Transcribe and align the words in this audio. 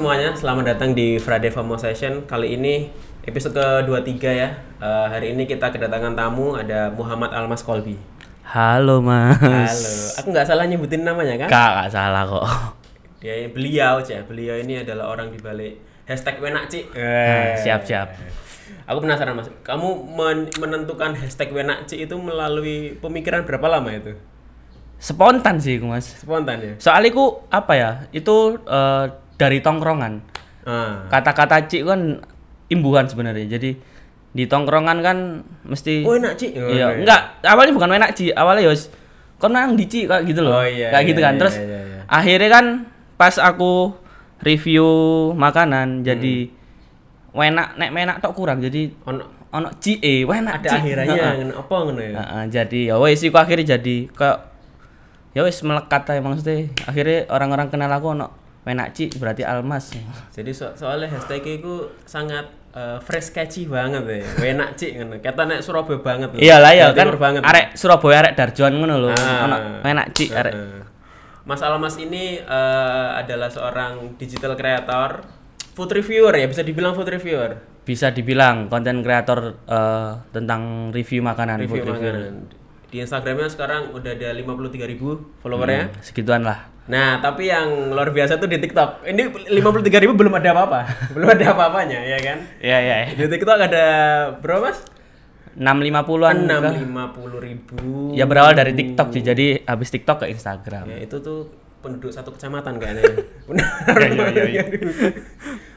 semuanya, 0.00 0.32
selamat 0.32 0.64
datang 0.64 0.96
di 0.96 1.20
Friday 1.20 1.52
FOMO 1.52 1.76
Session. 1.76 2.24
Kali 2.24 2.56
ini 2.56 2.88
episode 3.20 3.52
ke-23 3.52 4.16
ya. 4.32 4.48
Eh, 4.80 5.06
hari 5.12 5.36
ini 5.36 5.44
kita 5.44 5.68
kedatangan 5.68 6.16
tamu 6.16 6.56
ada 6.56 6.88
Muhammad 6.88 7.36
Almas 7.36 7.60
Kolbi. 7.60 8.00
Halo 8.48 9.04
mas. 9.04 9.36
Halo, 9.44 9.92
aku 10.16 10.28
nggak 10.32 10.48
salah 10.48 10.64
nyebutin 10.64 11.04
namanya 11.04 11.44
kan? 11.44 11.52
Kak, 11.52 11.70
gak 11.84 11.90
salah 11.92 12.24
kok. 12.24 12.48
Dia 13.20 13.44
beliau 13.52 14.00
aja. 14.00 14.24
Beliau 14.24 14.56
ini 14.56 14.80
adalah 14.80 15.12
orang 15.12 15.36
di 15.36 15.38
balik 15.44 15.76
hashtag 16.08 16.40
Wenak 16.40 16.72
Cik. 16.72 16.96
Ah, 16.96 17.60
siap 17.60 17.84
siap. 17.84 18.16
Aku 18.88 19.04
penasaran 19.04 19.36
mas, 19.36 19.52
kamu 19.60 20.16
men- 20.16 20.48
menentukan 20.56 21.12
hashtag 21.12 21.52
Wenak 21.52 21.84
Cik 21.84 22.08
itu 22.08 22.16
melalui 22.16 22.96
pemikiran 23.04 23.44
berapa 23.44 23.68
lama 23.68 23.92
itu? 23.92 24.16
Spontan 24.96 25.60
sih 25.60 25.76
aku, 25.76 25.92
mas. 25.92 26.24
Spontan 26.24 26.56
ya? 26.56 26.72
Soalnya 26.80 27.12
ku 27.12 27.44
apa 27.52 27.72
ya? 27.76 27.90
Itu 28.16 28.56
eh, 28.64 29.19
dari 29.40 29.64
tongkrongan. 29.64 30.20
Ah. 30.68 31.08
Kata-kata 31.08 31.64
cik 31.64 31.88
kan 31.88 32.20
imbuhan 32.68 33.08
sebenarnya. 33.08 33.56
Jadi 33.56 33.80
di 34.30 34.44
tongkrongan 34.44 35.00
kan 35.00 35.40
mesti. 35.64 36.04
Oh 36.04 36.12
enak 36.12 36.36
Cik? 36.36 36.52
Iya, 36.52 37.00
enggak. 37.00 37.40
Awalnya 37.40 37.72
bukan 37.72 37.96
enak 37.96 38.12
cik. 38.12 38.36
Awalnya 38.36 38.68
yos. 38.68 38.92
Kon 39.40 39.56
nang 39.56 39.72
di 39.72 39.88
cik 39.88 40.04
kayak 40.12 40.22
gitu 40.28 40.44
loh. 40.44 40.60
Oh, 40.60 40.66
iya, 40.68 40.92
kayak 40.92 41.02
iya, 41.02 41.08
gitu 41.08 41.20
kan. 41.24 41.32
iya, 41.34 41.40
Terus 41.40 41.54
iya, 41.56 41.64
iya. 41.80 42.00
akhirnya 42.04 42.48
kan 42.52 42.64
pas 43.16 43.34
aku 43.40 43.96
review 44.44 44.86
makanan 45.32 46.04
jadi 46.04 46.48
Hmm. 47.30 47.46
enak 47.46 47.78
nek 47.78 47.88
enak 47.94 48.16
tok 48.18 48.34
kurang 48.34 48.58
jadi 48.58 48.90
Ono 49.06 49.22
ono 49.54 49.70
cik 49.70 50.02
eh 50.02 50.26
enak 50.26 50.62
ada 50.66 50.82
akhirannya 50.82 51.22
ngono 51.42 51.54
apa 51.62 51.74
ngono 51.86 52.00
ya? 52.02 52.14
Heeh, 52.18 52.42
jadi 52.50 52.80
ya 52.90 52.96
wes 52.98 53.22
iku 53.22 53.38
akhirnya 53.38 53.78
jadi 53.78 53.96
kayak 54.10 54.38
ya 55.34 55.46
wes 55.46 55.62
melekat 55.62 56.10
aja 56.10 56.18
maksudnya 56.18 56.66
akhirnya 56.90 57.30
orang-orang 57.30 57.70
kenal 57.70 57.86
aku 57.86 58.18
ono 58.18 58.26
enak 58.70 58.94
cik 58.94 59.18
berarti 59.18 59.42
almas 59.42 59.90
Jadi 60.30 60.54
so 60.54 60.70
soalnya 60.72 61.10
hashtag 61.10 61.58
itu 61.58 61.90
sangat 62.06 62.46
eh, 62.70 62.98
fresh 63.02 63.34
catchy 63.34 63.66
banget 63.66 64.06
ya. 64.06 64.54
Enak 64.54 64.78
cik 64.78 64.90
ngono. 64.96 65.18
Kata 65.18 65.42
nek 65.44 65.60
Surabaya 65.60 65.98
banget. 65.98 66.28
loh. 66.30 66.38
iyalah 66.38 66.72
ya 66.72 66.86
kan 66.94 67.10
banget. 67.18 67.42
arek 67.42 67.66
Surabaya 67.74 68.22
arek 68.22 68.34
Darjuan 68.38 68.72
ngono 68.78 68.94
lho 68.96 69.10
Ah. 69.10 70.06
cik 70.14 70.30
arek 70.30 70.54
Heeh. 70.54 70.82
Mas 71.42 71.66
Almas 71.66 71.98
ini 71.98 72.38
eh, 72.38 73.08
adalah 73.18 73.50
seorang 73.50 74.14
digital 74.14 74.54
creator, 74.54 75.26
food 75.74 75.90
reviewer 75.90 76.30
ya, 76.36 76.46
bisa 76.46 76.62
dibilang 76.62 76.94
food 76.94 77.10
reviewer. 77.10 77.58
bisa 77.80 78.12
dibilang 78.14 78.70
konten 78.70 79.02
kreator 79.02 79.58
eh, 79.66 80.12
tentang 80.30 80.94
review 80.94 81.26
makanan 81.26 81.58
Review 81.58 81.82
food 81.82 81.90
makanan. 81.90 82.34
Di 82.86 83.02
Instagramnya 83.02 83.50
sekarang 83.50 83.90
udah 83.90 84.14
ada 84.14 84.30
53.000 84.30 85.42
followernya. 85.42 85.90
Hmm, 85.90 85.98
segituan 85.98 86.42
lah 86.46 86.69
Nah, 86.86 87.18
tapi 87.18 87.46
yang 87.46 87.90
luar 87.90 88.10
biasa 88.10 88.36
tuh 88.36 88.46
di 88.46 88.56
TikTok. 88.56 89.04
Ini 89.04 89.22
53.000 89.52 90.10
belum 90.10 90.32
ada 90.32 90.48
apa-apa. 90.50 90.80
belum 91.14 91.28
ada 91.28 91.44
apa-apanya, 91.50 92.00
ya 92.00 92.18
kan? 92.18 92.38
iya 92.58 92.78
iya 92.78 92.96
Di 93.10 93.26
TikTok 93.26 93.58
ada 93.60 93.84
berapa, 94.36 94.70
Mas? 94.70 94.80
650-an 95.52 96.36
Enam 96.40 96.62
kah? 96.62 96.72
lima 96.72 97.04
puluh 97.10 97.36
ribu. 97.36 98.14
ya 98.14 98.22
berawal 98.22 98.54
dari 98.54 98.70
TikTok 98.70 99.10
sih 99.10 99.18
jadi 99.20 99.66
habis 99.66 99.90
TikTok 99.90 100.22
ke 100.22 100.26
Instagram 100.30 100.86
Ya 100.86 101.02
itu 101.02 101.18
tuh 101.18 101.50
penduduk 101.80 102.14
satu 102.14 102.30
kecamatan 102.30 102.78
kayaknya. 102.78 103.02
ya. 103.02 103.14
Benar. 103.50 103.96
Iya, 103.98 104.24
iya, 104.30 104.44
iya, 104.46 104.64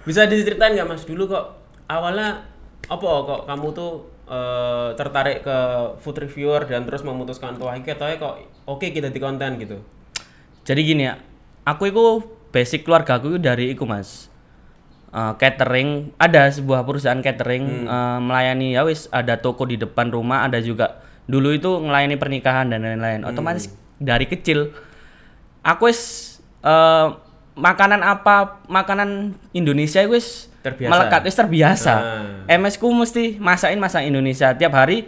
Bisa 0.04 0.30
diceritain 0.30 0.78
nggak 0.78 0.86
mas 0.86 1.04
dulu 1.04 1.26
kok 1.26 1.58
awalnya 1.88 2.46
apa 2.86 3.02
kok 3.02 3.42
kamu 3.44 3.68
tuh 3.72 3.92
eh, 4.24 4.90
tertarik 4.94 5.42
ke 5.42 5.58
food 5.98 6.22
reviewer 6.22 6.64
dan 6.64 6.86
terus 6.86 7.02
memutuskan 7.02 7.56
tuh 7.56 7.66
akhirnya 7.66 7.98
tau 7.98 8.14
kok 8.14 8.34
oke 8.70 8.86
kita 8.86 9.10
di 9.10 9.18
konten 9.18 9.58
gitu. 9.58 9.82
Jadi 10.64 10.82
gini 10.82 11.04
ya, 11.04 11.20
aku 11.64 11.88
itu 11.88 12.04
basic 12.50 12.84
keluarga 12.84 13.18
aku 13.18 13.32
itu 13.32 13.40
dari 13.40 13.72
iku 13.72 13.84
mas. 13.84 14.32
Eh, 15.10 15.34
catering 15.38 16.10
ada 16.18 16.50
sebuah 16.50 16.82
perusahaan 16.82 17.20
catering 17.20 17.86
eh, 17.86 18.20
melayani 18.20 18.74
ya 18.74 18.82
wis 18.82 19.06
ada 19.08 19.38
toko 19.38 19.62
di 19.62 19.78
depan 19.78 20.10
rumah 20.10 20.42
ada 20.42 20.58
juga 20.58 21.06
dulu 21.24 21.54
itu 21.54 21.70
melayani 21.78 22.18
pernikahan 22.18 22.66
dan 22.66 22.82
lain-lain 22.82 23.22
otomatis 23.22 23.70
dari 23.96 24.26
kecil 24.26 24.74
aku 25.62 25.86
wis 25.86 26.02
eh, 26.60 27.08
makanan 27.54 28.02
apa 28.02 28.66
makanan 28.66 29.38
Indonesia 29.52 30.02
itu 30.02 30.18
wis 30.18 30.50
Terbiasa. 30.60 30.90
melekat 30.90 31.22
wis 31.22 31.38
terbiasa 31.38 31.94
Ah. 31.94 32.50
MS 32.50 32.76
ku 32.76 32.90
mesti 32.90 33.38
masakin 33.38 33.78
masak 33.78 34.10
Indonesia 34.10 34.50
tiap 34.52 34.74
hari 34.74 35.06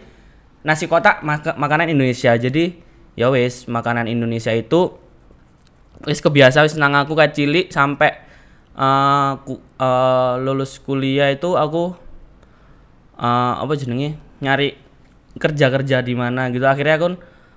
nasi 0.61 0.85
kotak 0.85 1.25
maka- 1.25 1.57
makanan 1.57 1.89
Indonesia 1.89 2.37
jadi 2.37 2.77
ya 3.17 3.33
wis 3.33 3.65
makanan 3.65 4.05
Indonesia 4.05 4.53
itu 4.53 5.01
wis 6.03 6.19
kebiasa 6.19 6.67
wis 6.67 6.75
nang 6.75 6.91
aku 6.93 7.15
kayak 7.15 7.31
cilik 7.31 7.71
sampai 7.71 8.11
eh, 8.75 9.31
ku- 9.47 9.63
eh, 9.79 10.33
lulus 10.43 10.83
kuliah 10.83 11.31
itu 11.31 11.55
aku 11.55 11.95
eh, 13.17 13.53
apa 13.55 13.71
jenenge? 13.79 14.19
Nyari 14.43 14.75
kerja 15.35 15.71
kerja 15.71 15.97
di 16.03 16.13
mana 16.15 16.51
gitu. 16.51 16.63
Akhirnya 16.67 16.99
aku 16.99 17.15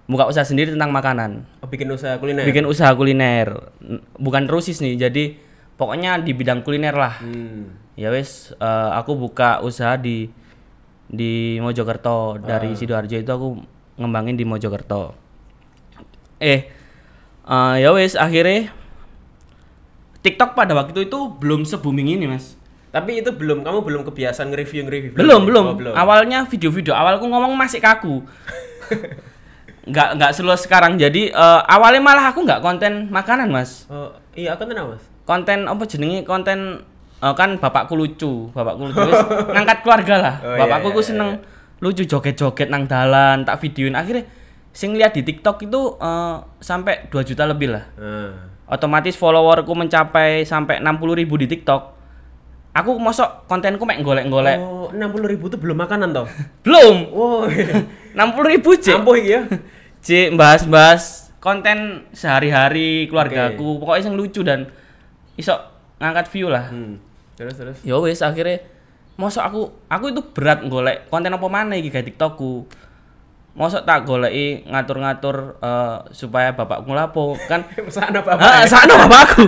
buka 0.09 0.25
usaha 0.31 0.47
sendiri 0.47 0.73
tentang 0.73 0.91
makanan. 0.91 1.45
Oh, 1.61 1.69
bikin 1.69 1.91
usaha 1.91 2.17
kuliner. 2.17 2.47
bikin 2.47 2.65
usaha 2.65 2.91
kuliner. 2.95 3.75
Bukan 4.17 4.47
rusis 4.49 4.81
nih 4.81 4.97
jadi 4.97 5.37
pokoknya 5.75 6.23
di 6.23 6.33
bidang 6.35 6.63
kuliner 6.63 6.95
lah. 6.95 7.19
Hmm. 7.19 7.75
ya 7.99 8.15
wes 8.15 8.55
eh, 8.55 8.91
aku 8.95 9.19
buka 9.19 9.59
usaha 9.61 9.99
di 9.99 10.31
di 11.11 11.59
Mojokerto. 11.59 12.39
Dari 12.39 12.79
sidoarjo 12.79 13.19
itu 13.19 13.33
aku 13.35 13.49
ngembangin 13.99 14.39
di 14.39 14.47
Mojokerto. 14.47 15.19
Eh 16.39 16.78
eh, 17.49 17.75
ya 17.81 17.91
wes 17.91 18.15
akhirnya 18.15 18.71
TikTok 20.19 20.53
pada 20.53 20.75
waktu 20.75 21.07
itu 21.07 21.19
belum 21.39 21.63
se 21.63 21.79
booming 21.79 22.11
ini 22.11 22.27
mas. 22.27 22.59
Tapi 22.89 23.21
itu 23.21 23.31
belum 23.31 23.63
kamu 23.63 23.85
belum 23.85 24.03
kebiasaan 24.03 24.49
nge-review 24.51 24.81
nge-review. 24.89 25.13
belum 25.15 25.41
belum, 25.45 25.65
Oh, 25.65 25.77
belum. 25.77 25.95
awalnya 25.95 26.49
video-video 26.49 26.97
awalku 26.97 27.29
ngomong 27.29 27.53
masih 27.55 27.79
kaku. 27.79 28.25
Nggak 29.89 30.09
nggak 30.21 30.31
seluas 30.37 30.61
sekarang. 30.65 31.01
Jadi 31.01 31.33
eh, 31.33 31.61
awalnya 31.65 32.03
malah 32.03 32.25
aku 32.29 32.45
nggak 32.45 32.61
konten 32.61 33.09
makanan 33.09 33.49
mas. 33.49 33.89
Oh, 33.89 34.13
iya 34.35 34.57
aku 34.57 34.69
kenal 34.69 34.97
mas. 34.97 35.05
konten 35.29 35.69
apa 35.69 35.85
jenenge? 35.85 36.25
Konten 36.25 36.81
eh, 37.21 37.35
kan 37.37 37.61
bapakku 37.61 37.95
lucu 37.95 38.49
bapakku 38.53 38.89
lucu. 38.91 39.01
Ngangkat 39.55 39.79
keluarga 39.85 40.15
lah. 40.19 40.35
Oh, 40.41 40.57
iya, 40.57 40.59
bapakku 40.65 40.89
iya, 40.93 40.97
iya, 40.99 41.07
seneng 41.07 41.31
lucu 41.79 42.03
joget-joget 42.05 42.69
nang 42.69 42.89
dalan 42.89 43.45
tak 43.45 43.61
videoin. 43.63 43.95
Akhirnya 43.95 44.25
sing 44.79 44.95
lihat 44.95 45.11
di 45.11 45.23
TikTok 45.23 45.59
itu 45.61 45.81
eh, 45.99 46.37
sampai 46.61 47.11
2 47.11 47.19
juta 47.25 47.43
lebih 47.45 47.69
lah 47.69 47.85
Nah. 47.95 48.31
otomatis 48.69 49.13
followerku 49.13 49.75
mencapai 49.75 50.45
sampai 50.45 50.79
60.000 50.79 51.19
ribu 51.19 51.35
di 51.35 51.49
TikTok 51.49 51.83
aku 52.71 52.95
mosok 52.95 53.45
kontenku 53.45 53.83
mek 53.83 53.99
golek-golek 53.99 54.55
Oh, 54.57 54.87
enam 54.89 55.11
puluh 55.11 55.27
ribu 55.27 55.49
itu 55.49 55.59
belum 55.59 55.75
makanan 55.77 56.15
toh? 56.15 56.27
belum 56.65 56.97
Wow. 57.17 57.51
60.000 58.15 58.53
ribu 58.53 58.71
cek 58.73 58.95
Ampuh 58.95 59.17
iki 59.17 59.29
ya. 59.29 59.41
cek 59.99 60.29
bahas-bahas 60.35 61.03
konten 61.39 62.07
sehari-hari 62.13 63.07
keluargaku 63.07 63.79
pokoknya 63.79 64.05
yang 64.05 64.15
lucu 64.15 64.43
dan 64.43 64.71
iso 65.35 65.55
ngangkat 65.97 66.27
view 66.29 66.47
lah 66.47 66.71
Hmm. 66.71 67.03
Terus 67.35 67.55
terus. 67.55 67.79
ya 67.83 67.95
wis 67.97 68.19
akhirnya 68.21 68.63
mosok 69.15 69.43
aku 69.43 69.61
aku 69.89 70.05
itu 70.09 70.23
berat 70.29 70.63
golek 70.65 71.07
konten 71.07 71.31
apa 71.31 71.47
mana 71.49 71.75
iki 71.75 71.89
kayak 71.89 72.11
TikTokku 72.11 72.67
mosok 73.59 73.83
tak 73.83 74.07
goleki 74.07 74.63
ngatur-ngatur 74.71 75.59
eh, 75.59 75.97
supaya 76.15 76.55
bapakku 76.55 76.95
lapo 76.95 77.35
kan? 77.51 77.67
Pesan 77.75 78.15
apa 78.15 78.39
ah 78.39 78.63
sana 78.63 78.95
bapakku. 78.95 79.45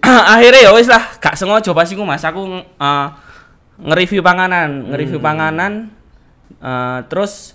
Akhirnya 0.32 0.64
ya 0.64 0.72
wis 0.72 0.88
lah 0.88 1.04
gak 1.20 1.36
sengaja 1.36 1.76
pas 1.76 1.84
iku 1.84 2.08
Mas 2.08 2.24
aku 2.24 2.64
eh, 2.64 3.08
nge-review 3.84 4.24
panganan 4.24 4.88
nge-review 4.88 5.20
panganan 5.20 5.92
eh, 6.56 6.98
terus 7.12 7.52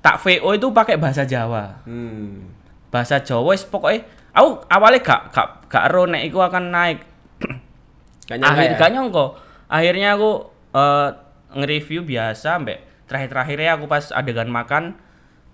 tak 0.00 0.16
VO 0.24 0.56
itu 0.56 0.72
pakai 0.72 0.96
bahasa 0.96 1.28
Jawa. 1.28 1.84
Hmm. 1.84 2.56
bahasa 2.90 3.22
Jawa 3.22 3.54
wis 3.54 3.62
pokoknya 3.68 4.02
aku 4.32 4.64
awalnya 4.72 5.04
gak 5.04 5.20
gak 5.36 5.48
gak 5.68 5.84
ero 5.92 6.08
nek 6.08 6.24
iku 6.24 6.40
akan 6.40 6.72
naik. 6.72 6.98
Gak 8.30 8.38
nyangka 8.38 8.62
akhir 8.62 8.70
ya? 8.70 8.78
gak 9.10 9.30
akhirnya 9.68 10.08
aku 10.16 10.30
eh, 10.72 11.08
nge-review 11.60 12.08
biasa 12.08 12.56
mbak 12.62 12.78
terakhir-terakhirnya 13.10 13.74
aku 13.74 13.84
pas 13.90 14.14
adegan 14.14 14.46
makan 14.46 14.94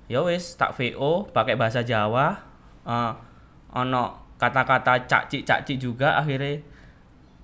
ya 0.06 0.22
wis 0.22 0.54
tak 0.54 0.74
VO 0.74 1.26
pakai 1.30 1.58
bahasa 1.58 1.82
Jawa 1.82 2.38
eh, 2.86 3.12
ono 3.74 4.04
kata-kata 4.36 5.08
cakci 5.08 5.74
juga 5.80 6.20
akhirnya 6.20 6.60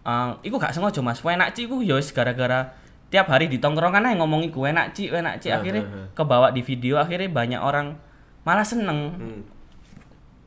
eh 0.02 0.30
iku 0.42 0.58
gak 0.58 0.74
sengaja 0.74 0.98
mas 1.00 1.22
enak 1.22 1.54
ci 1.54 1.64
iku 1.70 1.78
ya 1.80 1.94
wis 1.96 2.10
gara-gara 2.10 2.74
tiap 3.12 3.28
hari 3.28 3.46
di 3.46 3.60
tongkrongan 3.60 4.08
aja 4.08 4.16
ngomong 4.18 4.42
iku 4.48 4.64
enak 4.66 4.96
ci 4.96 5.12
enak 5.12 5.38
ci 5.38 5.52
Ah, 5.52 5.60
akhirnya 5.60 5.84
ah, 5.84 5.94
ah. 5.94 6.06
kebawa 6.16 6.48
di 6.50 6.64
video 6.64 6.96
akhirnya 6.98 7.28
banyak 7.28 7.60
orang 7.60 7.94
malah 8.42 8.66
seneng 8.66 8.98
Hmm. 9.14 9.40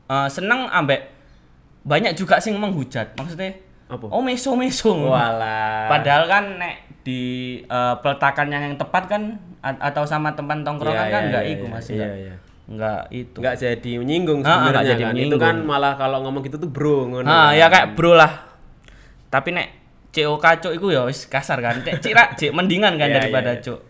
Eh, 0.06 0.28
seneng 0.30 0.70
ambek 0.70 1.02
banyak 1.82 2.14
juga 2.14 2.38
sing 2.38 2.54
menghujat 2.54 3.18
maksudnya 3.18 3.58
Apa? 3.90 4.06
oh 4.06 4.22
meso 4.22 4.54
meso 4.54 4.94
Walah. 4.94 5.90
Padahal 5.90 6.30
kan 6.30 6.44
nek 6.62 6.76
di 7.02 7.58
eh, 7.62 7.94
peletakan 8.02 8.46
yang, 8.50 8.62
yang 8.70 8.76
tepat 8.78 9.10
kan 9.10 9.22
a- 9.66 9.80
atau 9.82 10.04
sama 10.04 10.30
teman 10.32 10.62
tongkrongan 10.62 10.94
Iya, 11.02 11.10
kan 11.10 11.20
iya, 11.20 11.28
enggak 11.28 11.44
iya, 11.44 11.52
iku 11.52 11.64
iya, 11.64 11.72
Mas 11.72 11.86
iya, 11.86 11.94
enggak. 11.96 12.14
iya. 12.16 12.34
Enggak 12.66 13.00
itu. 13.10 13.38
nggak 13.38 13.56
jadi 13.56 13.90
menyinggung 13.96 14.40
Ah, 14.40 14.46
ah, 14.46 14.54
sebenarnya 14.60 14.86
jadi 14.92 15.02
kan. 15.04 15.14
Itu 15.16 15.36
kan 15.36 15.56
malah 15.62 15.92
kalau 15.94 16.18
ngomong 16.20 16.42
gitu 16.42 16.56
tuh 16.56 16.66
bro 16.66 17.06
ngono. 17.06 17.22
Nah, 17.22 17.50
ya 17.50 17.66
kayak 17.66 17.94
bro 17.94 18.12
lah. 18.12 18.32
tapi 19.26 19.50
nek 19.50 19.68
CO 20.10 20.34
kacuk 20.36 20.72
iku 20.72 20.88
ya 20.88 21.04
wis 21.04 21.26
kasar 21.26 21.58
kan. 21.58 21.78
Nek 21.78 22.00
cira 22.00 22.32
cek 22.32 22.50
mendingan 22.50 22.94
kan 22.94 23.06
Iya, 23.10 23.16
daripada 23.20 23.50
iya. 23.52 23.60
cuk. 23.60 23.80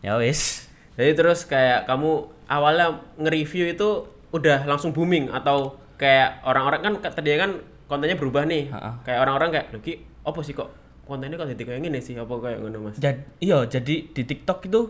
Ya 0.00 0.12
wis. 0.16 0.68
Jadi 0.94 1.12
terus 1.12 1.44
kayak 1.44 1.84
kamu 1.84 2.10
awalnya 2.46 2.86
nge-review 3.16 3.66
itu 3.68 3.88
udah 4.30 4.62
langsung 4.64 4.92
booming 4.92 5.28
atau 5.28 5.74
kayak 5.94 6.44
orang-orang 6.44 6.80
kan 6.80 7.12
tadinya 7.12 7.44
kan 7.44 7.50
kontennya 7.84 8.14
berubah 8.14 8.44
nih. 8.44 8.70
Ha-ha. 8.70 9.02
Kayak 9.02 9.18
orang-orang 9.20 9.48
kayak, 9.50 9.66
"Loh 9.70 9.80
Ki, 9.80 9.94
apa 10.22 10.38
sih 10.40 10.52
kok 10.52 10.70
kontennya 11.02 11.34
kok 11.34 11.50
jadi 11.50 11.62
kayak 11.64 11.80
gini 11.82 11.98
sih?" 11.98 12.14
Apa 12.14 12.32
kayak 12.38 12.58
ngono, 12.58 12.78
Mas? 12.84 12.96
Jadi 12.96 13.20
iya, 13.40 13.58
jadi 13.64 13.94
di 14.06 14.22
TikTok 14.22 14.64
itu 14.64 14.80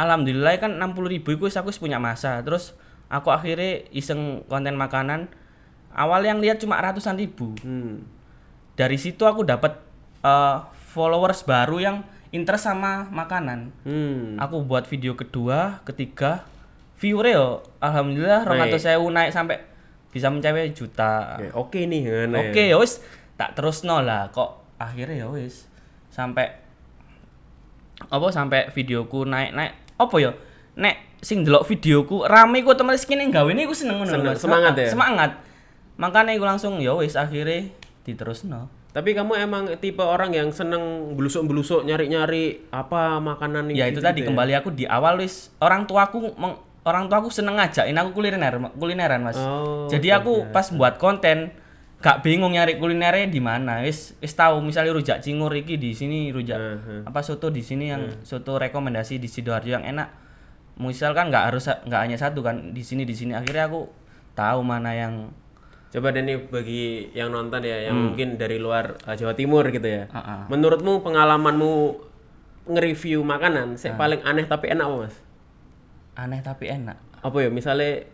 alhamdulillah 0.00 0.56
kan 0.56 0.80
60.000 0.80 1.20
ribu 1.20 1.28
itu 1.36 1.46
aku 1.52 1.70
punya 1.76 2.00
masa. 2.00 2.40
Terus 2.40 2.72
aku 3.12 3.28
akhirnya 3.28 3.84
iseng 3.92 4.44
konten 4.48 4.74
makanan. 4.80 5.28
Awal 5.92 6.24
yang 6.24 6.38
lihat 6.40 6.62
cuma 6.62 6.80
ratusan 6.80 7.18
ribu. 7.18 7.52
Hmm. 7.60 8.06
Dari 8.78 8.96
situ 8.96 9.26
aku 9.28 9.44
dapat 9.44 9.76
eh, 10.24 10.56
followers 10.96 11.44
baru 11.44 11.76
yang 11.82 11.96
interest 12.32 12.70
sama 12.70 13.10
makanan. 13.10 13.74
Hmm. 13.84 14.38
Aku 14.40 14.64
buat 14.64 14.86
video 14.86 15.18
kedua, 15.18 15.82
ketiga, 15.84 16.46
viewernya 17.02 17.36
yo 17.36 17.48
alhamdulillah 17.82 18.46
Naik. 18.46 18.78
200.000 18.78 19.16
naik 19.16 19.30
sampai 19.34 19.56
bisa 20.10 20.26
mencapai 20.30 20.70
juta. 20.74 21.38
Oke, 21.38 21.48
oke 21.54 21.80
nih 21.86 22.00
ngono 22.06 22.38
ya. 22.38 22.50
Oke, 22.50 22.62
ya 22.70 22.76
wis 22.78 23.02
tak 23.34 23.56
terus 23.56 23.82
lah 23.88 24.28
kok 24.30 24.60
akhirnya 24.76 25.24
ya 25.24 25.26
wis 25.32 25.64
sampai 26.12 26.60
apa 28.08 28.26
sampai 28.32 28.68
videoku 28.72 29.24
naik-naik 29.24 29.89
apa 30.00 30.16
ya 30.16 30.32
nek 30.74 30.96
sing 31.20 31.44
delok 31.44 31.68
videoku 31.68 32.24
rame 32.24 32.64
kok 32.64 32.74
temen 32.74 32.96
kene 32.96 33.28
gawe 33.28 33.44
ini 33.46 33.68
aku 33.68 33.76
seneng 33.76 34.00
ngono 34.00 34.32
semangat 34.34 34.72
ya? 34.74 34.88
Semangat. 34.88 35.30
Makanya 35.94 36.32
aku 36.32 36.46
langsung 36.48 36.80
ya 36.80 36.96
wis 36.96 37.12
akhirnya 37.12 37.68
diterusno. 38.02 38.72
Tapi 38.90 39.12
kamu 39.12 39.36
emang 39.38 39.68
tipe 39.78 40.00
orang 40.00 40.32
yang 40.32 40.48
seneng 40.50 41.14
belusuk-belusuk 41.14 41.84
nyari-nyari 41.84 42.66
apa 42.70 43.20
makanan 43.20 43.70
Ya 43.70 43.86
gitu- 43.86 44.00
itu 44.00 44.00
tadi 44.00 44.18
gitu 44.18 44.24
ya? 44.24 44.28
kembali 44.32 44.52
aku 44.56 44.68
di 44.72 44.82
awal 44.82 45.20
wis 45.20 45.52
orang 45.60 45.84
tuaku 45.84 46.32
meng- 46.34 46.58
orang 46.82 47.06
tuaku 47.06 47.28
seneng 47.28 47.54
ngajakin 47.54 47.94
aku 47.94 48.10
kuliner 48.16 48.50
kulineran 48.74 49.20
Mas. 49.20 49.36
Oh, 49.36 49.86
Jadi 49.86 50.08
aku 50.08 50.42
oke. 50.42 50.50
pas 50.50 50.66
buat 50.72 50.96
konten 50.96 51.52
gak 52.00 52.24
bingung 52.24 52.56
nyari 52.56 52.80
kulinernya 52.80 53.28
di 53.28 53.38
mana. 53.38 53.84
Wis 53.84 54.16
wis 54.18 54.32
tahu 54.32 54.64
misalnya 54.64 54.96
rujak 54.96 55.20
cingur 55.20 55.52
iki 55.52 55.76
di 55.76 55.92
sini 55.92 56.32
rujak 56.32 56.56
Uh-huh. 56.56 57.00
apa 57.04 57.20
soto 57.20 57.52
di 57.52 57.60
sini 57.60 57.92
yang 57.92 58.24
soto 58.24 58.56
rekomendasi 58.56 59.20
di 59.20 59.28
Sidoarjo 59.28 59.76
yang 59.76 59.84
enak. 59.84 60.08
Misal 60.80 61.12
kan 61.12 61.28
nggak 61.28 61.52
harus 61.52 61.68
nggak 61.68 62.00
hanya 62.00 62.16
satu 62.16 62.40
kan 62.40 62.72
di 62.72 62.80
sini 62.80 63.04
di 63.04 63.12
sini 63.12 63.36
akhirnya 63.36 63.68
aku 63.68 63.84
tahu 64.32 64.64
mana 64.64 64.96
yang 64.96 65.28
Coba 65.90 66.14
deh 66.14 66.22
nih 66.22 66.38
bagi 66.46 67.10
yang 67.10 67.34
nonton 67.34 67.66
ya, 67.66 67.74
Hmm. 67.74 67.86
yang 67.90 67.96
mungkin 67.98 68.28
dari 68.38 68.62
luar 68.62 68.94
uh, 69.04 69.14
Jawa 69.18 69.34
Timur 69.34 69.66
gitu 69.74 69.82
ya. 69.82 70.06
Ah, 70.14 70.18
ah. 70.22 70.40
Menurutmu 70.46 71.02
pengalamanmu 71.02 71.98
nge-review 72.70 73.26
makanan 73.26 73.74
sih 73.74 73.90
paling 73.98 74.22
aneh 74.22 74.46
tapi 74.46 74.70
enak 74.70 74.86
apa, 74.86 74.96
Mas? 75.10 75.16
aneh 76.14 76.40
tapi 76.46 76.70
enak. 76.70 76.94
Apa 77.26 77.42
ya? 77.42 77.50
Misalnya 77.50 78.06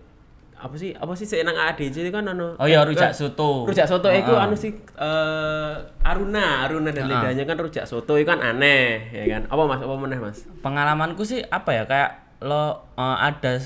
apa 0.57 0.75
sih? 0.75 0.91
Apa 0.93 1.13
sih 1.13 1.25
seenak 1.25 1.53
ADC 1.53 2.01
itu 2.01 2.11
kan 2.11 2.25
anu 2.25 2.57
Oh 2.57 2.65
ya 2.65 2.81
eh, 2.81 2.89
rujak 2.89 3.13
eh, 3.13 3.17
soto. 3.17 3.69
Rujak 3.69 3.85
soto 3.85 4.09
Ah, 4.09 4.17
itu 4.17 4.33
ah. 4.33 4.49
anu 4.49 4.57
sih 4.57 4.73
eh, 4.73 5.75
Aruna, 6.01 6.65
Aruna 6.65 6.91
dan 6.91 7.07
lidahnya 7.07 7.45
kan 7.45 7.57
rujak 7.57 7.85
soto 7.85 8.17
itu 8.17 8.25
kan 8.25 8.41
aneh, 8.41 9.13
ya 9.13 9.25
kan? 9.37 9.43
Apa 9.47 9.63
Mas? 9.65 9.81
Apa 9.85 9.95
meneh, 9.95 10.17
Mas? 10.17 10.49
pengalamanku 10.65 11.23
sih 11.23 11.45
apa 11.45 11.71
ya 11.71 11.85
kayak 11.85 12.11
lo 12.41 12.89
eh, 12.97 13.17
ada 13.21 13.61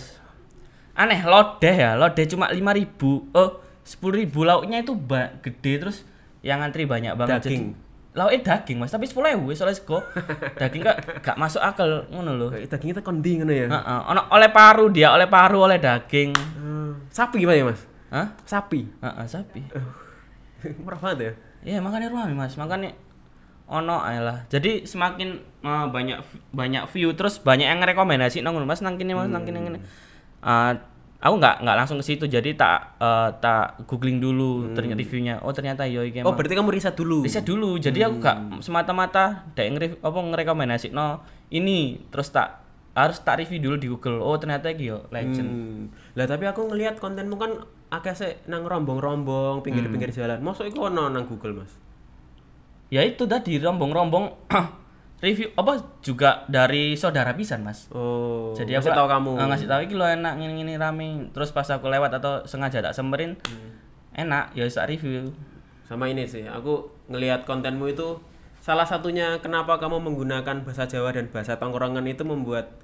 aneh 0.95 1.21
lodeh 1.25 1.75
ya 1.75 1.97
lodeh 1.97 2.27
cuma 2.27 2.51
5000 2.51 3.33
oh 3.33 3.51
10000 3.81 4.29
lauknya 4.37 4.85
itu 4.85 4.93
gede 5.41 5.73
terus 5.81 6.05
yang 6.43 6.61
ngantri 6.61 6.85
banyak 6.85 7.15
banget 7.17 7.41
Daging. 7.41 7.73
jadi 7.73 7.90
lauknya 8.21 8.41
daging 8.45 8.77
mas 8.77 8.93
tapi 8.93 9.09
10000 9.09 9.41
soalnya 9.57 9.77
sego 9.81 10.05
daging 10.61 10.85
gak 10.85 11.25
gak 11.25 11.37
masuk 11.41 11.65
akal 11.65 12.05
ngono 12.13 12.37
loh 12.37 12.49
Kayak 12.53 12.69
dagingnya 12.77 13.01
tuh 13.01 13.05
kondi 13.09 13.41
ngono 13.41 13.53
ya. 13.57 13.67
Heeh, 13.73 14.01
ono 14.13 14.29
oleh 14.29 14.51
paru 14.53 14.93
dia 14.93 15.09
oleh 15.17 15.25
paru 15.25 15.65
oleh 15.65 15.81
daging 15.81 16.31
Hmm. 16.61 17.07
Sapi 17.11 17.43
gimana 17.43 17.59
ya, 17.59 17.67
Mas? 17.67 17.81
Hah? 18.11 18.27
Sapi. 18.47 18.87
Heeh, 18.87 19.27
sapi 19.27 19.63
Murah 20.85 20.99
banget 21.01 21.19
ya. 21.19 21.33
Iya 21.61 21.79
makanya 21.81 22.09
rame 22.13 22.33
mas, 22.37 22.57
makanya 22.57 22.93
ono 23.69 24.01
lah. 24.01 24.45
Jadi 24.49 24.85
semakin 24.85 25.29
eh, 25.65 25.87
banyak 25.89 26.19
banyak 26.53 26.85
view 26.93 27.13
terus 27.17 27.41
banyak 27.41 27.69
yang 27.69 27.81
rekomendasi 27.81 28.41
nong 28.45 28.61
mas 28.65 28.81
nang 28.85 28.97
kini 28.97 29.13
mas 29.13 29.29
nang 29.29 29.45
kini 29.45 29.61
kini. 29.61 29.79
Eh, 30.41 30.73
aku 31.21 31.35
nggak 31.37 31.61
nggak 31.61 31.77
langsung 31.77 32.01
ke 32.01 32.05
situ 32.05 32.25
jadi 32.25 32.57
tak 32.57 32.97
eh, 32.97 33.29
tak 33.39 33.85
googling 33.85 34.19
dulu 34.19 34.73
ternyata 34.73 34.99
reviewnya. 34.99 35.37
Oh 35.45 35.53
ternyata 35.53 35.85
yo 35.85 36.01
iki 36.01 36.25
Oh, 36.25 36.33
berarti 36.33 36.57
kamu 36.57 36.73
riset 36.73 36.97
dulu. 36.97 37.21
Riset 37.21 37.45
dulu. 37.45 37.77
Jadi 37.77 38.01
aku 38.01 38.17
gak 38.19 38.65
semata-mata 38.65 39.45
dek 39.53 39.67
nge 39.71 39.87
apa 40.01 40.19
ngerekomendasi 40.19 40.91
no 40.91 41.21
ini 41.49 42.01
terus 42.09 42.33
tak 42.33 42.65
harus 42.91 43.21
tak 43.21 43.39
review 43.39 43.61
dulu 43.61 43.77
di 43.77 43.87
Google. 43.87 44.19
Oh 44.19 44.41
ternyata 44.41 44.73
iki 44.73 44.89
yo 44.89 45.05
legend. 45.09 45.49
Hmm. 45.49 45.83
Lah 46.17 46.25
tapi 46.25 46.49
aku 46.49 46.67
ngelihat 46.67 46.97
kontenmu 46.97 47.37
kan 47.37 47.53
akeh 47.91 48.15
sih 48.17 48.33
nang 48.47 48.65
rombong-rombong 48.65 49.61
pinggir-pinggir 49.61 50.11
Hmm. 50.11 50.19
jalan. 50.25 50.39
Mosok 50.41 50.67
iku 50.67 50.89
ono 50.89 51.07
nang 51.07 51.29
Google, 51.29 51.61
Mas. 51.61 51.75
Ya 52.89 53.05
itu 53.05 53.29
tadi 53.29 53.61
rombong-rombong 53.61 54.51
review 55.21 55.53
apa 55.53 55.85
juga 56.01 56.49
dari 56.49 56.97
saudara 56.97 57.37
pisan 57.37 57.61
mas. 57.61 57.87
Oh. 57.93 58.57
Jadi 58.57 58.73
ngasih 58.73 58.91
aku 58.93 58.99
tahu 58.99 59.09
kamu. 59.09 59.31
eh, 59.37 59.47
ngasih 59.53 59.67
tahu 59.69 59.81
iki 59.85 59.95
lo 59.95 60.05
enak 60.09 60.33
ngini 60.41 60.53
ngini 60.61 60.75
rame. 60.81 61.29
Terus 61.33 61.53
pas 61.53 61.69
aku 61.69 61.93
lewat 61.93 62.17
atau 62.17 62.41
sengaja 62.49 62.81
tak 62.81 62.97
semperin, 62.97 63.37
Hmm. 63.45 63.71
enak 64.17 64.57
ya 64.57 64.65
bisa 64.65 64.89
review. 64.89 65.31
Sama 65.85 66.09
ini 66.09 66.25
sih, 66.25 66.49
aku 66.49 66.89
ngelihat 67.13 67.45
kontenmu 67.45 67.91
itu 67.91 68.17
salah 68.61 68.85
satunya 68.85 69.41
kenapa 69.45 69.77
kamu 69.77 70.01
menggunakan 70.01 70.63
bahasa 70.65 70.85
Jawa 70.87 71.11
dan 71.13 71.29
bahasa 71.29 71.57
tongkrongan 71.57 72.05
itu 72.07 72.23
membuat 72.23 72.77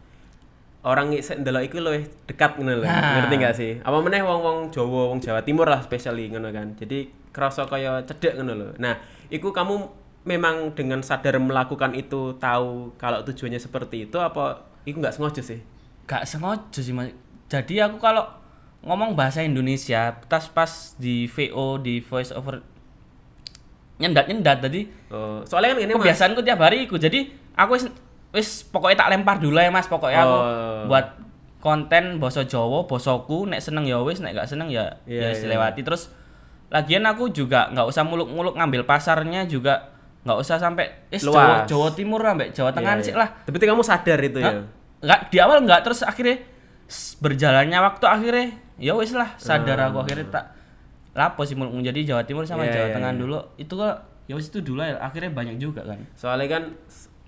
orang 0.87 1.11
ndelok 1.15 1.63
iku 1.67 1.83
luwih 1.83 2.07
dekat 2.31 2.59
ngono 2.59 2.83
lho. 2.83 2.87
Nah. 2.87 3.23
Ngerti 3.23 3.35
gak 3.43 3.55
sih? 3.59 3.73
Apa 3.83 3.99
meneh 4.03 4.23
wong-wong 4.23 4.71
Jawa, 4.71 5.11
wong 5.11 5.19
Jawa 5.19 5.43
Timur 5.43 5.67
lah 5.67 5.83
especially 5.83 6.31
ngono 6.31 6.55
kan. 6.55 6.79
Jadi 6.79 7.11
kerasa 7.35 7.67
kaya 7.67 8.03
cedek 8.07 8.39
ngono 8.39 8.53
lho. 8.55 8.69
Nah, 8.79 8.95
iku 9.29 9.51
kamu 9.51 10.06
memang 10.27 10.75
dengan 10.75 11.01
sadar 11.01 11.39
melakukan 11.39 11.95
itu 11.95 12.35
tahu 12.37 12.93
kalau 12.97 13.23
tujuannya 13.23 13.57
seperti 13.57 14.05
itu 14.05 14.19
apa 14.19 14.59
iku 14.83 14.99
nggak 14.99 15.15
sengaja 15.15 15.41
sih? 15.41 15.63
Gak 16.05 16.23
sengaja 16.23 16.79
sih 16.79 16.91
mas. 16.91 17.15
Jadi 17.47 17.79
aku 17.79 17.97
kalau 17.97 18.27
ngomong 18.83 19.15
bahasa 19.15 19.41
Indonesia, 19.41 20.19
pas 20.27 20.47
pas 20.47 20.71
di 20.97 21.27
VO 21.27 21.79
di 21.79 21.99
voice 21.99 22.31
over 22.31 22.63
nyendat 23.97 24.29
nyendat 24.29 24.61
tadi 24.61 24.85
Oh, 25.09 25.41
soalnya 25.43 25.73
kan 25.73 25.81
ini 25.81 25.93
Mas. 25.95 26.03
kebiasaanku 26.03 26.41
tiap 26.43 26.61
hari 26.61 26.85
iku. 26.85 26.99
Jadi 26.99 27.31
aku 27.55 27.79
wis 27.79 27.85
wis 28.35 28.49
pokoknya 28.63 29.07
tak 29.07 29.11
lempar 29.15 29.39
dulu 29.39 29.57
ya 29.57 29.71
Mas, 29.71 29.87
pokoknya 29.87 30.21
aku 30.21 30.37
Oh. 30.37 30.83
buat 30.91 31.07
konten 31.59 32.19
basa 32.19 32.45
Jawa, 32.45 32.85
basaku 32.85 33.47
nek 33.47 33.59
seneng 33.59 33.87
ya 33.87 33.99
wis, 33.99 34.21
nek 34.21 34.35
gak 34.35 34.47
seneng 34.47 34.69
ya 34.69 35.01
Iya, 35.07 35.23
ya 35.23 35.29
iya. 35.33 35.41
dilewati. 35.41 35.81
Terus 35.83 36.11
lagian 36.69 37.07
aku 37.07 37.31
juga 37.31 37.71
nggak 37.71 37.87
usah 37.87 38.03
muluk-muluk 38.03 38.55
ngambil 38.55 38.83
pasarnya 38.85 39.47
juga 39.47 39.96
nggak 40.27 40.39
usah 40.43 40.59
sampai 40.59 40.91
eh 41.09 41.21
Jawa. 41.23 41.63
Jawa 41.71 41.89
Timur 41.95 42.19
sampai 42.19 42.51
Jawa 42.51 42.75
Tengah 42.75 42.99
Iya, 42.99 43.05
sih 43.07 43.15
iya. 43.15 43.23
lah. 43.23 43.29
Tapi 43.47 43.57
kamu 43.63 43.83
sadar 43.87 44.19
itu 44.19 44.39
ya. 44.43 44.51
Hah? 44.51 44.55
Nggak 45.07 45.21
di 45.31 45.39
awal 45.39 45.59
nggak 45.63 45.81
terus 45.87 46.03
akhirnya 46.03 46.43
berjalannya 47.23 47.79
waktu 47.79 48.05
akhirnya 48.07 48.47
ya 48.77 48.93
wis 48.99 49.15
lah 49.15 49.35
sadar 49.39 49.79
aku 49.91 50.03
akhirnya 50.05 50.27
tak 50.31 50.45
lapo 51.17 51.43
sih 51.49 51.57
muluk 51.57 51.79
jadi 51.81 52.15
Jawa 52.15 52.23
Timur 52.27 52.45
sama 52.45 52.67
Iya, 52.69 52.75
Jawa 52.75 52.87
iya, 52.91 52.95
Tengah 52.99 53.13
iya. 53.15 53.21
dulu 53.23 53.39
itu 53.57 53.73
kok 53.73 53.95
ya 54.27 54.35
wis 54.35 54.47
itu 54.51 54.59
dulu 54.61 54.83
ya 54.83 54.99
akhirnya 54.99 55.31
banyak 55.33 55.57
juga 55.63 55.87
kan. 55.87 56.03
Soalnya 56.19 56.49
kan 56.51 56.63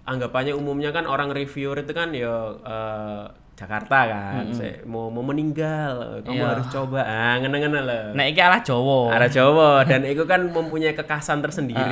anggapannya 0.04 0.52
umumnya 0.56 0.90
kan 0.90 1.06
orang 1.06 1.30
reviewer 1.30 1.78
itu 1.78 1.92
kan 1.94 2.10
ya 2.10 2.34
eh, 2.66 3.24
Jakarta 3.58 3.98
kan, 4.06 4.46
Saya 4.54 4.86
mau 4.86 5.10
mau 5.10 5.18
meninggal, 5.20 6.22
kamu 6.22 6.30
Iya. 6.32 6.46
harus 6.54 6.66
coba, 6.70 7.02
ah 7.02 7.34
ngene-ngene 7.36 7.80
lah. 7.82 8.02
Nek 8.14 8.26
iki 8.30 8.38
alah 8.38 8.62
Jawa. 8.62 9.10
Arah 9.10 9.26
Jawa 9.26 9.82
dan 9.82 10.06
itu 10.06 10.22
kan 10.22 10.46
mempunyai 10.46 10.94
kekhasan 10.94 11.42
tersendiri. 11.42 11.82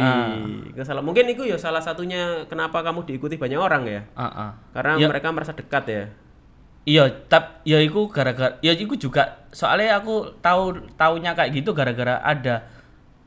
Itu 0.70 0.78
salah 0.80 1.02
mungkin 1.02 1.26
itu 1.26 1.42
ya 1.42 1.58
salah 1.58 1.82
satunya 1.82 2.46
kenapa 2.46 2.80
kamu 2.80 3.02
diikuti 3.02 3.34
banyak 3.34 3.58
orang 3.58 3.82
ya. 3.82 4.00
Heeh. 4.14 4.50
Karena 4.70 4.92
Ya. 4.94 5.06
mereka 5.10 5.34
merasa 5.34 5.50
dekat 5.50 5.84
ya. 5.86 6.04
Iya, 6.86 7.10
tap 7.26 7.66
ya 7.66 7.82
iku 7.82 8.06
gara-gara 8.06 8.62
ya 8.62 8.70
iku 8.70 8.94
juga 8.94 9.42
soalnya 9.50 9.98
aku 9.98 10.38
tahu 10.38 10.86
taunya 10.94 11.34
kayak 11.34 11.50
gitu 11.52 11.74
gara-gara 11.74 12.22
ada 12.22 12.62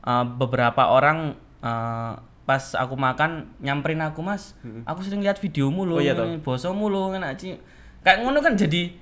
uh, 0.00 0.24
beberapa 0.24 0.88
orang 0.88 1.36
uh, 1.60 2.16
pas 2.48 2.72
aku 2.72 2.96
makan 2.96 3.52
nyamperin 3.60 4.00
aku 4.00 4.24
mas 4.24 4.56
aku 4.82 5.04
sering 5.04 5.20
lihat 5.20 5.36
videomu 5.36 5.84
Oh 5.84 5.86
loh 5.86 5.98
iya 6.00 6.16
ini 6.16 6.40
bosomu 6.40 6.88
loh 6.88 7.12
enak 7.12 7.36
Ci." 7.36 7.60
Kayak 8.00 8.18
ngono 8.20 8.38
kan 8.38 8.54
jadi 8.54 8.92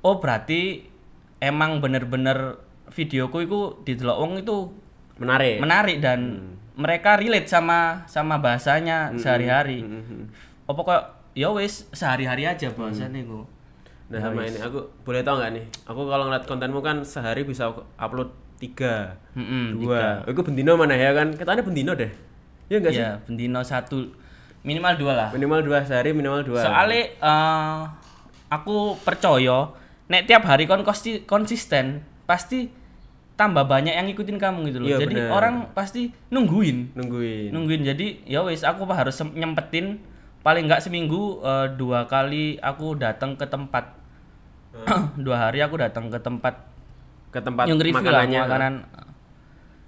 oh 0.00 0.18
berarti 0.18 0.84
emang 1.38 1.78
bener-bener 1.78 2.58
videoku 2.88 3.42
itu 3.42 3.58
didelok 3.82 4.16
wong 4.16 4.32
itu 4.38 4.70
Menarik. 5.14 5.58
menarik 5.58 5.98
dan 5.98 6.20
Hmm. 6.20 6.54
mereka 6.74 7.14
relate 7.14 7.46
sama 7.46 8.02
sama 8.04 8.38
bahasanya 8.38 9.14
sehari-hari 9.14 9.82
Mhm. 9.82 10.26
apa 10.66 10.80
kok 10.80 11.02
ya 11.32 11.50
wis 11.50 11.86
sehari-hari 11.90 12.44
aja 12.44 12.68
Hmm. 12.68 12.78
bahasanya 12.80 13.20
itu 13.20 13.42
Nah 14.04 14.20
sama 14.20 14.44
ini 14.44 14.60
aku 14.60 14.78
boleh 15.00 15.24
tau 15.24 15.40
nggak 15.40 15.50
nih? 15.50 15.64
Aku 15.88 16.04
kalau 16.04 16.28
ngeliat 16.28 16.44
kontenmu 16.44 16.84
kan 16.84 17.00
sehari 17.02 17.40
bisa 17.42 17.72
upload 17.96 18.28
tiga, 18.60 19.16
Mm-mm, 19.32 19.80
dua. 19.80 20.20
Aku 20.22 20.44
bendino 20.44 20.76
mana 20.76 20.92
ya 20.92 21.16
kan? 21.16 21.32
Katanya 21.32 21.64
bendino 21.64 21.96
deh. 21.96 22.12
Ya 22.68 22.78
enggak 22.78 22.92
sih? 22.92 23.00
Iya, 23.00 23.24
bendino 23.24 23.64
satu 23.64 24.04
minimal 24.60 25.00
dua 25.00 25.12
lah. 25.16 25.28
Minimal 25.32 25.64
dua 25.64 25.80
sehari, 25.82 26.12
minimal 26.12 26.44
dua. 26.44 26.60
Soalnya 26.62 27.16
eh, 27.16 27.80
aku 28.54 28.94
percaya 29.02 29.74
nek 30.06 30.30
tiap 30.30 30.46
hari 30.46 30.70
kon 30.70 30.86
konsi- 30.86 31.26
konsisten 31.26 32.04
pasti 32.28 32.70
tambah 33.34 33.66
banyak 33.66 33.90
yang 33.90 34.06
ngikutin 34.06 34.38
kamu 34.38 34.70
gitu 34.70 34.78
loh. 34.78 34.88
Iya, 34.94 34.98
Jadi 35.02 35.14
bener. 35.18 35.30
orang 35.34 35.54
pasti 35.74 36.14
nungguin. 36.30 36.94
nungguin. 36.94 37.50
Nungguin. 37.50 37.82
Jadi 37.82 38.22
ya 38.30 38.46
wis 38.46 38.62
aku 38.62 38.86
harus 38.86 39.18
nyempetin 39.34 39.98
paling 40.46 40.70
nggak 40.70 40.84
seminggu 40.84 41.42
eh, 41.42 41.66
dua 41.74 42.06
kali 42.06 42.62
aku 42.62 42.94
datang 42.94 43.34
ke 43.34 43.46
tempat. 43.48 43.90
dua 45.24 45.50
hari 45.50 45.62
aku 45.62 45.78
datang 45.78 46.10
ke 46.10 46.18
tempat 46.18 46.54
ke 47.30 47.38
tempat 47.42 47.66
yang 47.66 47.78
review 47.78 48.10
lah 48.10 48.26
makanannya. 48.26 48.40
makanan 48.42 48.74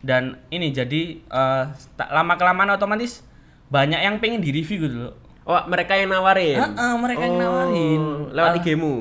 dan 0.06 0.22
ini 0.54 0.70
jadi 0.70 1.02
eh, 1.18 1.64
tak 1.98 2.08
lama 2.14 2.38
kelamaan 2.38 2.70
otomatis 2.74 3.26
banyak 3.66 3.98
yang 3.98 4.22
pengen 4.22 4.38
di 4.38 4.54
review 4.54 4.86
gitu 4.86 5.10
loh 5.10 5.14
Oh, 5.46 5.62
mereka 5.64 5.94
yang 5.94 6.10
nawarin. 6.10 6.58
Heeh, 6.58 6.92
mereka 6.98 7.22
yang 7.22 7.38
nawarin. 7.38 8.02
Oh, 8.02 8.34
Lewat 8.34 8.52
Ah. 8.52 8.58
IG-mu. 8.58 8.94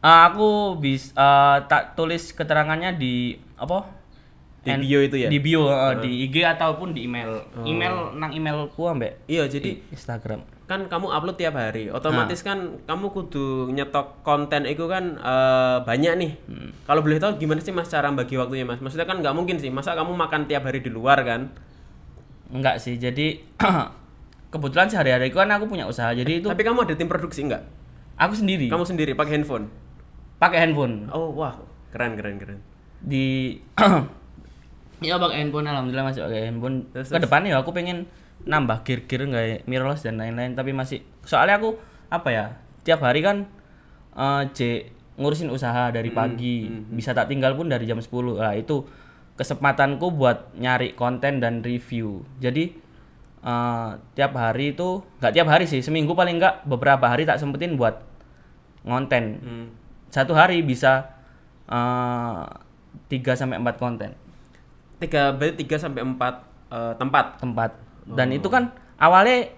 Eh, 0.00 0.20
aku 0.26 0.48
bis 0.76 1.12
eh, 1.12 1.58
tak 1.64 1.94
tulis 1.94 2.32
keterangannya 2.32 2.96
di 2.96 3.14
apa 3.54 3.86
Di 4.60 4.72
And- 4.72 4.82
bio 4.82 4.98
itu 4.98 5.16
ya? 5.16 5.28
di 5.28 5.38
bio 5.38 5.68
eh, 5.68 5.94
di 5.98 6.24
IG 6.24 6.40
ataupun 6.42 6.92
di 6.92 7.04
email 7.04 7.32
email 7.62 8.12
nang 8.14 8.28
emailku 8.30 8.84
ambek 8.84 9.24
Iya, 9.24 9.44
jadi 9.46 9.80
Instagram 9.88 10.44
kan 10.64 10.86
kamu 10.86 11.06
upload 11.06 11.34
tiap 11.34 11.54
hari. 11.54 11.88
Otomatis 11.88 12.40
Nah. 12.40 12.46
kan 12.46 12.58
kamu 12.84 13.06
kudu 13.10 13.46
nyetok 13.70 14.20
konten 14.20 14.64
itu 14.64 14.84
kan 14.84 15.16
eh, 15.16 15.76
banyak 15.82 16.12
nih. 16.16 16.32
Hmm. 16.44 16.70
Kalau 16.82 17.00
boleh 17.00 17.16
tahu 17.16 17.36
gimana 17.36 17.58
sih 17.58 17.70
Mas 17.70 17.86
cara 17.86 18.08
bagi 18.10 18.34
waktunya 18.34 18.62
Mas? 18.62 18.78
Maksudnya 18.78 19.04
kan 19.04 19.18
nggak 19.18 19.32
mungkin 19.32 19.56
sih. 19.56 19.68
Masa 19.68 19.92
kamu 19.92 20.12
makan 20.14 20.44
tiap 20.44 20.64
hari 20.64 20.80
di 20.80 20.88
luar 20.88 21.20
kan? 21.20 21.52
enggak 22.50 22.78
sih 22.78 22.96
jadi 22.96 23.38
kebetulan 24.50 24.86
sehari-hari 24.86 25.30
kan 25.30 25.46
aku 25.48 25.66
punya 25.66 25.86
usaha 25.86 26.10
jadi 26.10 26.38
itu 26.38 26.46
Tapi 26.46 26.60
kamu 26.60 26.82
ada 26.82 26.94
tim 26.94 27.06
produksi 27.06 27.46
nggak? 27.46 27.62
aku 28.16 28.34
sendiri 28.34 28.66
Kamu 28.66 28.84
sendiri 28.84 29.14
pakai 29.14 29.38
handphone. 29.38 29.70
pakai 30.36 30.58
handphone 30.60 31.06
Oh, 31.08 31.30
wah. 31.32 31.54
Keren, 31.90 32.14
keren, 32.14 32.36
keren. 32.36 32.58
di 33.00 33.56
ya 35.00 35.16
pakai 35.16 35.36
handphone 35.40 35.64
alhamdulillah 35.64 36.06
masih 36.06 36.20
pakai 36.22 36.40
handphone 36.46 36.76
Terus, 36.90 37.08
ke 37.08 37.18
depannya 37.18 37.50
ya 37.50 37.58
aku 37.58 37.70
pengen 37.70 38.04
nambah 38.40 38.82
gear-gear 38.82 39.22
nggak 39.26 39.44
mirrorless 39.64 40.02
dan 40.02 40.16
lain-lain 40.16 40.52
tapi 40.52 40.72
masih 40.72 41.00
soalnya 41.22 41.56
aku 41.56 41.76
apa 42.08 42.28
ya 42.28 42.44
tiap 42.82 43.00
hari 43.00 43.20
kan 43.20 43.48
eh 44.12 44.42
J 44.50 44.58
ngurusin 45.16 45.48
usaha 45.48 45.88
dari 45.88 46.08
pagi 46.10 46.64
bisa 46.90 47.12
tak 47.12 47.28
tinggal 47.28 47.52
pun 47.52 47.68
dari 47.68 47.84
jam 47.84 47.96
10 47.96 48.08
lah 48.34 48.56
itu 48.56 48.88
kesempatanku 49.36 50.08
buat 50.10 50.52
nyari 50.54 50.92
konten 50.92 51.40
dan 51.40 51.60
review 51.60 52.24
jadi 52.36 52.72
eh, 53.44 53.90
tiap 54.16 54.32
hari 54.36 54.76
itu 54.76 55.04
nggak 55.20 55.32
tiap 55.32 55.48
hari 55.48 55.64
sih 55.64 55.80
seminggu 55.80 56.12
paling 56.12 56.36
nggak 56.40 56.68
beberapa 56.68 57.08
hari 57.08 57.24
tak 57.24 57.40
sempetin 57.40 57.76
buat 57.76 58.00
ngonten. 58.84 59.24
Hmm. 59.44 59.66
satu 60.10 60.34
hari 60.34 60.64
bisa 60.64 61.06
eh, 61.70 62.42
3 63.10 63.38
sampai 63.38 63.58
4 63.58 63.82
konten. 63.82 64.10
Tiga, 65.00 65.32
berarti 65.32 65.64
tiga 65.64 65.76
sampai 65.80 66.04
empat 66.04 66.34
eh, 66.70 66.94
tempat. 67.00 67.40
tempat. 67.40 67.70
Dan 68.04 68.34
itu 68.34 68.52
kan 68.52 68.68
awalnya 69.00 69.48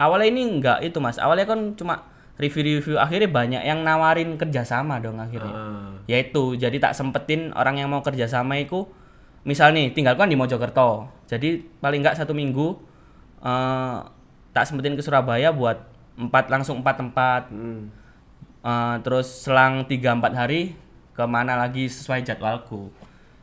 awalnya 0.00 0.28
ini 0.32 0.42
enggak 0.56 0.78
itu 0.80 0.96
mas. 1.02 1.20
Awalnya 1.20 1.46
kan 1.46 1.60
cuma 1.76 2.06
review-review 2.36 3.00
akhirnya 3.00 3.28
banyak 3.28 3.62
yang 3.64 3.80
nawarin 3.84 4.36
kerjasama 4.40 5.00
dong 5.00 5.20
akhirnya. 5.20 5.52
Ah. 5.52 5.92
yaitu 6.04 6.54
jadi 6.54 6.76
tak 6.76 6.92
sempetin 6.92 7.48
orang 7.56 7.80
yang 7.80 7.88
mau 7.88 8.04
kerjasama 8.04 8.60
itu 8.60 8.84
misal 9.48 9.72
nih 9.72 9.92
tinggal 9.92 10.16
kan 10.16 10.28
di 10.28 10.36
Mojokerto. 10.36 11.08
Jadi 11.28 11.60
paling 11.80 12.00
enggak 12.00 12.16
satu 12.16 12.32
minggu 12.32 12.76
eh, 13.46 13.96
tak 14.50 14.64
sempetin 14.64 14.92
ke 14.92 15.00
Surabaya 15.00 15.48
buat 15.50 15.78
empat 16.16 16.48
langsung 16.48 16.80
empat 16.80 16.96
tempat 16.96 17.42
Hmm. 17.48 17.88
Eh, 18.60 18.96
terus 19.00 19.46
selang 19.46 19.86
3-4 19.86 20.34
hari 20.34 20.74
ke 21.14 21.22
mana 21.24 21.54
lagi 21.54 21.86
sesuai 21.86 22.20
jadwalku 22.20 22.90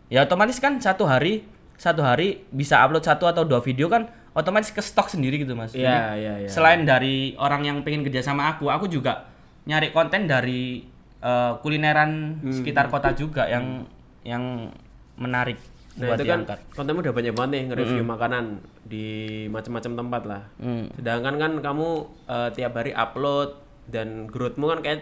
ya 0.05 0.21
otomatis 0.21 0.59
kan 0.59 0.75
satu 0.77 1.07
hari 1.07 1.47
satu 1.73 2.03
hari 2.03 2.43
bisa 2.51 2.77
upload 2.77 3.01
satu 3.01 3.25
atau 3.25 3.41
dua 3.41 3.57
video 3.59 3.87
kan 3.87 4.05
otomatis 4.31 4.69
ke 4.69 4.77
stok 4.77 5.07
sendiri 5.07 5.39
gitu 5.39 5.55
mas 5.55 5.71
Iya, 5.71 5.79
Jadi, 5.79 6.19
iya, 6.19 6.33
iya. 6.43 6.49
selain 6.51 6.83
dari 6.83 7.33
orang 7.35 7.63
yang 7.63 7.77
pengen 7.81 8.03
kerja 8.03 8.19
sama 8.21 8.51
aku 8.51 8.67
aku 8.67 8.85
juga 8.85 9.31
nyari 9.63 9.89
konten 9.89 10.27
dari 10.27 10.83
eh, 11.17 11.51
kulineran 11.63 12.43
Hmm. 12.43 12.51
sekitar 12.51 12.91
kota 12.91 13.15
juga 13.15 13.47
yang 13.47 13.87
yang 14.21 14.67
menarik 15.15 15.55
Nah 15.93 16.09
buat 16.09 16.17
itu 16.17 16.25
kan 16.25 16.41
diangkat 16.41 16.59
kontenmu 16.73 16.99
udah 17.01 17.13
banyak 17.13 17.33
banget 17.33 17.51
nih 17.53 17.63
nge-review 17.69 18.03
makanan 18.03 18.45
di 18.83 19.05
macam-macam 19.47 19.91
tempat 19.93 20.21
lah. 20.25 20.43
Hmm. 20.57 20.85
Sedangkan 20.97 21.35
kan 21.37 21.51
kamu 21.59 21.87
eh, 22.25 22.49
tiap 22.51 22.73
hari 22.73 22.91
upload 22.91 23.49
dan 23.85 24.25
growthmu 24.25 24.65
kan 24.67 24.79
kayak 24.81 24.99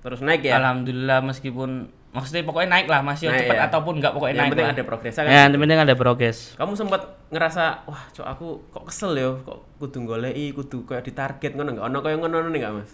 terus 0.00 0.20
naik 0.20 0.40
ya. 0.40 0.56
alhamdulillah 0.56 1.20
meskipun 1.20 1.70
maksudnya 2.10 2.42
pokoknya 2.42 2.68
naik 2.72 2.88
lah 2.88 3.04
masih 3.04 3.28
Naik 3.30 3.46
cepat 3.46 3.54
ya. 3.54 3.62
ataupun 3.68 3.92
enggak 4.00 4.12
pokoknya 4.16 4.32
Yang 4.32 4.40
naik 4.40 4.50
penting 4.50 4.66
lah. 4.66 4.74
ada 4.74 4.84
progres 4.88 5.14
kan. 5.14 5.24
ya 5.24 5.40
yang 5.46 5.60
penting 5.60 5.78
ada 5.78 5.94
progres 5.94 6.38
Kamu 6.56 6.72
sempat 6.74 7.00
ngerasa 7.30 7.64
wah 7.86 8.02
cok 8.10 8.26
aku 8.26 8.46
kok 8.72 8.84
kesel 8.88 9.12
ya 9.14 9.30
kok 9.44 9.58
kudu 9.78 9.98
goleki 10.02 10.50
kudu 10.50 10.82
kayak 10.84 11.04
ditarget 11.04 11.52
ngono 11.54 11.76
enggak 11.76 11.86
ono 11.86 11.98
kayak 12.00 12.16
ngono 12.18 12.36
nih 12.48 12.58
enggak 12.58 12.74
Mas? 12.80 12.92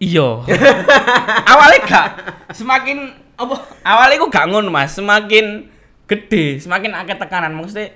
Iya. 0.00 0.28
awalnya 1.52 1.78
gak 1.84 2.06
semakin 2.56 2.98
apa? 3.36 3.56
Awalnya 3.84 4.16
aku 4.16 4.26
gak 4.32 4.46
ngono 4.48 4.72
Mas, 4.72 4.96
semakin 4.96 5.68
gede, 6.10 6.58
semakin 6.58 6.90
akeh 6.90 7.14
tekanan 7.14 7.54
maksudnya 7.54 7.94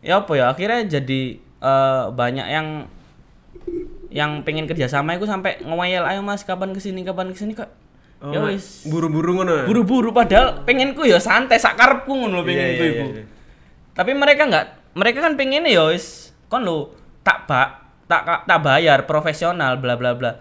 ya 0.00 0.24
apa 0.24 0.32
ya 0.32 0.48
akhirnya 0.48 0.88
jadi 0.88 1.36
eh, 1.40 2.04
banyak 2.16 2.46
yang 2.48 2.66
yang 4.08 4.40
pengen 4.46 4.64
kerja 4.64 4.88
sama 4.88 5.20
aku 5.20 5.28
sampai 5.28 5.60
ngewayel 5.60 6.08
ayo 6.08 6.24
Mas 6.24 6.46
kapan 6.46 6.72
ke 6.72 6.80
sini 6.80 7.04
kapan 7.04 7.28
ke 7.28 7.36
sini 7.36 7.52
ya 7.52 7.68
Oh, 8.16 8.48
wis 8.48 8.88
buru-buru 8.88 9.36
ngono. 9.36 9.68
buru-buru 9.68 10.08
padahal 10.08 10.64
pengenku 10.64 11.04
ya 11.04 11.20
santai 11.20 11.60
sakarepku 11.60 12.08
ngono 12.08 12.40
lho 12.40 12.48
pengenku 12.48 12.80
iya, 12.80 12.92
iku 12.96 13.06
iya. 13.12 13.24
tapi 13.92 14.16
mereka 14.16 14.48
nggak 14.48 14.66
mereka 14.96 15.18
kan 15.20 15.36
pengennya 15.36 15.68
ya 15.68 15.84
wis 15.92 16.32
kon 16.48 16.64
lo 16.64 16.96
tak 17.20 17.44
ba 17.44 17.92
tak 18.08 18.48
tak 18.48 18.58
bayar 18.64 19.04
profesional 19.04 19.76
bla 19.76 20.00
bla 20.00 20.16
bla 20.16 20.32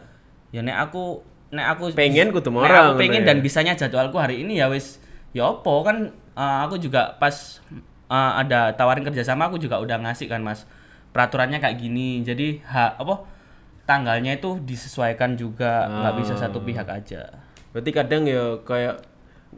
ya 0.55 0.63
nek 0.63 0.87
aku 0.87 1.19
nek 1.51 1.65
aku 1.75 1.83
Pengen 1.91 2.31
kudu 2.31 2.47
nek 2.47 2.55
morang, 2.55 2.85
aku 2.95 3.03
pengen 3.03 3.21
ngono 3.21 3.27
ya. 3.27 3.29
dan 3.35 3.37
bisanya 3.43 3.73
jadwalku 3.75 4.17
hari 4.23 4.47
ini 4.47 4.55
ya 4.55 4.71
wis 4.71 5.03
ya 5.35 5.43
opo 5.51 5.83
kan 5.83 6.15
eh, 6.35 6.57
aku 6.61 6.75
juga 6.77 7.15
pas 7.15 7.63
eh, 8.07 8.31
ada 8.37 8.71
tawarin 8.71 9.03
kerjasama 9.03 9.47
aku 9.47 9.57
juga 9.57 9.79
udah 9.79 9.97
ngasih 10.01 10.27
kan 10.27 10.39
mas 10.39 10.67
peraturannya 11.09 11.57
kayak 11.57 11.77
gini 11.77 12.21
jadi 12.21 12.59
ha 12.65 12.93
apa 12.93 13.23
tanggalnya 13.83 14.35
itu 14.35 14.59
disesuaikan 14.59 15.33
juga 15.33 15.85
nggak 15.85 16.15
bisa 16.17 16.33
satu 16.35 16.59
pihak 16.59 16.85
aja 16.85 17.29
Berarti 17.69 17.91
kadang 17.91 18.23
ya 18.23 18.55
kayak 18.61 19.03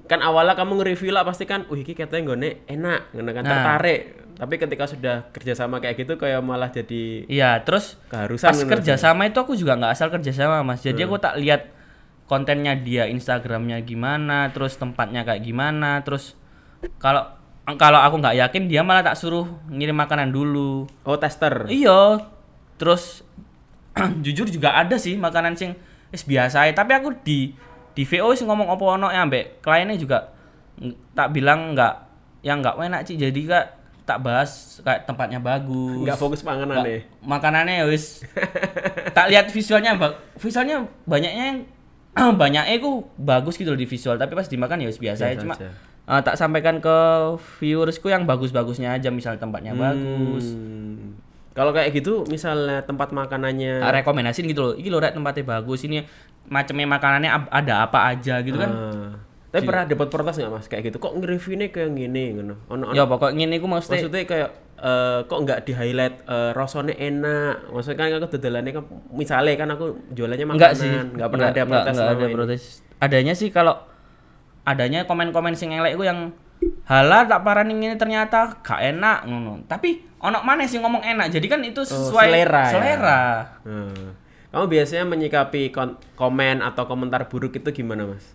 kan 0.05 0.21
awalnya 0.21 0.53
kamu 0.53 0.77
nge-review 0.77 1.09
lah 1.09 1.21
pasti 1.21 1.45
kan, 1.45 1.65
wih 1.69 1.81
iki 1.81 1.93
katanya 1.93 2.27
nggone 2.27 2.65
enak, 2.65 3.13
ngono 3.13 3.29
kan 3.31 3.43
Nah. 3.43 3.51
tertarik. 3.51 4.01
Tapi 4.33 4.53
ketika 4.55 4.85
sudah 4.85 5.15
kerjasama 5.29 5.77
kayak 5.77 5.97
gitu 5.97 6.17
kayak 6.17 6.41
malah 6.41 6.69
jadi 6.69 7.25
Iya, 7.25 7.61
terus 7.61 7.97
keharusan 8.05 8.45
pas 8.45 8.53
ngono. 8.55 8.69
kerjasama 8.71 9.25
itu 9.25 9.37
aku 9.37 9.53
juga 9.53 9.73
nggak 9.73 9.93
asal 9.93 10.09
kerjasama 10.09 10.61
mas. 10.61 10.81
Jadi 10.81 10.97
Hmm. 10.97 11.09
aku 11.09 11.17
tak 11.17 11.37
lihat 11.37 11.61
kontennya 12.25 12.77
dia, 12.77 13.05
Instagramnya 13.05 13.81
gimana, 13.81 14.49
terus 14.49 14.77
tempatnya 14.77 15.21
kayak 15.21 15.41
gimana, 15.41 16.01
terus 16.01 16.36
kalau 16.97 17.23
kalau 17.75 17.99
aku 17.99 18.15
nggak 18.17 18.37
yakin 18.37 18.63
dia 18.65 18.81
malah 18.81 19.03
tak 19.03 19.15
suruh 19.15 19.43
ngirim 19.67 19.93
makanan 19.93 20.31
dulu. 20.31 20.87
Oh, 21.03 21.17
tester. 21.19 21.67
Iya, 21.67 22.23
terus 22.77 23.25
jujur 24.23 24.47
juga 24.47 24.73
ada 24.73 24.95
sih 24.95 25.17
makanan 25.17 25.57
sing 25.57 25.73
wis 26.07 26.23
biasa 26.23 26.63
tapi 26.71 26.95
aku 26.95 27.11
di 27.25 27.51
di 27.91 28.03
VO 28.05 28.31
sih 28.31 28.45
ngomong 28.45 28.69
apa 28.69 28.83
ono 28.95 29.07
ya 29.09 29.25
ambek 29.25 29.59
kliennya 29.59 29.97
juga 29.97 30.31
tak 31.11 31.33
bilang 31.33 31.73
nggak 31.73 31.93
yang 32.45 32.61
nggak 32.61 32.77
enak 32.77 33.01
sih 33.03 33.17
jadi 33.17 33.41
kak 33.43 33.65
tak 34.07 34.23
bahas 34.23 34.79
kayak 34.85 35.03
tempatnya 35.03 35.41
bagus 35.41 35.99
Enggak 35.99 36.15
fokus 36.15 36.39
panganan 36.39 36.79
Nggak- 36.79 36.87
nih. 36.87 37.01
makanannya 37.19 37.73
ya 37.83 37.85
wis 37.89 38.23
tak 39.17 39.27
lihat 39.27 39.51
visualnya 39.51 39.97
visualnya 40.37 40.85
banyaknya 41.03 41.43
yang 41.51 41.59
banyaknya 42.39 42.71
itu 42.71 43.03
bagus 43.17 43.57
gitu 43.57 43.73
loh 43.73 43.79
di 43.81 43.89
visual 43.89 44.15
tapi 44.15 44.31
pas 44.31 44.47
dimakan 44.47 44.85
ya 44.85 44.87
wis 44.87 45.01
biasa, 45.01 45.27
Biasa 45.27 45.33
aja 45.33 45.41
cuma 45.43 45.55
aja. 45.57 45.69
Eh, 46.07 46.21
tak 46.23 46.35
sampaikan 46.39 46.79
ke 46.79 46.97
viewersku 47.59 48.07
yang 48.07 48.23
bagus-bagusnya 48.23 48.95
aja 48.95 49.11
misal 49.11 49.35
tempatnya 49.35 49.75
bagus. 49.75 50.55
Hmm. 50.55 51.19
Kalau 51.57 51.73
kayak 51.73 51.89
gitu 51.89 52.21
misalnya 52.29 52.85
tempat 52.85 53.09
makanannya 53.09 53.81
tak 53.81 53.93
rekomendasiin 54.01 54.45
gitu 54.45 54.61
loh. 54.61 54.73
Ini 54.77 54.87
loh 54.93 55.01
Rek, 55.01 55.17
tempatnya 55.17 55.43
bagus 55.43 55.81
ini 55.89 56.05
macamnya 56.47 56.87
makanannya 56.87 57.29
ada 57.49 57.89
apa 57.89 58.13
aja 58.13 58.39
gitu 58.45 58.55
kan. 58.61 58.69
Ah. 58.71 59.11
Tapi 59.47 59.63
pernah 59.63 59.83
dapat 59.89 60.07
protes 60.11 60.37
nggak 60.37 60.53
mas 60.53 60.67
kayak 60.69 60.91
gitu? 60.91 61.01
Kok 61.01 61.17
nge-reviewnya 61.17 61.67
kayak 61.73 61.89
gini 61.97 62.23
ngono? 62.37 62.55
Ono 62.69 62.83
ono. 62.91 62.93
Ya 62.93 63.09
pokoknya 63.09 63.49
ini 63.49 63.57
aku 63.57 63.67
maksudnya 63.67 64.05
maksudnya 64.05 64.21
kayak 64.27 64.49
eh, 64.77 65.19
kok 65.25 65.39
nggak 65.39 65.59
di 65.65 65.71
highlight 65.73 66.15
eh, 66.29 66.51
rasanya 66.53 66.93
enak? 66.93 67.55
Maksudnya 67.73 67.97
kan 67.97 68.05
aku 68.21 68.27
dodolannya 68.37 68.71
kan 68.75 68.83
misalnya 69.17 69.51
kan 69.57 69.69
aku 69.73 69.85
jualannya 70.13 70.45
makanan 70.45 70.61
enggak 70.61 70.73
sih 70.77 70.91
nggak 70.93 71.29
pernah 71.33 71.47
ada 71.47 71.57
enggak, 71.57 71.67
protes 71.73 71.89
enggak 71.89 72.05
selama 72.05 72.19
ada 72.21 72.27
protes. 72.35 72.63
Adanya 73.01 73.33
sih 73.33 73.49
kalau 73.49 73.73
adanya 74.67 75.07
komen-komen 75.07 75.55
sing 75.55 75.71
elek 75.71 75.95
itu 75.95 76.03
yang 76.03 76.35
halah 76.83 77.23
tak 77.23 77.41
parani 77.41 77.71
ini 77.71 77.95
ternyata 77.95 78.59
gak 78.59 78.83
enak 78.83 79.23
ngono 79.23 79.63
tapi 79.63 80.03
ono 80.17 80.41
mana 80.41 80.65
sih 80.65 80.77
ngomong 80.77 80.99
enak 80.99 81.29
jadi 81.29 81.47
kan 81.47 81.61
itu 81.61 81.81
sesuai 81.81 82.25
Oh, 82.25 82.33
selera 82.33 82.59
ya? 82.59 82.71
selera. 82.73 83.21
Hmm. 83.63 84.05
Kamu 84.47 84.65
biasanya 84.65 85.05
menyikapi 85.05 85.69
kon- 85.69 85.95
komen 86.15 86.59
atau 86.59 86.83
komentar 86.83 87.27
buruk 87.27 87.53
itu 87.53 87.69
gimana, 87.73 88.07
Mas? 88.07 88.33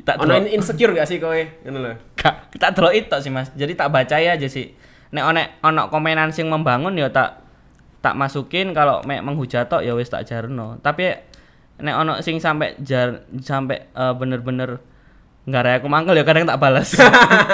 tak 0.00 0.18
Ono 0.18 0.34
in- 0.34 0.52
insecure 0.52 0.92
gak 0.92 1.04
sih 1.04 1.16
kowe? 1.16 1.36
Ngono 1.64 1.78
lho. 1.80 1.92
gak 2.20 2.52
tak 2.54 2.72
delok 2.72 2.94
itu 2.94 3.16
sih 3.18 3.28
mas 3.28 3.50
jadi 3.52 3.72
tak 3.72 3.88
baca 3.88 4.14
aja 4.14 4.46
sih 4.46 4.72
nek 5.10 5.24
ono 5.24 5.42
ono 5.60 5.82
komenan 5.88 6.30
sing 6.30 6.46
membangun 6.46 6.94
ya 6.94 7.08
tak 7.08 7.42
tak 7.98 8.14
masukin 8.14 8.70
kalau 8.70 9.02
mek 9.02 9.20
menghujat 9.20 9.66
tok 9.66 9.80
ya 9.80 9.92
wis 9.92 10.06
tak 10.06 10.24
jarno 10.24 10.78
tapi 10.78 11.12
nek 11.78 11.94
ono 11.96 12.12
sing 12.20 12.38
sampai 12.38 12.78
jar 12.78 13.20
sampai 13.36 13.88
eh, 13.88 14.14
bener-bener 14.14 14.80
nggak 15.42 15.62
raya 15.62 15.76
aku 15.82 15.88
mangkel 15.90 16.14
ya 16.14 16.22
kadang 16.22 16.46
tak 16.46 16.58
balas 16.58 16.94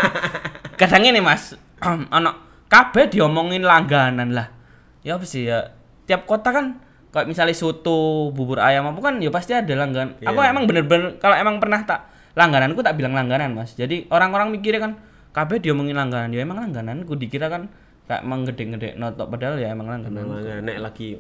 kadang 0.81 1.03
ini 1.05 1.21
mas 1.21 1.57
ono 2.17 2.31
kabeh 2.69 3.09
diomongin 3.09 3.65
langganan 3.65 4.37
lah. 4.37 4.53
Ya 5.01 5.17
apa 5.17 5.25
sih 5.25 5.49
ya 5.49 5.73
tiap 6.05 6.29
kota 6.29 6.53
kan 6.53 6.77
kayak 7.09 7.25
misalnya 7.25 7.57
soto 7.57 8.29
bubur 8.29 8.61
ayam 8.61 8.85
apa 8.93 9.01
kan 9.01 9.17
ya 9.25 9.33
pasti 9.33 9.57
ada 9.57 9.73
langganan 9.73 10.13
aku 10.21 10.37
Iya. 10.37 10.53
emang 10.53 10.69
bener-bener 10.69 11.17
kalau 11.17 11.33
emang 11.33 11.57
pernah 11.57 11.81
tak 11.89 12.13
langgananku 12.37 12.85
tak 12.85 12.95
bilang 12.95 13.17
langganan 13.17 13.57
mas. 13.57 13.73
Jadi 13.73 14.05
orang-orang 14.13 14.53
mikirnya 14.53 14.85
kan 14.85 14.93
kabeh 15.33 15.59
diomongin 15.59 15.97
langganan. 15.97 16.29
Ya 16.31 16.45
emang 16.45 16.61
langgananku 16.61 17.17
dikira 17.17 17.49
kan 17.49 17.73
kayak 18.05 18.23
emang 18.29 18.45
gede-gede 18.45 19.01
notok 19.01 19.33
padahal 19.33 19.57
ya 19.57 19.73
emang 19.73 19.89
langganan. 19.89 20.13
Memang 20.13 20.39
nek 20.63 20.79
lagi 20.79 21.17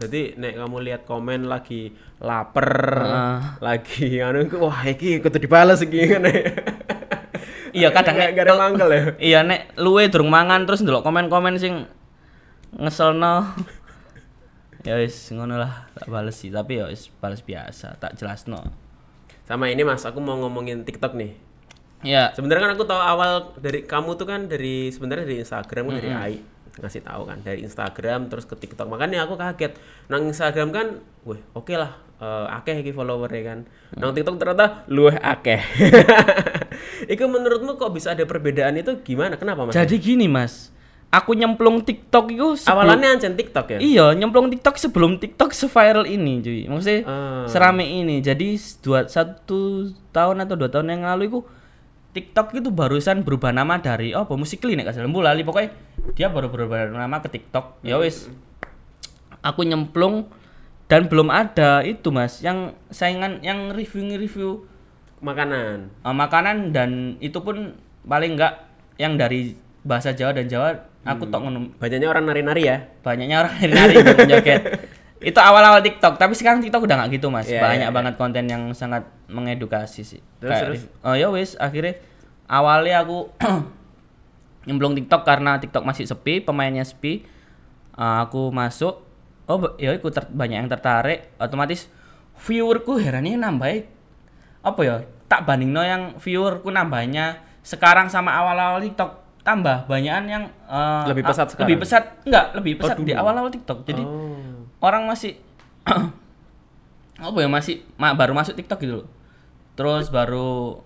jadi 0.00 0.34
nek 0.34 0.56
kamu 0.56 0.76
lihat 0.80 1.02
komen 1.04 1.44
lagi 1.44 1.92
lapar, 2.18 2.68
Heeh. 2.96 3.38
lagi 3.60 4.06
anu 4.18 4.40
iku, 4.42 4.56
wah 4.62 4.80
iki 4.82 5.20
kudu 5.20 5.36
dibales 5.36 5.80
iki 5.80 6.08
ngene. 6.08 6.32
Iya, 7.70 7.92
kadang 7.92 8.16
nek- 8.16 8.34
ada 8.34 8.56
mangkel 8.56 8.88
ya. 8.88 9.02
iya 9.20 9.38
nek 9.40 9.76
luwe 9.76 10.08
durung 10.08 10.26
mangan 10.26 10.64
terus 10.64 10.80
ndelok 10.80 11.04
komen-komen 11.04 11.54
sing 11.54 11.86
ngeselno 12.72 13.46
ya 14.80 14.96
wis 14.96 15.30
ngono 15.30 15.54
lah 15.54 15.86
tak 15.92 16.08
bales 16.08 16.34
sih 16.34 16.48
tapi 16.48 16.78
ya 16.78 16.88
wis 16.88 17.12
bales 17.14 17.40
biasa 17.40 17.94
tak 17.96 18.16
jelasno 18.16 18.64
Sama 19.44 19.66
ini 19.66 19.82
Mas, 19.82 20.02
aku 20.02 20.18
mau 20.18 20.34
ngomongin 20.36 20.82
TikTok 20.82 21.14
nih. 21.14 21.34
ya 22.00 22.30
Sebenarnya 22.30 22.64
kan 22.64 22.72
aku 22.72 22.84
tahu 22.84 22.96
awal 22.96 23.30
dari 23.56 23.82
kamu 23.82 24.14
tuh 24.14 24.24
kan 24.24 24.46
dari 24.46 24.88
sebenarnya 24.88 25.26
dari 25.26 25.38
Instagram 25.38 25.82
kan 25.84 25.94
dari 25.96 26.08
AI 26.08 26.34
ngasih 26.76 27.02
tahu 27.02 27.22
kan 27.24 27.40
dari 27.40 27.60
Instagram 27.60 28.28
terus 28.28 28.44
ke 28.44 28.54
TikTok. 28.54 28.86
Makanya 28.86 29.24
aku 29.24 29.34
kaget. 29.34 29.74
Nang 30.06 30.24
Instagram 30.24 30.70
kan 30.70 30.86
weh 31.22 31.40
oke 31.52 31.72
lah 31.72 31.90
eh, 32.16 32.46
akeh 32.52 32.78
iki 32.78 32.92
followernya 32.92 33.42
kan. 33.42 33.58
Nang 33.94 34.12
TikTok 34.12 34.36
ternyata 34.36 34.86
luwih 34.86 35.16
akeh. 35.16 35.58
Itu 37.12 37.26
menurutmu 37.26 37.74
kok 37.74 37.90
bisa 37.90 38.14
ada 38.14 38.22
perbedaan 38.22 38.76
itu? 38.76 39.02
Gimana? 39.02 39.34
Kenapa 39.34 39.66
mas? 39.66 39.74
Jadi 39.74 39.98
gini 39.98 40.26
mas. 40.26 40.70
Aku 41.10 41.34
nyemplung 41.34 41.82
TikTok 41.82 42.30
itu 42.30 42.54
sebelum- 42.54 42.86
awalannya 42.86 43.18
ancen 43.18 43.34
TikTok 43.34 43.66
ya? 43.66 43.78
Iya, 43.82 44.06
nyemplung 44.14 44.46
TikTok 44.46 44.78
sebelum 44.78 45.18
TikTok 45.18 45.50
seviral 45.50 46.06
ini, 46.06 46.38
cuy. 46.38 46.70
Maksudnya 46.70 47.02
Ah. 47.02 47.44
serame 47.50 47.82
ini. 47.82 48.22
Jadi 48.22 48.54
dua 48.78 49.02
satu 49.04 49.90
tahun 50.14 50.46
atau 50.46 50.54
dua 50.54 50.70
tahun 50.70 50.86
yang 50.88 51.02
lalu 51.02 51.26
itu 51.26 51.40
TikTok 52.10 52.58
itu 52.58 52.74
barusan 52.74 53.22
berubah 53.22 53.54
nama 53.54 53.78
dari 53.78 54.10
oh 54.12 54.26
nek 54.26 54.86
kasih 54.90 55.06
lembu 55.06 55.22
lali 55.22 55.46
pokoknya 55.46 55.70
dia 56.18 56.26
baru 56.26 56.50
berubah 56.50 56.90
nama 56.90 57.22
ke 57.22 57.30
TikTok. 57.30 57.86
Ya 57.86 57.96
wis. 58.02 58.26
Aku 59.40 59.62
nyemplung 59.62 60.26
dan 60.90 61.06
belum 61.06 61.30
ada 61.30 61.86
itu 61.86 62.10
Mas 62.10 62.42
yang 62.42 62.74
saingan 62.90 63.38
yang 63.46 63.70
review-review 63.70 64.66
makanan. 65.22 65.94
Uh, 66.02 66.12
makanan 66.12 66.74
dan 66.74 67.16
itu 67.22 67.38
pun 67.38 67.78
paling 68.02 68.34
enggak 68.34 68.66
yang 68.98 69.14
dari 69.14 69.54
bahasa 69.86 70.12
Jawa 70.12 70.34
dan 70.34 70.50
Jawa 70.50 70.76
aku 71.06 71.30
tok 71.30 71.46
ngono. 71.46 71.72
Banyaknya 71.78 72.10
orang 72.10 72.26
nari-nari 72.26 72.62
ya? 72.66 72.76
Banyaknya 73.06 73.36
orang 73.46 73.52
nari-nari 73.54 73.94
joget 74.34 74.62
itu 75.20 75.36
awal-awal 75.36 75.80
TikTok 75.80 76.16
tapi 76.16 76.32
sekarang 76.32 76.60
TikTok 76.60 76.88
udah 76.88 76.96
nggak 77.04 77.20
gitu 77.20 77.28
mas 77.28 77.44
Iya, 77.44 77.60
banyak 77.60 77.76
iya, 77.78 77.88
iya. 77.88 77.96
banget 77.96 78.14
konten 78.16 78.44
yang 78.48 78.72
sangat 78.72 79.04
mengedukasi 79.28 80.00
sih 80.00 80.20
Terus, 80.40 80.50
Kayak 80.50 80.64
terus? 80.66 80.82
oh 81.04 81.12
ya 81.12 81.28
wis 81.28 81.60
akhirnya 81.60 82.00
awalnya 82.48 83.04
aku 83.04 83.28
nyemplung 84.66 84.96
TikTok 84.96 85.22
karena 85.22 85.56
TikTok 85.56 85.84
masih 85.84 86.04
sepi 86.04 86.40
pemainnya 86.40 86.82
sepi 86.82 87.40
Eh, 87.90 88.18
aku 88.22 88.48
masuk 88.48 89.02
oh 89.44 89.76
ya 89.76 89.92
aku 89.92 90.08
ter- 90.08 90.30
banyak 90.30 90.64
yang 90.64 90.70
tertarik 90.70 91.36
otomatis 91.36 91.84
viewerku 92.40 92.96
herannya 92.96 93.36
nambah 93.36 93.84
apa 94.62 94.80
ya 94.80 95.04
tak 95.28 95.44
banding 95.44 95.74
yang 95.74 96.02
viewerku 96.16 96.72
nambahnya 96.72 97.44
sekarang 97.60 98.08
sama 98.08 98.32
awal-awal 98.32 98.80
TikTok 98.80 99.20
tambah 99.44 99.84
banyakan 99.84 100.24
yang 100.24 100.44
eh, 100.64 101.04
Lebih 101.12 101.28
pesat 101.28 101.52
sekarang? 101.52 101.66
lebih 101.66 101.76
pesat 101.82 102.04
enggak 102.24 102.46
lebih 102.56 102.72
pesat 102.78 102.96
dulu. 102.96 103.04
di 103.04 103.12
awal-awal 103.12 103.50
TikTok 103.52 103.78
jadi 103.84 104.00
oh. 104.00 104.59
Orang 104.80 105.06
masih 105.06 105.36
apa 107.20 107.36
ya 107.36 107.48
masih 107.48 107.84
ma- 108.00 108.16
baru 108.16 108.32
masuk 108.32 108.56
TikTok 108.56 108.80
gitu 108.80 108.94
loh. 109.04 109.08
Terus 109.76 110.08
baru 110.08 110.80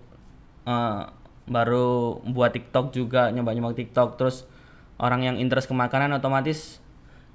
eh, 0.66 1.02
baru 1.46 2.20
buat 2.26 2.50
TikTok 2.54 2.90
juga 2.94 3.30
nyoba-nyoba 3.30 3.74
TikTok. 3.74 4.18
Terus 4.18 4.46
orang 4.98 5.26
yang 5.26 5.36
interest 5.38 5.70
ke 5.70 5.74
makanan 5.74 6.10
otomatis 6.14 6.78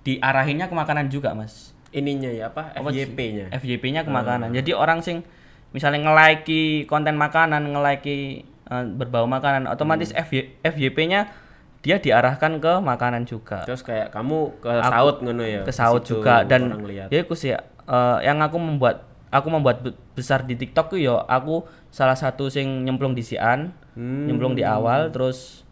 diarahinnya 0.04 0.68
ke 0.68 0.76
makanan 0.76 1.12
juga 1.12 1.36
mas. 1.36 1.72
Ininya 1.90 2.30
ya 2.30 2.54
apa? 2.54 2.76
FYP-nya 2.78 3.46
FYP-nya 3.56 4.02
ke 4.06 4.12
makanan. 4.12 4.54
Jadi 4.54 4.72
orang 4.76 5.02
sing 5.02 5.26
misalnya 5.74 6.06
nge-like 6.06 6.86
konten 6.86 7.16
makanan 7.16 7.72
nge-like 7.72 8.06
eh, 8.46 8.86
berbau 8.94 9.26
makanan 9.26 9.66
otomatis 9.72 10.12
FY 10.12 10.60
FYP-nya 10.66 11.32
dia 11.80 11.96
diarahkan 11.98 12.60
ke 12.60 12.74
makanan 12.84 13.24
juga. 13.24 13.64
Terus 13.64 13.82
kayak 13.82 14.12
kamu 14.12 14.60
ke 14.60 14.68
Aku 14.68 14.92
saut 14.92 15.16
ngono 15.24 15.44
ya 15.44 15.62
ke 15.64 15.72
saut 15.72 16.04
juga. 16.04 16.44
Dan 16.44 16.76
ya 17.08 17.20
aku 17.24 17.34
sih 17.34 17.56
eh, 17.56 18.18
yang 18.24 18.40
aku 18.44 18.60
membuat 18.60 19.08
aku 19.30 19.48
membuat 19.48 19.86
be- 19.86 19.98
besar 20.14 20.44
di 20.44 20.58
TikTok 20.58 20.92
tuh 20.92 21.00
ya 21.00 21.22
aku 21.24 21.64
salah 21.88 22.18
satu 22.18 22.50
sing 22.50 22.84
nyemplung 22.84 23.14
di 23.14 23.24
sian 23.24 23.72
Hmm. 24.00 24.32
nyemplung 24.32 24.56
di 24.56 24.64
awal 24.64 25.12
terus 25.12 25.68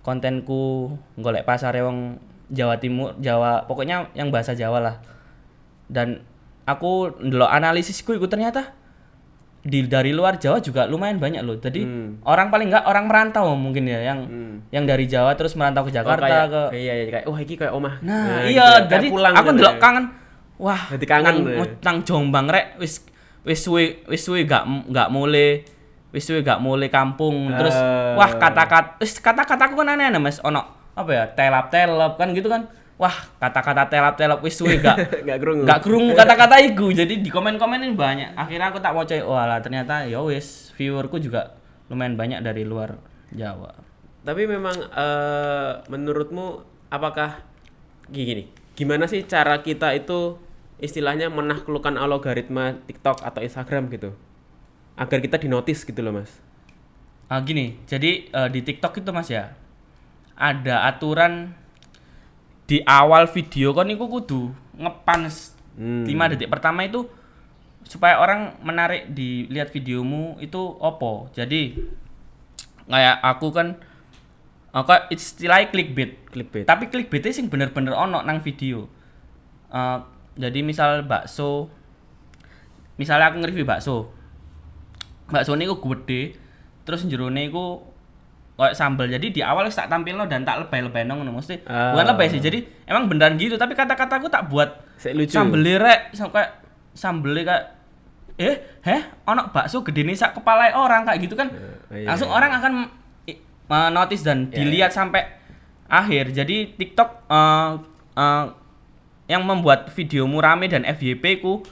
kontenku 0.00 0.94
golek 1.18 1.44
pasar 1.44 1.76
wong 1.82 2.16
Jawa 2.46 2.78
Timur 2.78 3.12
Jawa 3.18 3.66
pokoknya 3.66 4.08
yang 4.14 4.30
bahasa 4.30 4.54
Jawa 4.54 4.78
lah. 4.80 4.96
Dan 5.86 6.22
aku 6.64 7.14
ndelok 7.18 7.50
analisisku 7.50 8.14
itu 8.14 8.26
ternyata 8.26 8.72
di 9.66 9.82
dari 9.84 10.14
luar 10.14 10.38
Jawa 10.38 10.62
juga 10.62 10.86
lumayan 10.86 11.18
banyak 11.18 11.42
loh 11.42 11.58
jadi 11.58 11.82
Hmm. 11.82 12.22
orang 12.22 12.48
paling 12.48 12.70
enggak 12.70 12.86
orang 12.86 13.04
merantau 13.04 13.50
mungkin 13.52 13.82
ya 13.84 13.98
yang 14.00 14.22
Hmm. 14.22 14.54
yang 14.70 14.86
dari 14.86 15.04
Jawa 15.04 15.34
terus 15.34 15.58
merantau 15.58 15.82
ke 15.82 15.90
Oh, 15.90 15.96
Jakarta 15.96 16.22
kayak- 16.22 16.48
ke 16.48 16.62
iya 16.78 16.92
iya 16.94 17.04
kayak 17.10 17.24
wah 17.26 17.38
iki 17.38 17.54
kayak 17.56 17.74
omah 17.74 17.98
Nah, 17.98 18.46
gitu 18.46 18.54
iya, 18.54 18.62
ya, 18.62 18.66
kayak 18.78 18.86
jadi 18.88 19.06
pulang 19.10 19.34
aku 19.34 19.42
gitu 19.42 19.54
ndelok 19.56 19.74
ya. 19.74 19.80
kangen. 19.80 20.04
Wah, 20.56 20.80
Jadi 20.88 21.04
kangen 21.04 21.34
nang, 21.36 21.38
ya. 21.44 21.64
nang 21.82 21.96
Jombang 22.00 22.46
rek 22.46 22.66
wis 22.78 23.04
wis 23.42 23.60
suwe 23.60 24.00
wis 24.06 24.22
suwe 24.22 24.42
gak 24.42 24.64
gak 24.88 25.10
mulai 25.10 25.60
wis 26.08 26.22
suwe 26.22 26.40
gak 26.40 26.58
mulai 26.58 26.88
kampung. 26.88 27.52
Terus 27.52 27.74
Eh. 27.74 28.14
wah 28.14 28.30
kata-kata 28.32 28.96
wis 28.96 29.18
kata-kataku 29.18 29.76
kan 29.76 29.92
aneh-aneh 29.92 30.16
Mas. 30.16 30.40
Ono 30.40 30.62
apa 30.94 31.10
ya? 31.10 31.24
Telap-telap 31.28 32.16
kan 32.16 32.32
gitu 32.32 32.46
kan. 32.46 32.70
Wah, 32.96 33.12
kata-kata 33.36 33.92
telap-telap 33.92 34.40
wis 34.40 34.56
suwe 34.56 34.80
gak 34.80 35.20
nggak 35.20 35.38
kerungu 35.44 35.62
gak 35.68 35.80
kerungu 35.84 36.12
kata-kata 36.16 36.56
iku. 36.64 36.88
Jadi 36.96 37.20
di 37.20 37.28
komen-komen 37.28 37.84
ini 37.84 37.92
banyak. 37.92 38.32
Akhirnya 38.32 38.72
aku 38.72 38.80
tak 38.80 38.96
mau 38.96 39.04
coy, 39.04 39.20
oh 39.20 39.36
alah 39.36 39.60
ternyata 39.60 40.08
ya 40.08 40.24
wis 40.24 40.72
viewerku 40.80 41.20
juga 41.20 41.56
lumayan 41.90 42.18
banyak 42.18 42.42
dari 42.42 42.66
luar 42.66 42.98
Jawa. 43.34 43.74
tapi 44.26 44.42
memang 44.46 44.74
eh, 44.74 45.72
menurutmu 45.86 46.62
apakah 46.90 47.42
gini 48.10 48.50
gimana 48.74 49.06
sih 49.06 49.22
cara 49.22 49.62
kita 49.62 49.94
itu 49.94 50.38
istilahnya 50.82 51.30
menaklukkan 51.30 51.94
algoritma 51.94 52.74
TikTok 52.90 53.22
atau 53.22 53.40
Instagram 53.42 53.86
gitu 53.94 54.14
agar 54.98 55.18
kita 55.22 55.38
dinotis 55.38 55.86
gitu 55.86 56.02
loh 56.02 56.14
mas 56.14 56.42
Ah 57.26 57.42
gini, 57.42 57.74
jadi 57.90 58.30
eh, 58.30 58.48
di 58.54 58.62
TikTok 58.62 59.02
itu 59.02 59.10
Mas 59.10 59.26
ya 59.26 59.50
ada 60.38 60.86
aturan 60.86 61.58
di 62.66 62.82
awal 62.82 63.30
video 63.30 63.70
kan 63.70 63.86
iku 63.86 64.10
kudu 64.10 64.50
ngepan 64.76 65.30
Hmm. 65.76 66.08
5 66.08 66.32
detik 66.32 66.48
pertama 66.48 66.88
itu 66.88 67.04
supaya 67.84 68.18
orang 68.18 68.58
menarik 68.64 69.12
dilihat 69.12 69.70
videomu 69.70 70.40
itu 70.40 70.58
opo. 70.58 71.28
Jadi 71.36 71.76
kayak 72.88 73.16
aku 73.20 73.52
kan 73.52 73.76
aku 74.72 75.12
istilahnya 75.12 75.68
clickbait. 75.68 76.16
clickbait 76.32 76.64
Tapi 76.64 76.88
clickbaitnya 76.88 77.36
sing 77.36 77.52
bener-bener 77.52 77.92
ono 77.92 78.24
nang 78.24 78.40
video. 78.40 78.88
Eh, 79.68 79.98
jadi 80.36 80.64
misal 80.64 81.04
bakso, 81.04 81.68
misalnya 82.96 83.32
aku 83.32 83.40
nge-review 83.40 83.68
bakso, 83.68 84.12
bakso 85.32 85.56
ini 85.56 85.64
gede, 85.68 86.36
terus 86.84 87.08
jerone 87.08 87.48
iku 87.48 87.84
kayak 88.56 88.74
sambal. 88.74 89.06
Jadi 89.06 89.36
di 89.36 89.40
awal 89.44 89.68
tak 89.68 89.92
tampilno 89.92 90.24
dan 90.24 90.42
tak 90.42 90.66
lebay-lebay 90.66 91.04
nong 91.04 91.28
mesti 91.28 91.60
Ah. 91.68 91.92
bukan 91.92 92.16
lebay 92.16 92.28
sih. 92.32 92.40
Jadi 92.40 92.64
emang 92.88 93.06
beneran 93.06 93.36
gitu, 93.36 93.60
tapi 93.60 93.76
kata-kataku 93.76 94.32
tak 94.32 94.48
buat 94.48 94.80
lucu 95.12 95.36
sambel 95.36 95.76
rek, 95.76 96.16
kayak 96.16 96.50
sambel 96.96 97.36
kayak 97.44 97.76
eh 98.36 98.56
heh 98.84 99.02
ono 99.24 99.48
bakso 99.48 99.80
gede 99.80 100.04
nih 100.04 100.12
sak 100.12 100.36
kepala 100.36 100.68
orang 100.76 101.08
kayak 101.08 101.24
gitu 101.24 101.32
kan 101.40 101.48
iya, 101.88 102.12
langsung 102.12 102.28
iya. 102.28 102.36
orang 102.36 102.50
akan 102.60 102.72
uh, 103.72 103.88
notice 103.88 104.22
dan 104.28 104.52
Ya, 104.52 104.60
dilihat 104.60 104.92
sampai 104.92 105.24
akhir. 105.88 106.34
Jadi 106.36 106.76
TikTok 106.76 107.30
uh, 107.30 107.80
uh, 108.18 108.44
yang 109.26 109.42
membuat 109.42 109.90
videomu 109.94 110.38
rame 110.38 110.70
dan 110.70 110.86
FYP 110.86 111.42
ku 111.42 111.64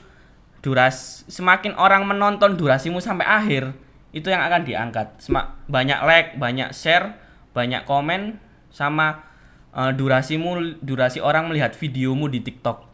duras 0.64 1.22
semakin 1.28 1.76
orang 1.76 2.08
menonton 2.08 2.56
durasimu 2.56 2.98
sampai 2.98 3.28
akhir 3.28 3.76
itu 4.14 4.30
yang 4.30 4.46
akan 4.46 4.62
diangkat. 4.62 5.18
Banyak 5.66 5.98
like, 6.06 6.38
banyak 6.38 6.70
share, 6.70 7.18
banyak 7.50 7.82
komen 7.82 8.38
sama 8.70 9.26
uh, 9.74 9.90
durasimu 9.90 10.78
durasi 10.78 11.18
orang 11.18 11.50
melihat 11.50 11.74
videomu 11.74 12.30
di 12.30 12.38
TikTok. 12.40 12.86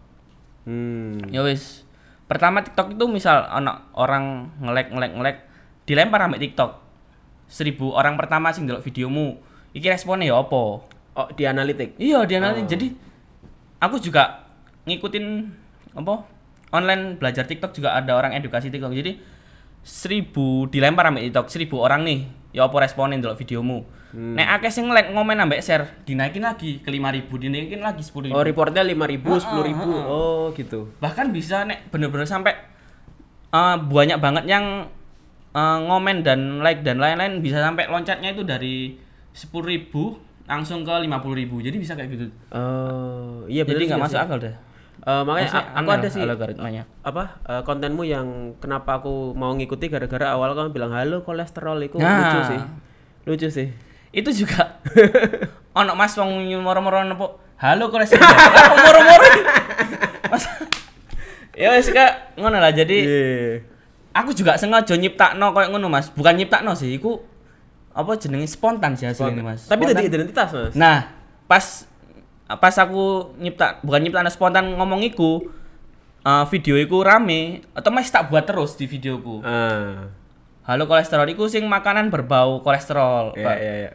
Hmm. 0.65 1.21
Ya 1.29 1.45
wis. 1.45 1.85
Pertama 2.25 2.65
TikTok 2.65 2.97
itu 2.97 3.05
misal 3.05 3.45
anak 3.53 3.93
orang 3.93 4.55
ngelek 4.65 4.89
ngelek 4.97 5.13
ngelek 5.19 5.37
dilempar 5.85 6.25
sampai 6.25 6.41
TikTok. 6.41 6.71
Seribu 7.51 7.93
orang 7.93 8.17
pertama 8.17 8.55
sing 8.57 8.65
delok 8.65 8.81
videomu. 8.87 9.37
Iki 9.77 9.93
responnya 9.93 10.33
ya 10.33 10.41
apa? 10.41 10.63
Oh, 11.11 11.29
di 11.35 11.45
analitik. 11.45 11.99
Iya, 11.99 12.23
dia 12.25 12.39
nanti 12.39 12.63
Oh. 12.63 12.69
jadi 12.71 12.87
aku 13.83 13.99
juga 13.99 14.47
ngikutin 14.87 15.27
apa? 15.99 16.25
Online 16.71 17.19
belajar 17.19 17.51
TikTok 17.51 17.75
juga 17.75 17.99
ada 17.99 18.15
orang 18.15 18.39
edukasi 18.39 18.71
TikTok. 18.71 18.95
Jadi 18.95 19.19
seribu 19.83 20.67
dilempar 20.67 21.09
sampai 21.09 21.29
TikTok, 21.29 21.47
seribu 21.49 21.77
orang 21.81 22.05
nih. 22.05 22.21
Ya 22.51 22.67
apa 22.67 22.83
responin 22.83 23.23
delok 23.23 23.39
videomu. 23.39 23.87
Hmm. 24.11 24.35
Nek 24.35 24.59
akeh 24.59 24.75
sing 24.75 24.91
like 24.91 25.15
ngomen 25.15 25.39
ambek 25.39 25.63
share, 25.63 25.87
dinaikin 26.03 26.43
lagi 26.43 26.83
ke 26.83 26.91
5000, 26.91 27.31
dinaikin 27.39 27.79
lagi 27.79 28.03
10000. 28.03 28.35
Oh, 28.35 28.43
reportnya 28.43 28.83
5000, 28.83 29.23
Ah, 29.31 29.63
10000. 29.63 29.87
Oh, 30.03 30.51
gitu. 30.51 30.91
bahkan 30.99 31.31
bisa 31.31 31.63
nek 31.63 31.87
bener-bener 31.89 32.27
sampai 32.27 32.59
eh, 33.51 33.77
banyak 33.79 34.19
banget 34.19 34.45
yang 34.51 34.91
eh, 35.55 35.79
ngomen 35.87 36.27
dan 36.27 36.59
like 36.59 36.83
dan 36.83 36.99
lain-lain 36.99 37.39
bisa 37.39 37.63
sampai 37.63 37.87
loncatnya 37.87 38.35
itu 38.35 38.43
dari 38.43 38.99
10.000 39.31 39.95
langsung 40.51 40.83
ke 40.83 40.91
50.000 40.91 41.07
jadi 41.63 41.77
bisa 41.79 41.95
kayak 41.95 42.11
gitu 42.11 42.27
Oh, 42.51 43.47
iya 43.47 43.63
jadi 43.63 43.87
nggak 43.87 44.03
masuk 44.03 44.19
akal 44.19 44.43
deh 44.43 44.55
Eh, 45.01 45.23
makanya 45.23 45.49
Maksudnya 45.49 45.81
aku 45.81 45.91
ada 45.91 46.09
sih 46.09 46.21
algoritmanya 46.21 46.83
apa 47.01 47.41
eh, 47.43 47.63
kontenmu 47.63 48.03
yang 48.03 48.27
kenapa 48.57 49.01
aku 49.01 49.33
mau 49.33 49.49
ngikuti 49.51 49.89
gara-gara 49.89 50.29
awal 50.31 50.53
kamu 50.53 50.71
bilang 50.71 50.93
halo 50.93 51.21
kolesterol 51.21 51.81
itu 51.81 51.97
Nah. 51.97 52.21
lucu 52.21 52.41
sih. 52.47 52.61
Lucu 53.25 53.49
sih. 53.51 53.69
itu 54.11 54.27
juga 54.37 54.77
ono 55.79 55.95
mas 55.95 56.13
wong 56.13 56.29
moro-moro 56.59 57.01
nopo 57.01 57.27
halo 57.57 57.89
kolesterol 57.89 58.27
moro-moro 58.85 59.27
Mas, 60.27 60.45
ya 61.53 61.71
wis 61.73 61.89
kak 61.89 62.35
ngono 62.35 62.59
lah 62.59 62.71
jadi 62.71 62.97
Iya. 63.01 63.63
aku 64.13 64.31
juga 64.31 64.55
sengaja 64.55 64.95
nyiptakno 64.95 65.51
koyo 65.51 65.71
ngono 65.71 65.87
mas 65.89 66.11
bukan 66.11 66.35
nyiptakno 66.35 66.75
sih 66.75 66.93
iku 66.93 67.23
apa 67.91 68.15
jenenge 68.15 68.47
spontan 68.47 68.95
sih 68.95 69.07
hasilnya 69.07 69.41
mas 69.41 69.65
Tapi 69.65 69.83
tadi 69.85 70.07
identitas, 70.07 70.51
Mas. 70.51 70.75
Nah, 70.75 71.11
pas 71.47 71.87
pas 72.59 72.75
aku 72.75 73.37
nyipta 73.39 73.79
bukan 73.85 74.01
nyipta 74.03 74.27
spontan 74.27 74.75
ngomong 74.75 75.05
iku 75.05 75.47
eh, 76.21 76.45
video 76.51 76.75
iku 76.75 77.05
rame, 77.05 77.63
otomatis 77.73 78.11
tak 78.11 78.27
buat 78.27 78.43
terus 78.43 78.75
di 78.75 78.91
videoku. 78.91 79.45
Ah. 79.45 80.11
Halo 80.67 80.87
kolesterol 80.87 81.27
iku 81.31 81.47
sing 81.47 81.67
makanan 81.67 82.11
berbau 82.11 82.63
kolesterol. 82.63 83.35
Iya, 83.35 83.43
Kayak 83.43 83.59
iya, 83.59 83.75
iya. 83.75 83.91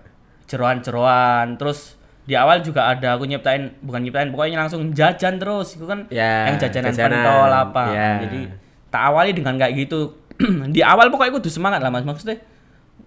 Jeroan-jeroan, 0.46 1.58
terus 1.58 1.98
di 2.26 2.34
awal 2.34 2.66
juga 2.66 2.90
ada 2.90 3.14
aku 3.14 3.30
nyiptain 3.30 3.78
bukan 3.86 4.02
nyiptain 4.02 4.34
pokoknya 4.34 4.58
langsung 4.58 4.82
jajan 4.98 5.38
terus 5.38 5.78
itu 5.78 5.86
kan 5.86 6.10
Ya, 6.10 6.50
yang 6.50 6.58
jajanan, 6.58 6.90
jajanan. 6.90 7.22
pentol 7.22 7.52
apa 7.54 7.84
Ya. 7.94 8.10
jadi 8.26 8.40
tak 8.90 9.04
awali 9.14 9.30
dengan 9.38 9.62
kayak 9.62 9.74
gitu 9.86 10.18
di 10.74 10.82
awal 10.82 11.14
pokoknya 11.14 11.38
kudu 11.38 11.54
semangat 11.54 11.86
lah 11.86 11.94
mas 11.94 12.02
maksudnya 12.02 12.42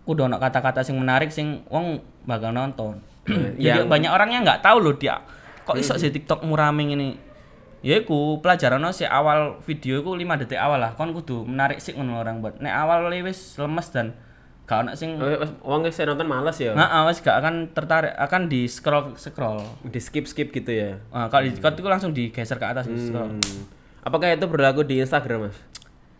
kudu 0.06 0.30
ono 0.30 0.38
kata-kata 0.38 0.86
sing 0.86 0.94
menarik 0.94 1.34
sing 1.34 1.66
wong 1.66 1.98
bakal 2.30 2.54
nonton 2.54 3.02
jadi 3.60 3.84
Yang- 3.84 3.90
banyak 3.90 4.10
orang 4.10 4.30
yang 4.32 4.42
nggak 4.44 4.60
tahu 4.64 4.78
loh 4.80 4.94
dia 4.96 5.20
kok 5.68 5.76
iso 5.76 5.94
sih 6.00 6.08
TikTok 6.08 6.48
murame 6.48 6.88
ini 6.88 7.08
ya 7.84 8.02
iku 8.02 8.40
pelajaran 8.42 8.82
si 8.90 9.06
awal 9.06 9.60
video 9.62 10.00
iku 10.02 10.16
5 10.16 10.40
detik 10.44 10.58
awal 10.58 10.80
lah 10.80 10.96
kon 10.98 11.14
kudu 11.14 11.46
menarik 11.46 11.78
sih 11.78 11.94
ngono 11.94 12.18
orang 12.18 12.42
buat 12.42 12.58
nek 12.58 12.74
awal 12.74 13.06
wis 13.22 13.54
lemes 13.60 13.92
dan 13.92 14.16
gak 14.68 14.84
ono 14.84 14.92
sing 14.92 15.16
Oh, 15.16 15.24
Mas, 15.24 15.50
Wong 15.64 15.80
saya 15.88 16.12
nonton 16.12 16.28
males 16.28 16.60
ya. 16.60 16.76
Nah, 16.76 17.08
wis 17.08 17.24
gak 17.24 17.40
akan 17.40 17.72
tertarik, 17.72 18.12
akan 18.12 18.52
di 18.52 18.68
scroll 18.68 19.16
scroll. 19.16 19.64
Di 19.80 19.96
skip-skip 19.96 20.52
gitu 20.52 20.68
ya. 20.68 21.00
Nah, 21.08 21.32
kalau 21.32 21.48
di 21.48 21.56
cut 21.56 21.72
itu 21.72 21.88
langsung 21.88 22.12
digeser 22.12 22.60
ke 22.60 22.68
atas 22.68 22.84
di 22.84 23.00
scroll. 23.00 23.32
Hmm. 23.32 23.64
Apakah 24.04 24.28
itu 24.28 24.44
berlaku 24.44 24.84
di 24.84 25.00
Instagram, 25.00 25.48
Mas? 25.48 25.56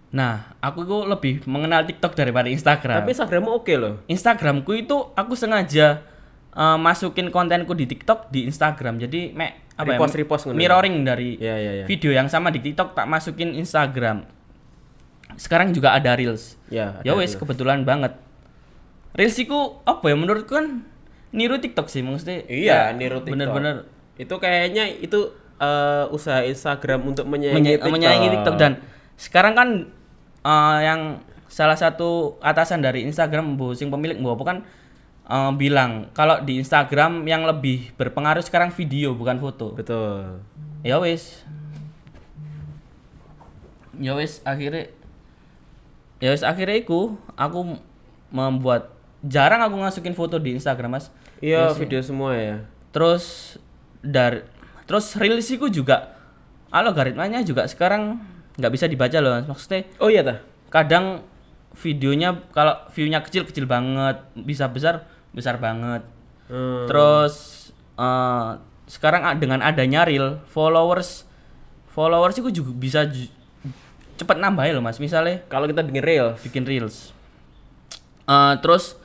Nah, 0.08 0.56
aku 0.64 0.88
itu 0.88 0.96
lebih 1.04 1.34
mengenal 1.44 1.84
TikTok 1.84 2.16
daripada 2.16 2.48
Instagram. 2.48 3.04
Tapi 3.04 3.12
Instagrammu 3.12 3.50
oke 3.52 3.74
loh. 3.76 4.00
Instagramku 4.08 4.72
itu 4.72 4.96
aku 5.12 5.36
sengaja 5.36 6.00
eh, 6.50 6.78
masukin 6.78 7.28
kontenku 7.28 7.72
di 7.72 7.84
TikTok 7.84 8.28
di 8.28 8.44
Instagram. 8.44 8.96
Jadi 8.98 9.32
mek 9.32 9.68
apa 9.74 9.94
Repost- 9.94 10.12
ya? 10.12 10.18
repost 10.18 10.42
ya? 10.44 10.52
mirroring 10.52 10.96
dari 11.02 11.36
Iya, 11.36 11.54
iya, 11.56 11.72
iya. 11.72 11.84
video 11.84 12.10
yang 12.10 12.26
sama 12.26 12.48
di 12.48 12.58
TikTok 12.58 12.92
tak 12.92 13.06
masukin 13.06 13.52
Instagram. 13.52 14.26
Sekarang 15.34 15.70
juga 15.70 15.92
ada 15.92 16.12
Reels. 16.12 16.58
Ya, 16.66 16.98
Ya 17.00 17.12
ada 17.12 17.18
wes 17.18 17.32
kebetulan 17.32 17.82
banget. 17.82 18.16
Reels 19.12 19.36
iku 19.36 19.78
apa 19.82 20.02
ya 20.04 20.16
menurutku 20.16 20.52
kan 20.52 20.82
niru 21.30 21.56
TikTok 21.56 21.86
sih 21.86 22.00
maksudnya. 22.00 22.42
Iya, 22.44 22.90
ya, 22.90 22.92
niru 22.92 23.20
TikTok. 23.20 23.32
Bener-bener 23.34 23.76
Itu 24.16 24.34
kayaknya 24.36 24.90
itu 24.90 25.30
eh, 25.56 26.04
usaha 26.08 26.42
Instagram 26.42 27.02
untuk 27.04 27.26
menyaingi 27.26 27.54
menye- 27.56 27.76
TikTok. 27.76 27.92
menyaingi 27.92 28.28
TikTok 28.32 28.56
dan 28.56 28.72
sekarang 29.14 29.54
kan 29.54 29.68
eh, 30.40 30.78
yang 30.82 31.00
salah 31.46 31.74
satu 31.74 32.34
atasan 32.40 32.78
dari 32.78 33.02
Instagram 33.04 33.54
Bu 33.54 33.72
sing 33.72 33.88
pemilik 33.88 34.14
Bu 34.16 34.32
apa 34.32 34.44
kan 34.44 34.58
eh, 35.28 35.52
bilang 35.54 36.08
kalau 36.16 36.40
di 36.42 36.58
Instagram 36.58 37.28
yang 37.28 37.44
lebih 37.44 37.92
berpengaruh 37.94 38.42
sekarang 38.42 38.72
video 38.72 39.12
bukan 39.12 39.38
foto. 39.38 39.76
Betul. 39.76 40.40
Ya 40.82 40.96
wis. 40.98 41.44
Ya 43.98 44.14
wis 44.14 44.40
akhirnya 44.46 44.88
Ya 46.18 46.34
wis 46.34 46.42
akhirnya 46.42 46.82
iku 46.82 47.14
aku 47.38 47.78
membuat 48.34 48.90
jarang 49.22 49.62
aku 49.62 49.78
masukin 49.78 50.18
foto 50.18 50.38
di 50.38 50.58
Instagram 50.58 50.98
Mas. 50.98 51.14
Iya, 51.38 51.70
Ya 51.70 51.76
video 51.78 52.02
semua 52.02 52.34
ya. 52.34 52.66
Terus 52.90 53.54
dari 54.02 54.42
terus 54.88 55.14
reels 55.14 55.46
iku 55.52 55.68
juga 55.70 56.16
algoritmanya 56.72 57.44
juga 57.44 57.66
sekarang 57.68 58.18
nggak 58.58 58.72
bisa 58.74 58.86
dibaca 58.90 59.18
loh 59.22 59.38
Mas. 59.38 59.46
maksudnya 59.46 59.86
Oh 60.02 60.10
iya 60.10 60.26
tah. 60.26 60.38
kadang 60.68 61.22
videonya 61.78 62.34
kalau 62.50 62.74
viewnya 62.90 63.22
kecil 63.22 63.46
kecil 63.46 63.64
banget 63.64 64.18
bisa 64.34 64.66
besar 64.68 65.06
besar 65.30 65.56
banget 65.56 66.02
Hmm. 66.48 66.88
terus 66.88 67.68
eh, 67.94 68.50
sekarang 68.84 69.20
dengan 69.36 69.60
adanya 69.60 70.02
reel 70.02 70.40
followers 70.48 71.28
followers 71.88 72.36
itu 72.36 72.48
juga 72.54 72.72
bisa 72.72 73.04
ju- 73.04 73.28
cepet 74.16 74.34
nambah 74.34 74.64
ya 74.64 74.72
loh 74.72 74.80
mas 74.80 74.96
misalnya 74.96 75.44
Kalau 75.46 75.68
kita 75.68 75.84
bikin 75.84 76.00
real, 76.00 76.28
bikin 76.38 76.64
reels 76.64 77.12
Eh, 78.24 78.54
terus 78.60 78.96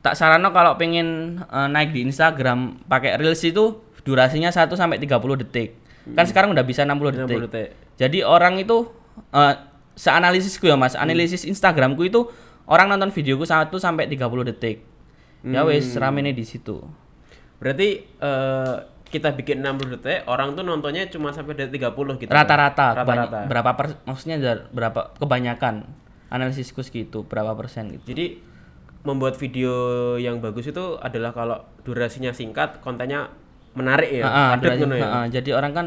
tak 0.00 0.14
sarano 0.14 0.50
kalau 0.50 0.74
pengen 0.74 1.38
eh, 1.40 1.68
naik 1.68 1.90
di 1.90 2.02
Instagram 2.02 2.82
pakai 2.84 3.14
reels 3.14 3.42
itu 3.42 3.78
durasinya 4.02 4.50
1 4.50 4.70
sampai 4.72 4.98
30 4.98 5.34
detik. 5.36 5.74
Kan 6.08 6.22
sekarang 6.24 6.50
udah 6.50 6.62
bisa 6.62 6.82
60 6.82 7.10
detik. 7.12 7.38
60 7.38 7.46
detik. 7.46 7.68
Jadi 7.96 8.22
orang 8.22 8.54
itu 8.56 8.86
eh 9.32 9.54
seanalisisku 9.94 10.66
ya 10.66 10.74
Mas, 10.74 10.94
analisis 10.94 11.42
Instagramku 11.42 12.02
itu 12.02 12.30
orang 12.66 12.86
nonton 12.86 13.10
videoku 13.10 13.42
1 13.42 13.70
sampai 13.72 14.06
30 14.06 14.46
detik. 14.46 14.82
Ya 15.46 15.62
wis 15.62 15.94
rame 15.94 16.20
nih 16.20 16.34
di 16.34 16.42
situ. 16.42 16.82
Berarti 17.56 17.88
eh, 18.02 18.74
kita 19.06 19.32
bikin 19.32 19.62
60 19.62 19.94
detik, 19.94 20.26
orang 20.26 20.52
tuh 20.52 20.66
nontonnya 20.66 21.06
cuma 21.06 21.30
sampai 21.30 21.54
detik 21.54 21.78
30 21.80 22.18
gitu. 22.18 22.28
Rata-rata 22.28 22.98
Rata-rata. 22.98 23.46
berapa 23.46 23.70
per, 23.72 23.86
maksudnya 24.02 24.36
berapa 24.68 25.14
kebanyakan 25.16 25.86
analisisku 26.28 26.82
segitu, 26.82 27.22
berapa 27.22 27.54
persen 27.54 27.94
gitu. 27.94 28.02
Jadi 28.10 28.42
membuat 29.06 29.38
video 29.38 29.72
yang 30.18 30.42
bagus 30.42 30.66
itu 30.66 30.98
adalah 30.98 31.30
kalau 31.30 31.62
durasinya 31.86 32.34
singkat, 32.34 32.82
kontennya 32.82 33.30
menarik 33.78 34.10
ya, 34.10 34.26
Heeh, 34.26 34.48
padat 34.58 34.74
ngono 34.82 34.94
ya. 34.98 35.04
heeh, 35.06 35.24
jadi 35.30 35.50
orang 35.54 35.72
kan 35.72 35.86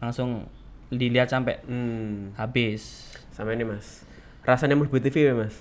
langsung 0.00 0.48
dilihat 0.88 1.28
sampai 1.28 1.60
Hmm, 1.68 2.32
habis. 2.34 3.12
sama 3.28 3.52
ini 3.52 3.68
Mas. 3.68 4.08
Rasanya 4.40 4.72
mlebu 4.72 4.96
TV 4.96 5.28
ya, 5.28 5.34
Mas. 5.36 5.60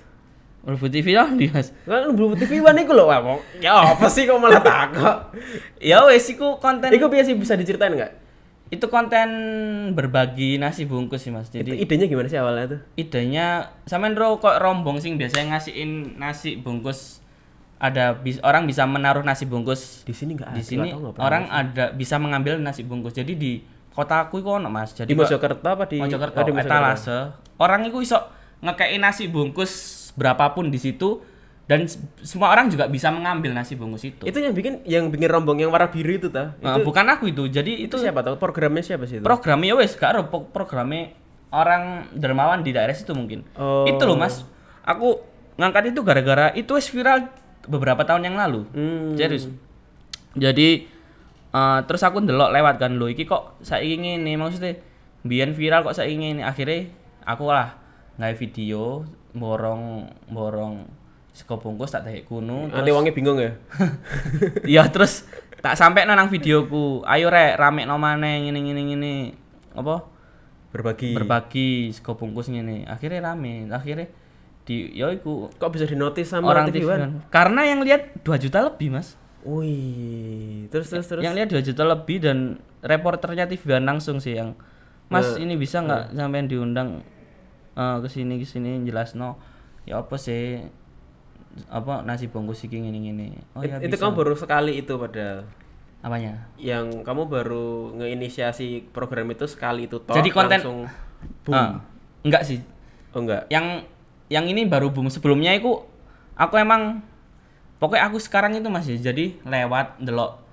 Mlebu 0.66 0.90
TV 0.90 1.14
lah 1.14 1.30
di 1.30 1.46
Mas. 1.48 1.70
Kan 1.86 2.10
mlebu 2.10 2.34
TV 2.36 2.58
wan 2.58 2.74
iku 2.76 2.98
lho, 2.98 3.06
kok. 3.06 3.40
Ya 3.62 3.78
apa 3.78 4.10
sih 4.10 4.26
kok 4.26 4.42
malah 4.42 4.66
takut? 4.66 5.38
Ya 5.94 6.02
wes 6.10 6.26
iku 6.26 6.58
konten 6.58 6.90
Iku 6.90 7.06
biasa 7.06 7.38
bisa 7.38 7.54
diceritain 7.54 7.94
nggak? 7.94 8.26
itu 8.66 8.90
konten 8.90 9.30
berbagi 9.94 10.58
nasi 10.58 10.90
bungkus 10.90 11.22
sih 11.22 11.30
Mas. 11.30 11.54
Itu 11.54 11.62
Jadi 11.62 11.86
idenya 11.86 12.10
gimana 12.10 12.26
sih 12.26 12.40
awalnya 12.42 12.66
tuh? 12.66 12.80
idenya 12.98 13.70
sampean 13.86 14.18
ro 14.18 14.42
kok 14.42 14.58
rombong 14.58 14.98
sing 14.98 15.22
biasanya 15.22 15.54
ngasihin 15.56 16.18
nasi 16.18 16.58
bungkus 16.58 17.22
ada 17.78 18.18
bis, 18.18 18.42
orang 18.42 18.66
bisa 18.66 18.88
menaruh 18.90 19.22
nasi 19.22 19.46
bungkus 19.46 20.02
Di 20.02 20.18
sini 20.18 20.34
nggak 20.34 20.50
ada. 20.50 20.58
di 20.58 20.64
sini 20.66 20.90
pernah 20.98 21.22
orang 21.22 21.44
ada 21.46 21.94
bisa 21.94 22.18
mengambil 22.18 22.58
nasi 22.58 22.82
bungkus. 22.82 23.14
Jadi 23.14 23.38
di 23.38 23.62
kotaku 23.94 24.42
iku 24.42 24.58
ono 24.58 24.74
Mas. 24.74 24.98
Jadi 24.98 25.14
di 25.14 25.16
Mojokerto 25.16 25.68
apa 25.70 25.86
di 25.86 26.02
Mojokerto, 26.02 26.34
oh, 26.34 26.46
di 26.50 26.54
Mojokerto. 26.58 26.74
etalase. 26.74 27.18
Orang 27.62 27.86
itu 27.86 28.02
iso 28.02 28.18
ngekei 28.66 28.98
nasi 28.98 29.30
bungkus 29.30 30.05
berapapun 30.16 30.72
di 30.72 30.80
situ 30.80 31.22
dan 31.66 31.90
semua 32.22 32.54
orang 32.54 32.70
juga 32.70 32.86
bisa 32.86 33.10
mengambil 33.10 33.50
nasi 33.58 33.74
bungkus 33.74 34.06
itu. 34.06 34.22
Itu 34.22 34.38
yang 34.38 34.54
bikin 34.54 34.86
yang 34.86 35.10
bikin 35.10 35.26
rombong 35.30 35.58
yang 35.58 35.74
warna 35.74 35.90
biru 35.90 36.14
itu 36.14 36.30
ta? 36.30 36.54
Nah, 36.62 36.78
Itu, 36.78 36.86
bukan 36.86 37.06
aku 37.10 37.34
itu. 37.34 37.50
Jadi 37.50 37.82
itu 37.86 37.98
itu 37.98 38.06
siapa 38.06 38.22
tahu 38.22 38.38
programnya 38.38 38.86
siapa 38.86 39.10
sih 39.10 39.18
itu? 39.18 39.26
programnya 39.26 39.74
ya 39.74 39.76
wes 39.82 39.98
gak 39.98 40.10
ada 40.14 40.22
pro- 40.30 40.46
programnya 40.46 41.18
orang 41.50 42.14
dermawan 42.14 42.62
di 42.62 42.70
daerah 42.70 42.94
situ 42.94 43.18
mungkin. 43.18 43.42
Oh. 43.58 43.90
Itu 43.90 44.06
loh 44.06 44.14
Mas. 44.14 44.46
Aku 44.86 45.26
ngangkat 45.58 45.90
itu 45.90 46.06
gara-gara 46.06 46.54
itu 46.54 46.70
wes 46.78 46.86
viral 46.86 47.34
beberapa 47.66 48.06
tahun 48.06 48.30
yang 48.30 48.38
lalu. 48.38 48.62
Hmm. 48.70 49.18
Serius. 49.18 49.50
Jadi 50.38 50.86
eh, 51.50 51.80
terus 51.90 52.02
aku 52.06 52.22
ndelok 52.22 52.54
lewat 52.54 52.76
kan 52.78 52.94
lo 52.94 53.10
iki 53.10 53.26
kok 53.26 53.58
saiki 53.66 53.98
ngene 53.98 54.38
maksudnya 54.38 54.78
biyen 55.26 55.58
viral 55.58 55.82
kok 55.82 55.98
saiki 55.98 56.14
ngene 56.14 56.46
akhirnya 56.46 56.94
aku 57.26 57.50
lah 57.50 57.74
ngai 58.22 58.38
video 58.38 59.02
borong 59.36 59.84
borong 60.26 60.88
sego 61.30 61.60
bungkus 61.60 61.92
tak 61.92 62.08
teh 62.08 62.24
kuno 62.24 62.72
Nanti 62.72 62.90
wongnya 62.90 63.12
bingung 63.12 63.36
ya. 63.38 63.52
ya 64.80 64.84
terus 64.88 65.28
tak 65.60 65.76
sampai 65.76 66.08
nang 66.08 66.32
videoku 66.32 67.04
ayo 67.04 67.28
rek 67.28 67.60
rame 67.60 67.84
no 67.84 68.00
maneh 68.00 68.40
ngene 68.42 68.60
ngene 68.62 68.82
ngene 68.86 69.14
apa 69.76 70.08
Berbagi. 70.72 71.12
berbagi 71.12 71.70
sego 71.92 72.16
bungkus 72.16 72.48
ngene 72.48 72.84
akhirnya 72.86 73.20
rame 73.26 73.68
akhirnya 73.68 74.08
di 74.64 74.92
ya 74.94 75.08
iku 75.10 75.52
Kok 75.52 75.70
bisa 75.70 75.86
dinotis 75.86 76.26
sama 76.26 76.50
orang 76.50 76.68
TV 76.70 76.84
One? 76.84 77.02
One. 77.02 77.16
karena 77.30 77.62
yang 77.66 77.80
lihat 77.82 78.18
2 78.22 78.34
juta 78.40 78.64
lebih 78.64 78.90
mas 78.90 79.14
Wih, 79.46 80.66
terus 80.70 80.90
terus 80.90 81.06
terus. 81.06 81.22
yang 81.22 81.34
lihat 81.34 81.54
2 81.54 81.62
juta 81.62 81.86
lebih 81.86 82.18
dan 82.18 82.38
reporternya 82.82 83.46
TV 83.46 83.78
One 83.78 83.86
langsung 83.86 84.18
sih 84.18 84.34
yang 84.34 84.58
mas 85.06 85.36
Eh, 85.36 85.44
ini 85.44 85.54
bisa 85.54 85.80
nggak 85.80 86.14
sampean 86.14 86.50
diundang 86.50 87.06
eh, 87.76 87.98
ke 87.98 88.08
sini 88.08 88.36
ke 88.36 88.46
sini 88.46 88.82
jelas 88.82 89.14
no 89.14 89.36
ya 89.84 90.00
apa 90.00 90.16
sih 90.16 90.64
apa 91.66 92.02
nasi 92.02 92.28
bungkus 92.28 92.62
iki 92.62 92.76
ngene 92.78 93.00
ngene 93.02 93.26
oh 93.54 93.62
ya 93.62 93.78
It- 93.78 93.88
itu 93.88 93.96
bisa. 93.96 94.02
kamu 94.02 94.14
baru 94.18 94.36
sekali 94.36 94.74
itu 94.76 94.94
padahal. 94.94 95.48
apanya 95.98 96.38
Yang 96.56 97.02
kamu 97.02 97.26
baru 97.26 97.68
ngeinisiasi 97.96 98.92
program 98.92 99.26
itu 99.28 99.46
sekali 99.46 99.86
itu 99.86 99.98
toh 99.98 100.14
Jadi 100.14 100.30
konten- 100.30 100.60
langsung 100.60 100.80
boom. 101.42 101.56
Ah, 101.56 101.82
enggak 102.22 102.44
sih 102.44 102.60
Oh 103.10 103.20
enggak. 103.20 103.48
yang 103.48 103.82
yang 104.28 104.46
ini 104.46 104.66
baru 104.66 104.90
boom 104.90 105.08
sebelumnya 105.08 105.50
itu 105.50 105.72
aku 106.34 106.56
emang 106.56 107.00
pokoknya 107.78 108.06
aku 108.06 108.18
sekarang 108.18 108.54
itu 108.54 108.68
masih 108.68 108.98
jadi 108.98 109.40
lewat 109.42 109.98
delok 109.98 110.44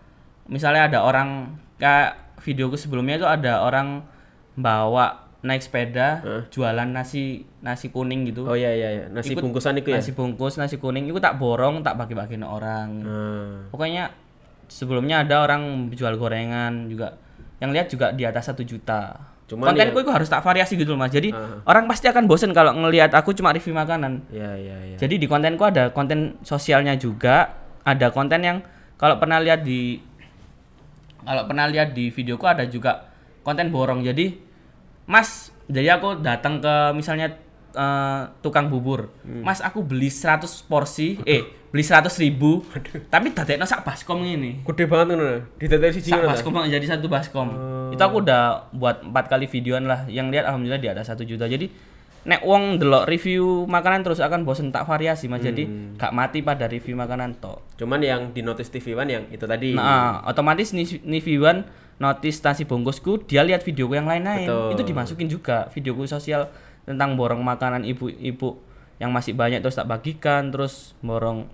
misalnya 0.45 0.87
ada 0.87 0.99
orang 1.01 1.53
kayak 1.77 2.15
videoku 2.39 2.75
sebelumnya 2.75 3.17
itu 3.17 3.25
ada 3.25 3.61
orang 3.61 4.07
bawa 4.55 5.22
naik 5.43 5.59
sepeda 5.61 6.23
jualan 6.49 6.87
nasi 6.87 7.43
nasi 7.59 7.91
kuning 7.91 8.25
gitu. 8.25 8.47
Oh 8.47 8.55
iya 8.55 8.71
iya 8.71 8.89
iya, 8.93 9.05
nasi 9.09 9.35
Ikut 9.35 9.43
bungkusan 9.43 9.75
itu 9.75 9.91
ya. 9.91 9.99
nasi 9.99 10.15
bungkus 10.15 10.55
nasi 10.55 10.79
kuning. 10.79 11.05
Itu 11.05 11.19
tak 11.19 11.37
borong 11.37 11.83
tak 11.83 11.99
bagi-bagiin 11.99 12.43
orang. 12.43 12.89
Ah. 13.03 13.55
pokoknya 13.69 14.15
sebelumnya 14.67 15.21
ada 15.21 15.43
orang 15.43 15.91
jual 15.91 16.15
gorengan 16.15 16.87
juga. 16.87 17.19
Yang 17.59 17.71
lihat 17.71 17.87
juga 17.89 18.07
di 18.11 18.23
atas 18.23 18.49
satu 18.49 18.63
juta. 18.63 19.19
Cuman 19.45 19.69
kontenku 19.69 19.99
ya- 19.99 20.03
itu 20.03 20.11
harus 20.11 20.27
tak 20.27 20.41
variasi 20.41 20.75
gitu 20.75 20.95
loh 20.95 21.01
mas. 21.01 21.11
Jadi 21.11 21.31
Ah. 21.31 21.59
orang 21.65 21.85
pasti 21.85 22.07
akan 22.07 22.25
bosen 22.25 22.51
kalau 22.51 22.71
ngelihat 22.73 23.11
aku 23.11 23.31
cuma 23.33 23.51
review 23.51 23.71
makanan. 23.73 24.23
Iya 24.31 24.51
iya 24.57 24.77
iya. 24.85 24.97
jadi 24.97 25.15
di 25.17 25.27
kontenku 25.27 25.63
ada 25.63 25.91
konten 25.91 26.39
sosialnya 26.41 26.95
juga. 26.95 27.51
Ada 27.83 28.09
konten 28.09 28.41
yang 28.41 28.59
kalau 28.95 29.19
pernah 29.19 29.43
lihat 29.43 29.67
di 29.67 29.99
kalau 31.19 31.47
pernah 31.47 31.67
lihat 31.67 31.91
di 31.93 32.11
videoku 32.11 32.47
ada 32.47 32.63
juga 32.65 33.11
konten 33.43 33.71
borong. 33.71 34.03
Jadi 34.03 34.52
mas 35.07 35.53
jadi 35.73 35.97
aku 35.97 36.21
datang 36.21 36.61
ke 36.61 36.75
misalnya 36.93 37.33
eh, 37.73 38.23
tukang 38.45 38.69
bubur. 38.69 39.09
Mas 39.25 39.65
aku 39.65 39.81
beli 39.81 40.13
100 40.13 40.45
porsi 40.69 41.17
eh 41.25 41.43
beli 41.73 41.85
100 41.85 42.13
ribu. 42.21 42.61
Tapi 43.13 43.33
dadekno 43.33 43.65
sak 43.65 43.83
baskom 43.83 44.21
ini 44.21 44.61
Gede 44.63 44.85
banget 44.85 45.17
ngono. 45.17 45.41
Ditetes 45.57 45.97
siji 45.97 46.13
sak 46.13 46.21
ngono. 46.21 46.29
ta? 46.29 46.33
baskom 46.37 46.53
jadi 46.69 46.87
satu 46.87 47.07
baskom. 47.09 47.49
Itu 47.89 48.03
aku 48.05 48.25
udah 48.25 48.69
buat 48.77 49.01
empat 49.01 49.33
kali 49.33 49.49
videoan 49.49 49.89
lah. 49.89 50.05
Yang 50.07 50.27
lihat 50.37 50.45
alhamdulillah 50.53 50.83
di 50.83 50.91
atas 50.93 51.09
satu 51.09 51.25
juta. 51.25 51.49
Jadi 51.49 51.93
nek 52.23 52.47
wong 52.47 52.79
delok 52.79 53.11
review 53.11 53.67
makanan 53.67 54.07
terus 54.07 54.23
akan 54.23 54.47
bosen 54.47 54.69
tak 54.69 54.85
variasi 54.85 55.27
mas. 55.33 55.41
Jadi 55.41 55.97
gak 55.97 56.13
mati 56.13 56.45
pada 56.45 56.69
review 56.69 56.95
makanan 56.95 57.41
tok. 57.41 57.65
Cuman 57.81 58.05
yang 58.05 58.37
di 58.37 58.45
notice 58.45 58.69
TV 58.69 58.93
One 58.93 59.11
yang 59.11 59.25
itu 59.33 59.49
tadi. 59.49 59.73
nah 59.73 60.21
otomatis 60.29 60.77
nih 60.77 61.01
nih 61.03 61.23
viewan 61.25 61.65
notice 62.03 62.43
nasi 62.43 62.67
bungkusku 62.67 63.23
dia 63.31 63.47
lihat 63.47 63.63
videoku 63.63 63.95
yang 63.95 64.11
lain-lain 64.11 64.51
Betul. 64.51 64.75
itu 64.75 64.83
dimasukin 64.91 65.29
juga 65.31 65.71
videoku 65.71 66.03
sosial 66.11 66.51
tentang 66.83 67.15
borong 67.15 67.39
makanan 67.39 67.87
ibu-ibu 67.87 68.59
yang 68.99 69.15
masih 69.15 69.39
banyak 69.39 69.63
terus 69.63 69.79
tak 69.79 69.87
bagikan 69.87 70.51
terus 70.51 70.99
borong 70.99 71.47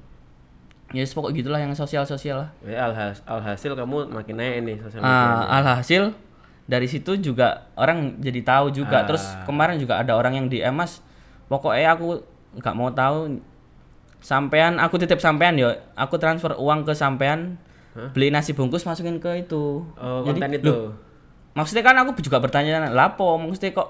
ya 0.97 1.05
yes, 1.05 1.13
pokok 1.13 1.37
gitulah 1.37 1.61
yang 1.61 1.77
sosial-sosial 1.77 2.49
lah 2.49 2.51
Ya, 2.65 2.89
alhas- 2.89 3.21
alhasil 3.29 3.77
kamu 3.77 4.09
makin 4.09 4.41
naik 4.41 4.65
nih 4.65 4.77
sosial. 4.81 5.05
Ah, 5.05 5.45
alhasil 5.61 6.17
dari 6.65 6.89
situ 6.89 7.17
juga 7.21 7.69
orang 7.77 8.17
jadi 8.21 8.41
tahu 8.41 8.73
juga. 8.73 9.05
Ah. 9.05 9.07
Terus 9.09 9.25
kemarin 9.45 9.77
juga 9.77 10.01
ada 10.01 10.17
orang 10.17 10.37
yang 10.37 10.47
DM 10.49 10.73
Mas, 10.73 11.01
pokoknya 11.49 11.93
aku 11.93 12.25
nggak 12.57 12.75
mau 12.77 12.89
tahu 12.89 13.37
sampean 14.21 14.81
aku 14.81 14.97
titip 14.97 15.21
sampean 15.21 15.61
yo, 15.61 15.77
aku 15.93 16.17
transfer 16.17 16.57
uang 16.57 16.89
ke 16.89 16.97
sampean 16.97 17.61
beli 18.15 18.29
nasi 18.31 18.55
bungkus 18.55 18.87
masukin 18.87 19.19
ke 19.19 19.43
itu. 19.43 19.83
Oh, 19.99 20.23
Jadi, 20.25 20.39
konten 20.39 20.51
itu. 20.55 20.69
loh, 20.71 20.93
maksudnya 21.59 21.83
kan 21.83 21.97
aku 21.99 22.15
juga 22.23 22.39
bertanya 22.39 22.87
lapo 22.91 23.35
maksudnya 23.35 23.75
kok 23.75 23.89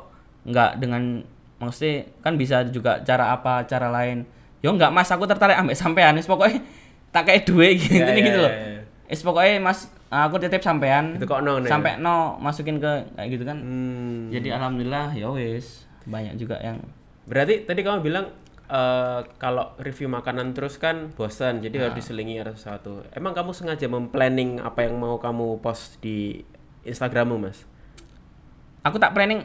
nggak 0.49 0.71
dengan 0.81 1.21
maksudnya 1.61 2.09
kan 2.25 2.41
bisa 2.41 2.65
juga 2.71 3.03
cara 3.05 3.35
apa 3.35 3.67
cara 3.69 3.93
lain 3.93 4.25
yo 4.65 4.73
nggak 4.73 4.89
mas 4.89 5.11
aku 5.13 5.29
tertarik 5.29 5.59
ambek 5.59 5.77
sampean 5.77 6.17
wis 6.17 6.25
pokoknya 6.25 6.65
tak 7.13 7.29
kayak 7.29 7.45
duit 7.45 7.77
gitu 7.77 8.01
nih 8.01 8.15
ya, 8.17 8.25
gitu 8.25 8.39
loh 8.41 8.53
ya. 8.53 8.81
Wis 9.09 9.21
pokoknya 9.25 9.55
mas 9.61 9.89
aku 10.09 10.37
titip 10.41 10.61
sampean 10.61 11.17
Itu 11.17 11.25
kok 11.29 11.41
no, 11.45 11.61
sampai 11.65 11.97
no 12.01 12.37
masukin 12.41 12.77
ke 12.81 12.93
kayak 13.17 13.29
gitu 13.37 13.45
kan 13.45 13.57
Hmm. 13.61 14.29
jadi 14.33 14.57
alhamdulillah 14.61 15.13
ya 15.13 15.29
wis 15.33 15.85
banyak 16.09 16.41
juga 16.41 16.57
yang 16.65 16.81
Berarti 17.29 17.69
tadi 17.69 17.85
kamu 17.85 18.01
bilang 18.01 18.33
eh, 18.69 19.21
kalau 19.35 19.73
review 19.77 20.07
makanan 20.07 20.53
terus 20.53 20.77
kan 20.77 21.11
bosan, 21.13 21.59
jadi 21.59 21.75
Ah. 21.75 21.83
harus 21.87 21.97
diselingi 21.99 22.37
ada 22.37 22.53
sesuatu. 22.53 23.01
Emang 23.11 23.33
kamu 23.33 23.51
sengaja 23.51 23.87
memplanning 23.87 24.61
apa 24.61 24.83
yang 24.83 24.95
mau 24.95 25.17
kamu 25.17 25.59
post 25.59 25.97
di 25.99 26.45
Instagrammu, 26.83 27.37
Mas? 27.39 27.65
aku 28.81 28.97
tak 28.97 29.13
planning 29.13 29.45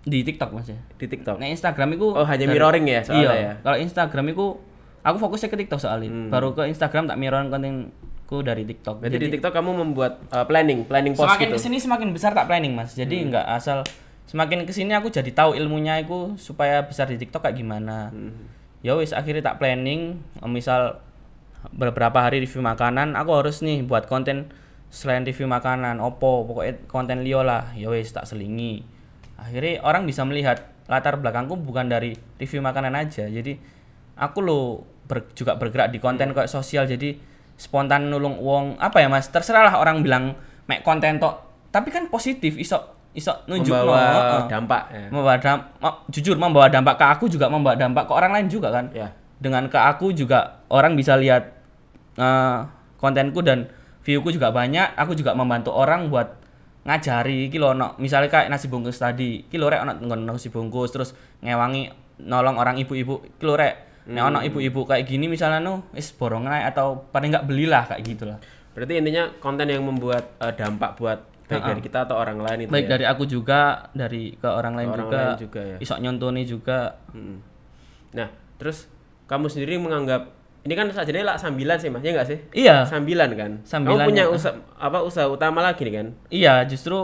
di 0.00 0.22
TikTok 0.22 0.50
mas 0.50 0.64
ya 0.66 0.78
Di 0.94 1.04
TikTok. 1.04 1.36
nah 1.36 1.44
Instagram 1.46 1.92
itu 1.92 2.08
Oh, 2.08 2.24
hanya 2.24 2.46
mirroring 2.46 2.86
ya 2.86 3.02
soalnya 3.02 3.20
iya 3.26 3.34
ya? 3.34 3.52
kalau 3.60 3.76
Instagram 3.76 4.26
itu 4.30 4.56
aku 5.02 5.16
fokusnya 5.18 5.48
ke 5.48 5.58
TikTok 5.58 5.76
soalnya 5.78 6.08
baru 6.28 6.54
ke 6.54 6.64
Instagram 6.64 7.04
tak 7.04 7.18
mirrorin 7.18 7.48
kontenku 7.48 8.40
dari 8.40 8.64
TikTok 8.64 9.02
Berarti 9.02 9.18
di 9.18 9.28
TikTok 9.30 9.52
kamu 9.52 9.70
membuat 9.76 10.24
eh, 10.26 10.40
planning, 10.42 10.86
planning 10.86 11.12
post 11.12 11.28
semakin 11.28 11.46
gitu. 11.46 11.54
ke 11.54 11.60
sini 11.60 11.76
semakin 11.78 12.08
besar 12.10 12.32
tak 12.32 12.46
planning 12.46 12.72
mas 12.72 12.94
jadi 12.94 13.12
Hmm. 13.18 13.28
nggak 13.28 13.46
asal 13.50 13.78
semakin 14.24 14.64
ke 14.64 14.72
sini 14.72 14.92
aku 14.92 15.10
jadi 15.10 15.28
tahu 15.28 15.52
ilmunya 15.52 15.98
itu 15.98 16.32
supaya 16.38 16.80
besar 16.80 17.04
di 17.06 17.18
TikTok 17.18 17.42
kayak 17.42 17.56
gimana 17.56 18.08
Hmm. 18.08 18.32
Ya 18.82 18.94
wis 18.98 19.14
akhirnya 19.14 19.52
tak 19.52 19.58
planning. 19.62 20.22
Misal 20.46 21.02
beberapa 21.74 22.22
hari 22.22 22.42
review 22.42 22.62
makanan 22.62 23.18
aku 23.18 23.30
harus 23.42 23.60
nih 23.66 23.82
buat 23.82 24.06
konten 24.06 24.50
selain 24.88 25.26
review 25.26 25.44
makanan 25.50 26.00
opo 26.00 26.48
pokoknya 26.48 26.88
konten 26.88 27.22
Leo 27.26 27.42
lah. 27.42 27.74
Ya 27.74 27.90
wis 27.90 28.14
tak 28.14 28.26
selingi. 28.26 28.82
Akhirnya 29.38 29.82
orang 29.86 30.06
bisa 30.06 30.26
melihat 30.26 30.66
latar 30.90 31.20
belakangku 31.20 31.54
bukan 31.60 31.86
dari 31.86 32.16
review 32.40 32.64
makanan 32.64 32.96
aja. 32.96 33.28
Jadi 33.28 33.54
aku 34.18 34.38
lo 34.42 34.82
ber- 35.06 35.30
juga 35.36 35.54
bergerak 35.54 35.94
di 35.94 36.02
konten 36.02 36.34
kayak 36.34 36.50
sosial. 36.50 36.88
Jadi 36.88 37.14
spontan 37.58 38.10
nulung 38.10 38.38
uang 38.38 38.78
apa 38.82 39.02
ya 39.02 39.08
mas? 39.10 39.30
Terserah 39.30 39.68
lah 39.70 39.74
orang 39.78 40.02
bilang 40.02 40.34
mek 40.66 40.82
konten 40.82 41.22
tok. 41.22 41.46
Tapi 41.68 41.92
kan 41.92 42.08
positif 42.08 42.56
iso 42.56 42.97
iso 43.12 43.32
nunjuk 43.46 43.72
Membawa 43.72 44.44
dampak 44.46 44.82
ya. 44.88 45.08
membawa 45.08 45.34
damp- 45.40 45.66
ma- 45.80 45.98
jujur 46.06 46.36
membawa 46.36 46.68
dampak 46.68 46.94
ke 46.94 47.04
aku 47.08 47.24
juga 47.26 47.48
membawa 47.48 47.74
dampak 47.74 48.04
ke 48.06 48.12
orang 48.12 48.30
lain 48.36 48.46
juga 48.46 48.68
kan? 48.70 48.86
Ya. 48.92 49.10
dengan 49.38 49.70
ke 49.70 49.78
aku 49.78 50.10
juga 50.10 50.60
orang 50.66 50.98
bisa 50.98 51.14
lihat 51.14 51.54
eh, 52.18 52.58
kontenku 52.98 53.38
dan 53.40 53.70
viewku 54.02 54.34
juga 54.34 54.50
banyak. 54.50 54.98
Aku 54.98 55.14
juga 55.14 55.30
membantu 55.32 55.70
orang 55.70 56.10
buat 56.10 56.34
ngajari 56.82 57.46
iki 57.46 57.60
lho 57.60 57.70
ono 57.70 57.94
misalnya 58.02 58.26
kayak 58.28 58.50
nasi 58.50 58.66
bungkus 58.66 58.98
tadi. 58.98 59.46
Iki 59.46 59.56
lho 59.56 59.70
rek 59.70 59.80
ono 59.86 59.94
nasi 60.16 60.50
bungkus 60.50 60.90
terus 60.90 61.10
ngewangi 61.38 61.86
nolong 62.22 62.58
orang 62.58 62.82
ibu-ibu. 62.82 63.22
Iki 63.38 63.44
lho 63.44 63.54
rek 63.54 63.74
nek 64.10 64.22
ono 64.26 64.38
ibu-ibu 64.42 64.82
kayak 64.82 65.06
gini 65.06 65.30
misalnya 65.30 65.62
no 65.62 65.86
wis 65.94 66.10
borong 66.10 66.48
atau 66.50 67.06
paling 67.14 67.30
nggak 67.30 67.46
belilah 67.46 67.86
kayak 67.86 68.02
gitulah. 68.02 68.38
Berarti 68.74 68.98
intinya 68.98 69.30
konten 69.38 69.70
yang 69.70 69.86
membuat 69.86 70.34
eh, 70.42 70.50
dampak 70.50 70.98
buat 70.98 71.22
baik 71.48 71.62
dari 71.64 71.80
kita 71.80 71.98
atau 72.04 72.16
orang 72.16 72.38
lain 72.38 72.58
itu 72.64 72.70
baik 72.70 72.84
ya. 72.84 72.90
dari 72.92 73.04
aku 73.08 73.24
juga 73.24 73.60
dari 73.90 74.36
ke 74.36 74.46
orang 74.46 74.76
lain 74.76 74.88
orang 74.92 75.08
juga, 75.08 75.18
lain 75.18 75.40
juga 75.40 75.60
ya. 75.64 75.76
isok 75.80 75.98
nyontoni 75.98 76.42
juga 76.44 76.78
Mm. 77.10 77.36
Nah, 78.08 78.28
terus 78.56 78.88
kamu 79.24 79.48
sendiri 79.48 79.76
menganggap 79.76 80.32
ini 80.58 80.74
kan 80.74 80.88
saja 80.92 81.08
lah 81.22 81.36
sambilan 81.36 81.80
sih 81.80 81.88
mas, 81.88 82.04
ya 82.04 82.12
nggak 82.12 82.28
sih? 82.28 82.38
iya 82.52 82.84
Sambilan 82.84 83.32
kan. 83.32 83.52
Sambilan 83.64 84.04
Kamu 84.04 84.08
punya 84.12 84.24
ya. 84.24 84.32
usaha 84.32 84.52
apa 84.76 85.00
usaha 85.00 85.24
utama 85.24 85.64
lagi 85.64 85.80
nih 85.80 85.94
kan? 85.96 86.06
Iya, 86.28 86.68
justru 86.68 86.96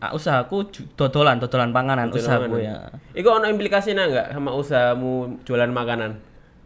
uh, 0.00 0.12
usahaku 0.16 0.64
dodolan, 0.96 1.36
dodolan 1.36 1.72
panganan 1.72 2.08
Dodolan 2.08 2.20
usahaku 2.24 2.56
panganan. 2.56 2.64
ya. 2.64 2.76
Iku 3.12 3.28
ono 3.28 3.46
implikasinya 3.48 4.04
nggak 4.08 4.26
sama 4.32 4.50
usahamu 4.56 5.12
jualan 5.44 5.68
makanan? 5.68 6.10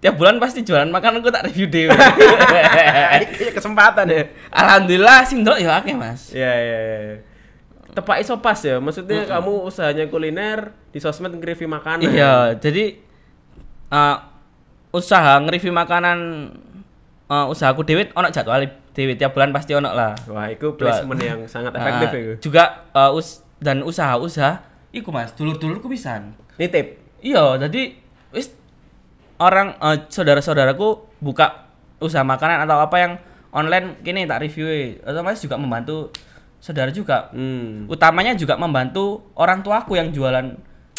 Tiap 0.01 0.15
bulan 0.21 0.37
pasti 0.37 0.61
jualan 0.61 0.93
makanan 0.93 1.25
aku 1.25 1.33
tak 1.33 1.49
review 1.49 1.67
dewe. 1.67 1.91
Iya 3.41 3.51
kesempatan 3.53 4.07
ya. 4.09 4.23
Alhamdulillah 4.53 5.25
sing 5.25 5.41
ndelok 5.43 5.59
ya 5.61 5.81
akeh, 5.81 5.97
Mas. 5.97 6.33
Iya 6.33 6.53
iya 6.53 6.79
iya. 6.85 7.17
Tepak 7.97 8.21
iso 8.21 8.37
pas 8.45 8.61
ya. 8.61 8.77
Maksudnya 8.77 9.25
kamu 9.25 9.67
usahanya 9.67 10.05
kuliner 10.13 10.77
di 10.93 10.99
sosmed 11.01 11.33
nge-review 11.33 11.69
makanan. 11.69 12.05
Iya, 12.13 12.61
jadi 12.61 13.01
eh, 13.89 14.17
usaha 14.93 15.41
nge-review 15.41 15.73
makanan 15.73 16.19
eh, 17.33 17.47
usahaku 17.49 17.83
dewe 17.89 18.13
ono 18.13 18.29
jadwal 18.29 18.69
dewe 18.93 19.13
tiap 19.17 19.33
bulan 19.33 19.51
pasti 19.53 19.73
ono 19.73 19.97
lah. 19.97 20.13
Wah, 20.29 20.53
itu 20.53 20.77
placement 20.77 21.21
yang 21.21 21.41
sangat 21.49 21.73
efektif 21.81 22.09
Ah, 22.13 22.17
ya. 22.21 22.35
Juga 22.37 22.65
eh, 22.93 23.11
us 23.17 23.41
dan 23.57 23.81
usaha-usaha 23.81 24.61
iku 24.93 25.09
Mas, 25.09 25.33
dulur-dulurku 25.33 25.89
pisan. 25.89 26.37
Nitip. 26.61 27.01
Iya, 27.25 27.57
jadi 27.69 27.97
orang 29.39 29.77
eh, 29.77 29.99
saudara-saudaraku 30.07 30.89
buka 31.19 31.69
usaha 31.99 32.23
makanan 32.23 32.63
atau 32.63 32.79
apa 32.79 32.97
yang 32.97 33.13
online 33.51 34.01
kini 34.01 34.25
tak 34.25 34.43
review 34.43 34.69
otomatis 35.03 35.41
juga 35.41 35.57
membantu 35.57 36.13
saudara 36.59 36.91
juga. 36.91 37.31
Hmm. 37.31 37.87
Utamanya 37.87 38.33
juga 38.33 38.57
membantu 38.57 39.33
orang 39.35 39.61
tuaku 39.61 39.97
yang 39.97 40.11
jualan 40.11 40.57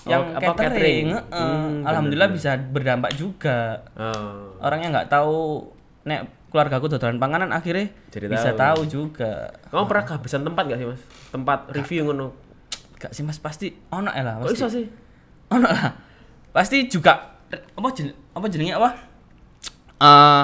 yang 0.08 0.24
Oh, 0.24 0.40
apa, 0.40 0.56
catering? 0.56 0.64
catering. 0.64 1.06
Heeh. 1.12 1.36
Hmm, 1.36 1.84
Alhamdulillah 1.84 2.30
bener-bener. 2.32 2.56
bisa 2.56 2.72
berdampak 2.72 3.12
juga. 3.14 3.84
Oh. 3.94 4.56
Orangnya 4.58 4.88
nggak 4.96 5.10
tahu 5.12 5.68
nek 6.08 6.20
keluargaku 6.48 6.88
dodolan 6.88 7.20
panganan 7.20 7.52
akhirnya 7.52 7.92
Jadi 8.08 8.32
bisa 8.32 8.56
tahu. 8.56 8.58
tahu 8.58 8.80
juga. 8.88 9.52
Kamu 9.68 9.84
pernah 9.84 10.08
kehabisan 10.08 10.42
tempat 10.42 10.64
gak 10.66 10.80
sih, 10.80 10.88
Mas? 10.88 11.02
Tempat 11.28 11.60
review 11.70 12.08
ngono. 12.08 12.32
Gak 12.96 13.12
sih 13.12 13.22
Mas 13.22 13.36
pasti 13.38 13.76
ono 13.92 14.08
ya 14.10 14.24
lah 14.24 14.40
Kok 14.40 14.48
pasti. 14.48 14.56
iso 14.56 14.68
sih? 14.72 14.86
Ono 15.52 15.68
lah. 15.68 15.92
Pasti 16.50 16.78
juga 16.88 17.36
apa 17.52 17.88
jen, 17.92 18.16
apa 18.38 18.48
jenenge 18.48 18.74
apa? 18.74 18.90
Eh 19.98 20.44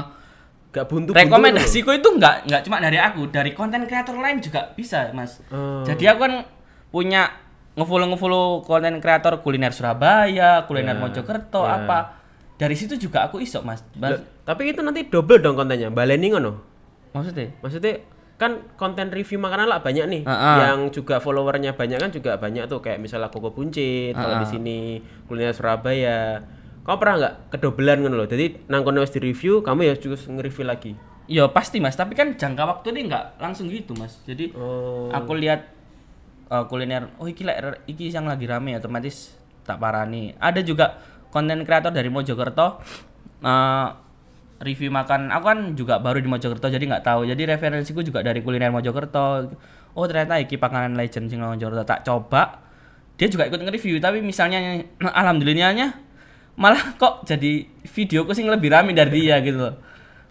Gak 0.73 0.89
buntu 0.89 1.13
rekomendasiku 1.13 1.93
itu 1.93 2.09
nggak 2.09 2.49
nggak 2.49 2.61
cuma 2.63 2.81
dari 2.81 2.97
aku 2.97 3.29
dari 3.29 3.53
konten 3.53 3.85
kreator 3.85 4.17
lain 4.17 4.41
juga 4.41 4.73
bisa 4.73 5.13
mas 5.13 5.37
Oh. 5.47 5.85
jadi 5.85 6.11
aku 6.11 6.19
kan 6.19 6.33
punya 6.89 7.29
ngefollow 7.75 8.09
ngefollow 8.09 8.45
konten 8.59 8.97
kreator 8.97 9.37
kuliner 9.39 9.69
Surabaya 9.69 10.65
kuliner 10.65 10.97
Ya, 10.97 10.99
Mojokerto 10.99 11.61
ya. 11.61 11.77
apa 11.79 12.17
dari 12.55 12.73
situ 12.73 12.97
juga 12.97 13.21
aku 13.23 13.37
isok 13.37 13.61
mas 13.61 13.85
Mas- 13.93 14.25
tapi 14.41 14.65
itu 14.67 14.81
nanti 14.81 15.05
double 15.05 15.37
dong 15.37 15.53
kontennya. 15.53 15.87
Baleni 15.87 16.27
ngono. 16.27 16.57
maksudnya 17.11 17.53
Maksudnya 17.61 18.01
kan 18.33 18.57
konten 18.73 19.07
review 19.07 19.37
makanan 19.37 19.69
lah 19.69 19.79
banyak 19.79 20.05
nih 20.05 20.21
Heeh. 20.25 20.57
yang 20.59 20.89
juga 20.89 21.21
followernya 21.21 21.77
banyak 21.77 22.01
kan 22.01 22.09
juga 22.09 22.33
banyak 22.35 22.65
tuh 22.65 22.81
kayak 22.81 22.97
misalnya 22.97 23.29
Koko 23.29 23.53
Buncit 23.53 24.17
kalau 24.17 24.41
di 24.41 24.47
sini 24.47 24.77
kuliner 25.23 25.53
Surabaya 25.53 26.41
kamu 26.83 26.97
pernah 26.99 27.15
nggak 27.15 27.35
kedobelan 27.55 27.97
ngono 28.03 28.15
loh 28.19 28.27
jadi 28.27 28.59
nang 28.67 28.83
kono 28.83 29.07
di 29.07 29.19
review 29.23 29.63
kamu 29.63 29.87
ya 29.87 29.93
juga 29.95 30.19
nge-review 30.19 30.65
lagi. 30.67 30.91
Ya 31.31 31.47
pasti 31.47 31.79
mas. 31.79 31.95
Tapi 31.95 32.11
kan 32.11 32.35
jangka 32.35 32.63
waktu 32.67 32.91
ini 32.91 33.07
nggak 33.07 33.39
langsung 33.39 33.71
gitu 33.71 33.95
mas. 33.95 34.19
Jadi 34.27 34.51
oh. 34.51 35.07
aku 35.07 35.31
lihat 35.39 35.71
uh, 36.51 36.67
kuliner 36.67 37.07
oh 37.23 37.31
iki 37.31 37.47
lek 37.47 37.87
iki 37.87 38.11
yang 38.11 38.27
lagi 38.27 38.43
rame 38.43 38.75
otomatis 38.75 39.31
tak 39.63 39.79
parani. 39.79 40.35
Ada 40.35 40.59
juga 40.59 40.99
konten 41.31 41.63
kreator 41.63 41.95
dari 41.95 42.11
Mojokerto 42.11 42.83
uh, 43.47 43.87
review 44.59 44.91
makan. 44.91 45.31
Aku 45.31 45.45
kan 45.47 45.59
juga 45.79 46.03
baru 46.03 46.19
di 46.19 46.27
Mojokerto 46.27 46.67
jadi 46.67 46.83
nggak 46.83 47.07
tahu. 47.07 47.23
Jadi 47.31 47.47
referensiku 47.47 48.03
juga 48.03 48.19
dari 48.19 48.43
kuliner 48.43 48.75
Mojokerto. 48.75 49.55
Oh 49.95 50.03
ternyata 50.03 50.35
iki 50.35 50.59
panganan 50.59 50.99
legend 50.99 51.31
sing 51.31 51.39
Mojokerto. 51.39 51.87
Tak 51.87 52.03
coba. 52.03 52.59
Dia 53.15 53.31
juga 53.31 53.47
ikut 53.47 53.63
nge-review 53.63 54.03
tapi 54.03 54.19
misalnya 54.19 54.83
alhamdulillahnya 55.23 56.02
malah 56.53 56.93
kok 56.97 57.25
jadi 57.25 57.65
videoku 57.81 58.31
sing 58.37 58.45
lebih 58.45 58.69
rame 58.69 58.93
dari 58.93 59.25
dia 59.25 59.41
gitu 59.41 59.57
loh. 59.57 59.75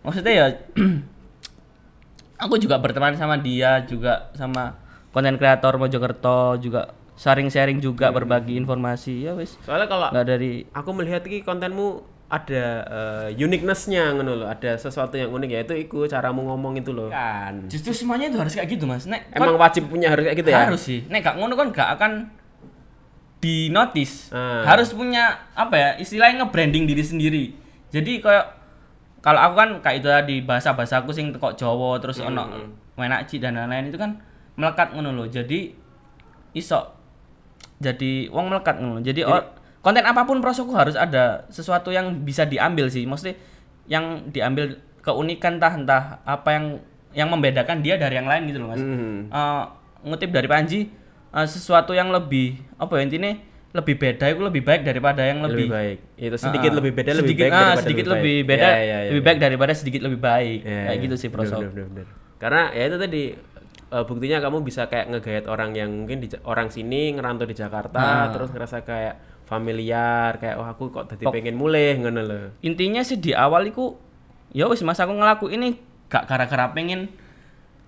Maksudnya 0.07 0.33
ya 0.33 0.47
aku 2.45 2.59
juga 2.59 2.79
berteman 2.79 3.15
sama 3.19 3.39
dia 3.39 3.83
juga 3.87 4.31
sama 4.35 4.79
konten 5.11 5.37
kreator 5.39 5.79
Mojokerto 5.79 6.59
juga 6.63 6.95
sharing-sharing 7.19 7.79
juga 7.83 8.11
berbagi 8.15 8.55
informasi. 8.59 9.27
Ya 9.27 9.35
wis. 9.35 9.59
Soalnya 9.67 9.87
kalau 9.91 10.09
nggak 10.15 10.27
dari 10.27 10.67
aku 10.71 10.91
melihat 10.95 11.23
iki 11.27 11.43
kontenmu 11.43 12.03
ada 12.33 12.65
eh, 12.89 13.29
uniqueness-nya 13.37 14.17
ngono 14.17 14.41
loh 14.41 14.49
ada 14.49 14.81
sesuatu 14.81 15.21
yang 15.21 15.29
unik 15.29 15.51
yaitu 15.53 15.77
iku 15.77 16.09
caramu 16.09 16.49
ngomong 16.49 16.81
itu 16.81 16.89
loh 16.89 17.13
kan. 17.13 17.69
Justru 17.69 17.93
semuanya 17.93 18.33
itu 18.33 18.41
harus 18.41 18.57
kayak 18.57 18.73
gitu 18.73 18.89
mas. 18.89 19.05
Nek 19.05 19.29
emang 19.37 19.61
wajib 19.61 19.93
punya 19.93 20.09
harus 20.09 20.25
kayak 20.25 20.39
gitu 20.41 20.49
ya? 20.49 20.65
Harus 20.65 20.81
sih. 20.81 21.05
Nek 21.13 21.21
gak 21.21 21.37
ngono 21.37 21.55
kan 21.61 21.69
gak 21.69 21.89
akan 22.01 22.13
di 23.43 23.69
notice. 23.75 24.31
Ah. 24.31 24.63
harus 24.63 24.95
punya 24.95 25.35
apa 25.59 25.75
ya 25.75 25.91
istilahnya 25.99 26.47
nge-branding 26.47 26.87
diri 26.87 27.03
sendiri. 27.03 27.45
Jadi 27.91 28.23
kayak 28.23 28.47
kalau 29.19 29.39
aku 29.43 29.55
kan 29.59 29.71
kayak 29.83 29.97
itu 29.99 30.09
tadi 30.09 30.37
bahasa 30.47 30.73
bahasaku 30.73 31.11
sing 31.11 31.35
kok 31.35 31.59
Jawa 31.59 31.99
terus 31.99 32.23
Hmm, 32.23 32.33
ono 32.33 32.43
Wenaci 32.95 33.43
dan 33.43 33.59
lain-lain 33.59 33.91
itu 33.91 33.99
kan 33.99 34.15
melekat 34.55 34.95
ngono 34.95 35.11
loh 35.11 35.27
jadi 35.27 35.75
iso. 36.55 36.81
Jadi 37.83 38.31
wong 38.31 38.47
melekat 38.47 38.79
ngono 38.79 39.03
jadi, 39.03 39.27
or- 39.27 39.59
konten 39.83 40.07
apa 40.07 40.23
pun 40.23 40.39
prosoku 40.39 40.71
harus 40.79 40.95
ada 40.95 41.43
sesuatu 41.51 41.91
yang 41.91 42.23
bisa 42.23 42.47
diambil 42.47 42.87
sih. 42.87 43.03
Maksudnya 43.03 43.35
yang 43.91 44.31
diambil 44.31 44.79
keunikan 45.03 45.59
entah 45.59 45.75
entah 45.75 46.03
apa 46.23 46.49
yang 46.55 46.67
yang 47.11 47.29
membedakan 47.29 47.83
dia 47.83 47.99
dari 47.99 48.15
yang 48.15 48.31
lain 48.31 48.47
gitu 48.47 48.63
loh 48.63 48.71
mas. 48.71 48.79
Hmm. 48.79 49.27
Eh, 49.27 49.63
ngutip 50.07 50.31
dari 50.31 50.47
Panji 50.47 50.81
eh, 51.33 51.47
sesuatu 51.47 51.93
yang 51.93 52.09
lebih 52.09 52.61
apa 52.77 52.93
ya 52.97 53.03
intinya 53.05 53.33
lebih 53.73 53.97
beda 53.97 54.29
itu 54.29 54.41
lebih 54.45 54.63
baik 54.63 54.83
daripada 54.85 55.25
yang 55.25 55.41
lebih, 55.41 55.65
lebih, 55.65 55.69
baik 55.73 55.99
itu 56.21 56.37
sedikit 56.37 56.71
Ah, 56.71 56.77
lebih 56.77 56.93
beda 56.93 57.11
lebih 57.17 57.25
sedikit, 57.25 57.45
baik 57.49 57.53
ah, 57.57 57.75
sedikit 57.81 58.05
lebih 58.05 58.13
lebih 58.13 58.37
baik. 58.37 58.51
beda 58.53 58.69
Ya, 58.69 58.77
ya, 58.77 58.85
ya, 58.85 58.99
lebih 59.09 59.23
ya. 59.23 59.27
baik 59.27 59.39
daripada 59.41 59.73
sedikit 59.73 60.01
lebih 60.05 60.21
baik 60.21 60.59
Ya, 60.61 60.81
kayak 60.85 60.93
ya. 60.93 61.03
gitu 61.03 61.15
sih 61.17 61.29
prosok 61.29 61.59
bener, 61.59 61.73
bener, 61.73 61.87
bener. 61.89 62.07
Karena 62.37 62.63
ya 62.71 62.85
itu 62.85 62.97
tadi 63.01 63.23
eh, 63.89 64.05
buktinya 64.05 64.39
kamu 64.41 64.59
bisa 64.61 64.83
kayak 64.87 65.07
ngegayat 65.09 65.45
orang 65.49 65.71
yang 65.73 65.89
mungkin 65.89 66.21
di 66.21 66.29
orang 66.45 66.69
sini 66.69 67.17
ngerantau 67.17 67.49
di 67.49 67.57
Jakarta 67.57 68.29
terus 68.29 68.53
ngerasa 68.53 68.85
kayak 68.85 69.15
familiar 69.49 70.37
kayak 70.37 70.57
oh 70.57 70.65
aku 70.65 70.89
kok 70.91 71.09
tadi 71.09 71.25
pengen 71.25 71.57
mulai 71.57 71.97
ngono 71.97 72.21
loh. 72.21 72.45
intinya 72.61 73.01
sih 73.01 73.17
di 73.17 73.33
awal 73.33 73.69
itu 73.69 73.97
ya 74.51 74.65
wis 74.65 74.81
mas 74.81 74.97
aku 74.97 75.13
ngelaku 75.13 75.49
ini 75.49 75.77
gak 76.09 76.25
gara-gara 76.25 76.73
pengen 76.73 77.09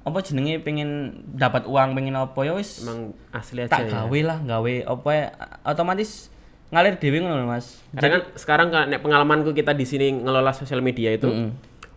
apa 0.04 0.18
jenenge 0.20 0.60
pengen 0.60 1.24
dapat 1.32 1.64
uang 1.64 1.96
pengen 1.96 2.14
apa 2.20 2.36
ya 2.44 2.52
wis 2.52 2.84
Emang 2.84 3.16
asli 3.32 3.64
aja 3.64 3.72
tak 3.72 3.88
ya. 3.88 4.04
gawe 4.04 4.20
lah 4.20 4.38
gawe 4.44 4.74
apa 4.84 5.08
ya 5.16 5.26
otomatis 5.64 6.28
ngalir 6.68 7.00
dewe 7.00 7.24
ngono 7.24 7.40
lho, 7.40 7.46
mas 7.48 7.80
Karena 7.96 8.20
kan 8.20 8.22
sekarang 8.36 8.68
kan 8.68 8.84
nek 8.92 9.00
pengalamanku 9.00 9.56
kita 9.56 9.72
di 9.72 9.88
sini 9.88 10.12
ngelola 10.12 10.52
sosial 10.52 10.84
media 10.84 11.14
itu 11.14 11.54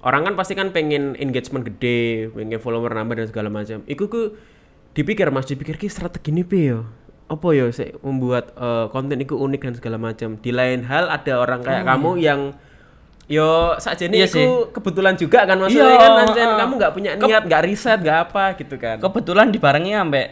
orang 0.07 0.23
kan 0.23 0.33
pasti 0.37 0.53
kan 0.53 0.71
pengen 0.71 1.17
engagement 1.17 1.65
gede, 1.65 2.29
pengen 2.31 2.61
follower 2.61 2.91
nambah 2.93 3.17
dan 3.17 3.27
segala 3.27 3.49
macam. 3.49 3.81
Iku 3.89 4.07
ku 4.07 4.21
dipikir 4.93 5.29
Mas, 5.33 5.49
dipikir 5.49 5.75
ki 5.75 5.89
strategi 5.89 6.31
ini 6.31 6.47
piye 6.47 6.77
yo? 6.77 6.81
Apa 7.27 7.51
yo 7.51 7.67
sih 7.75 7.91
membuat 7.99 8.55
eh, 8.55 8.87
konten 8.93 9.19
itu 9.19 9.35
unik 9.35 9.61
dan 9.67 9.73
segala 9.75 9.97
macam. 9.99 10.39
Di 10.39 10.55
lain 10.55 10.87
hal 10.87 11.11
ada 11.11 11.33
orang 11.41 11.59
kayak 11.65 11.83
kamu 11.83 12.11
yang 12.23 12.55
yo 13.27 13.75
saja 13.77 14.03
Iya 14.03 14.09
nih 14.09 14.19
itu 14.25 14.43
kebetulan 14.71 15.13
juga 15.13 15.43
kan 15.43 15.55
maksudnya 15.55 15.83
Iya, 15.85 15.99
kan 15.99 16.11
Anjen, 16.21 16.39
heeh. 16.41 16.57
kamu 16.57 16.73
nggak 16.75 16.93
punya 16.93 17.11
niat, 17.13 17.43
nggak 17.43 17.61
riset, 17.61 17.99
nggak 17.99 18.19
apa 18.25 18.43
gitu 18.55 18.75
kan. 18.75 18.97
kebetulan 18.97 19.51
dibarengi 19.51 19.91
ambek 19.93 20.27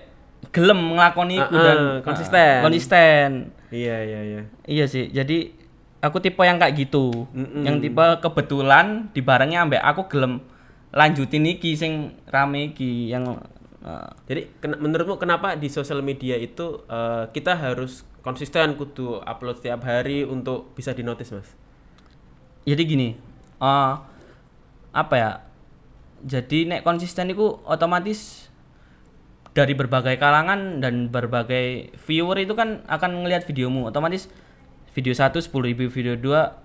gelem 0.50 0.96
ngelakoni 0.96 1.36
iku 1.38 1.52
Heeh, 1.52 1.66
dan 1.66 1.78
konsisten. 2.02 2.54
ah, 2.54 2.64
konsisten 2.64 3.30
Iya 3.68 3.98
iya 4.00 4.20
iya. 4.24 4.42
Iya 4.64 4.86
sih, 4.86 5.10
jadi 5.10 5.52
aku 6.00 6.18
tipe 6.18 6.40
yang 6.40 6.56
kayak 6.56 6.80
gitu. 6.80 7.28
Yang 7.36 7.84
tipe 7.84 8.06
kebetulan 8.22 9.12
dibarengi 9.12 9.58
ambek 9.58 9.82
aku 9.82 10.08
gelem 10.08 10.40
lanjutin 10.90 11.44
iki 11.44 11.76
sing 11.76 11.94
rame 12.26 12.72
iki 12.72 13.12
yang 13.12 13.28
uh, 13.82 14.10
Jadi 14.24 14.48
ken- 14.56 14.80
menurutmu 14.80 15.18
kenapa 15.18 15.54
di 15.54 15.68
sosial 15.68 16.00
media 16.00 16.34
itu 16.34 16.88
eh, 16.88 17.28
kita 17.30 17.52
harus 17.54 18.08
konsisten 18.22 18.74
kudu 18.74 19.20
upload 19.20 19.60
setiap 19.60 19.84
hari 19.84 20.24
untuk 20.24 20.72
bisa 20.72 20.90
dinotis 20.90 21.30
mas? 21.30 21.52
Jadi 22.66 22.82
gini. 22.84 23.10
uh, 23.62 23.94
apa 24.92 25.16
ya? 25.16 25.32
Jadi 26.26 26.66
nek 26.66 26.82
konsisten 26.82 27.30
itu 27.30 27.62
otomatis 27.64 28.50
dari 29.56 29.72
berbagai 29.72 30.20
kalangan 30.20 30.84
dan 30.84 31.08
berbagai 31.08 31.96
viewer 32.04 32.44
itu 32.44 32.52
kan 32.58 32.84
akan 32.92 33.24
ngelihat 33.24 33.48
videomu 33.48 33.88
otomatis 33.88 34.28
video 34.92 35.16
satu 35.16 35.40
sepuluh 35.40 35.72
ribu 35.72 35.88
video 35.88 36.20
dua 36.20 36.60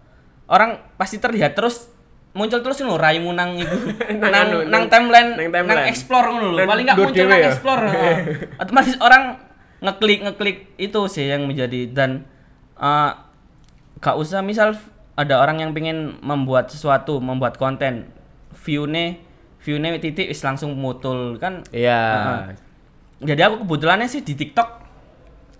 orang 0.50 0.82
pasti 0.98 1.22
terlihat 1.22 1.54
terus 1.54 1.86
muncul 2.34 2.58
terus 2.58 2.82
ngono 2.82 2.98
raimu 2.98 3.30
nang 3.38 3.54
iku 3.54 3.78
Nang 4.18 4.18
nang, 4.18 4.34
anu, 4.42 4.58
nang, 4.66 4.70
nang- 4.70 4.86
timeline 4.90 5.30
nang 5.38 5.46
nang, 5.46 5.54
timeline. 5.54 5.86
explore 5.86 6.26
ngono 6.34 6.50
lho 6.50 6.66
paling 6.66 6.84
nggak 6.90 6.98
muncul 6.98 7.26
nang 7.30 7.38
ya? 7.38 7.48
explore 7.54 7.82
heeh. 7.94 8.16
otomatis 8.58 8.94
orang 8.98 9.22
ngeklik 9.80 10.18
ngeklik 10.26 10.56
itu 10.74 11.00
sih 11.06 11.30
yang 11.30 11.46
menjadi 11.46 11.94
dan 11.94 12.26
eh, 12.74 13.10
gak 14.02 14.16
usah 14.18 14.42
misal 14.42 14.74
ada 15.20 15.36
orang 15.36 15.60
yang 15.60 15.70
pengen 15.70 16.16
membuat 16.20 16.72
sesuatu 16.72 17.20
membuat 17.20 17.54
konten 17.54 18.08
view-nya 18.56 19.20
view-nya 19.60 20.00
titik 20.00 20.26
wis 20.26 20.40
langsung 20.40 20.72
mutul 20.74 21.36
kan 21.36 21.60
Iya. 21.68 22.00
Heeh. 22.00 22.56
jadi 23.26 23.46
aku 23.46 23.62
kebetulannya 23.62 24.08
sih 24.08 24.24
di 24.24 24.32
TikTok 24.32 24.68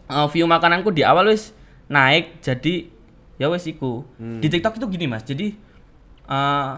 eh, 0.09 0.27
view 0.33 0.49
makananku 0.49 0.89
di 0.89 1.05
awal 1.05 1.29
wis 1.29 1.53
naik 1.87 2.41
jadi 2.41 2.89
ya 3.37 3.47
wis 3.47 3.65
iku 3.65 4.09
Hmm. 4.17 4.41
di 4.41 4.49
TikTok 4.49 4.77
itu 4.77 4.87
gini 4.89 5.07
mas 5.07 5.23
jadi 5.23 5.53
eh, 6.27 6.71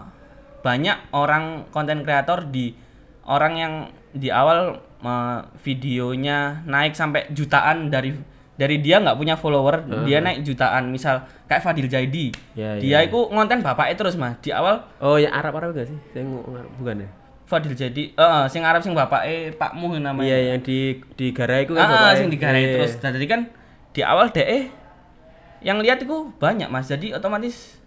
banyak 0.59 0.97
orang 1.11 1.67
konten 1.69 2.03
kreator 2.03 2.47
di 2.47 2.75
orang 3.23 3.53
yang 3.55 3.73
di 4.11 4.27
awal 4.27 4.75
eh, 4.99 5.39
videonya 5.63 6.63
naik 6.65 6.93
sampai 6.93 7.31
jutaan 7.31 7.87
dari 7.87 8.11
dari 8.53 8.77
dia 8.77 9.01
nggak 9.01 9.17
punya 9.17 9.33
follower 9.33 9.81
dia 10.05 10.21
naik 10.21 10.45
jutaan. 10.45 10.93
Misal 10.93 11.25
kayak 11.49 11.65
Fadil 11.65 11.89
Jaidi 11.89 12.29
Ya, 12.53 12.77
dia 12.77 13.01
itu 13.01 13.17
ngonten 13.29 13.65
bapaknya 13.65 13.95
terus 13.97 14.13
mas. 14.13 14.37
Di 14.45 14.53
awal 14.53 14.85
Oh, 15.01 15.17
yang 15.17 15.33
Arab 15.33 15.57
Arab 15.57 15.73
gak 15.73 15.89
sih? 15.89 15.97
Saya 16.13 16.21
bukan 16.77 17.05
ya? 17.05 17.09
Fadil 17.49 17.73
Jaidi 17.73 18.13
eh 18.13 18.43
sing 18.49 18.61
Arab 18.61 18.85
sing 18.85 18.93
bapaknya 18.93 19.51
Pak 19.57 19.73
Muh 19.73 19.97
namanya. 19.97 20.29
Iya, 20.29 20.53
yang 20.53 20.59
di 20.61 21.01
di 21.17 21.33
Garai 21.33 21.65
itu 21.65 21.73
kan 21.73 21.89
ah, 21.89 22.13
sing 22.13 22.29
digarai 22.29 22.61
Iya, 22.61 22.71
terus. 22.77 22.91
Iya. 22.93 23.01
Nah, 23.01 23.11
jadi 23.17 23.25
kan 23.25 23.41
di 23.93 24.01
awal 24.01 24.27
DE 24.29 24.59
yang 25.63 25.77
lihat 25.81 26.01
itu 26.01 26.17
banyak 26.37 26.69
mas. 26.69 26.85
Jadi 26.89 27.09
otomatis 27.13 27.77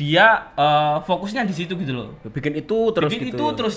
dia 0.00 0.48
eh, 0.56 0.96
fokusnya 1.04 1.44
di 1.44 1.52
situ 1.52 1.76
gitu 1.76 1.92
loh. 1.92 2.16
Bikin 2.24 2.56
itu 2.56 2.78
terus 2.96 3.10
Bikin 3.12 3.32
gitu. 3.32 3.36
itu 3.36 3.46
terus. 3.56 3.76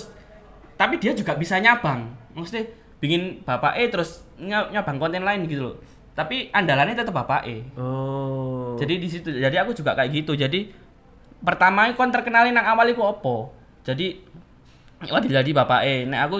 Tapi 0.74 0.96
dia 0.96 1.12
juga 1.12 1.36
bisa 1.36 1.60
nyabang. 1.60 2.08
Maksudnya 2.34 2.66
bikin 3.04 3.44
bapak 3.44 3.76
E 3.76 3.84
terus 3.86 4.24
ny- 4.34 4.72
nyabang 4.72 4.96
konten 4.96 5.20
lain 5.20 5.44
gitu 5.44 5.60
loh. 5.62 5.76
Tapi 6.14 6.48
andalannya 6.48 6.96
tetap 6.96 7.12
bapak 7.12 7.44
E 7.44 7.56
Oh. 7.76 8.72
jadi 8.74 8.96
di 8.96 9.06
situ 9.06 9.28
jadi 9.28 9.60
aku 9.60 9.76
juga 9.76 9.92
kayak 9.92 10.10
gitu. 10.14 10.32
Jadi 10.32 10.72
pertama 11.38 11.92
kon 11.92 12.08
terkenalin 12.08 12.50
nang 12.50 12.64
awal 12.66 12.88
iku 12.88 13.04
opo 13.04 13.52
jadi 13.84 14.16
wah 15.04 15.20
jadi 15.20 15.50
bapak 15.52 15.80
E 15.84 15.94
nek 16.04 16.20
aku 16.22 16.36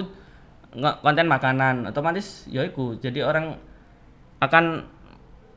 konten 0.99 1.27
makanan 1.27 1.85
otomatis 1.85 2.47
ya 2.47 2.65
iku. 2.65 2.97
Jadi 2.97 3.21
orang 3.21 3.61
akan 4.37 4.89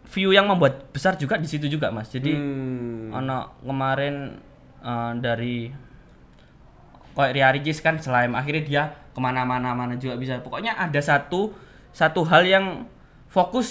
view 0.07 0.31
yang 0.31 0.47
membuat 0.47 0.89
besar 0.89 1.15
juga 1.15 1.37
di 1.37 1.45
situ 1.45 1.67
juga 1.67 1.89
mas. 1.89 2.09
Jadi 2.09 2.33
Hmm. 2.33 3.11
ono 3.15 3.57
kemarin 3.61 4.37
eh, 4.79 5.13
dari 5.17 5.88
kayak 7.19 7.35
Ria 7.35 7.49
Ricis 7.51 7.83
kan 7.83 7.99
slime 7.99 8.33
akhirnya 8.33 8.63
dia 8.63 8.83
ke 9.11 9.19
mana-mana 9.19 9.75
mana 9.75 9.99
juga 9.99 10.15
bisa 10.15 10.39
pokoknya 10.39 10.79
ada 10.79 11.01
satu 11.03 11.51
satu 11.91 12.23
hal 12.23 12.47
yang 12.47 12.87
fokus 13.27 13.69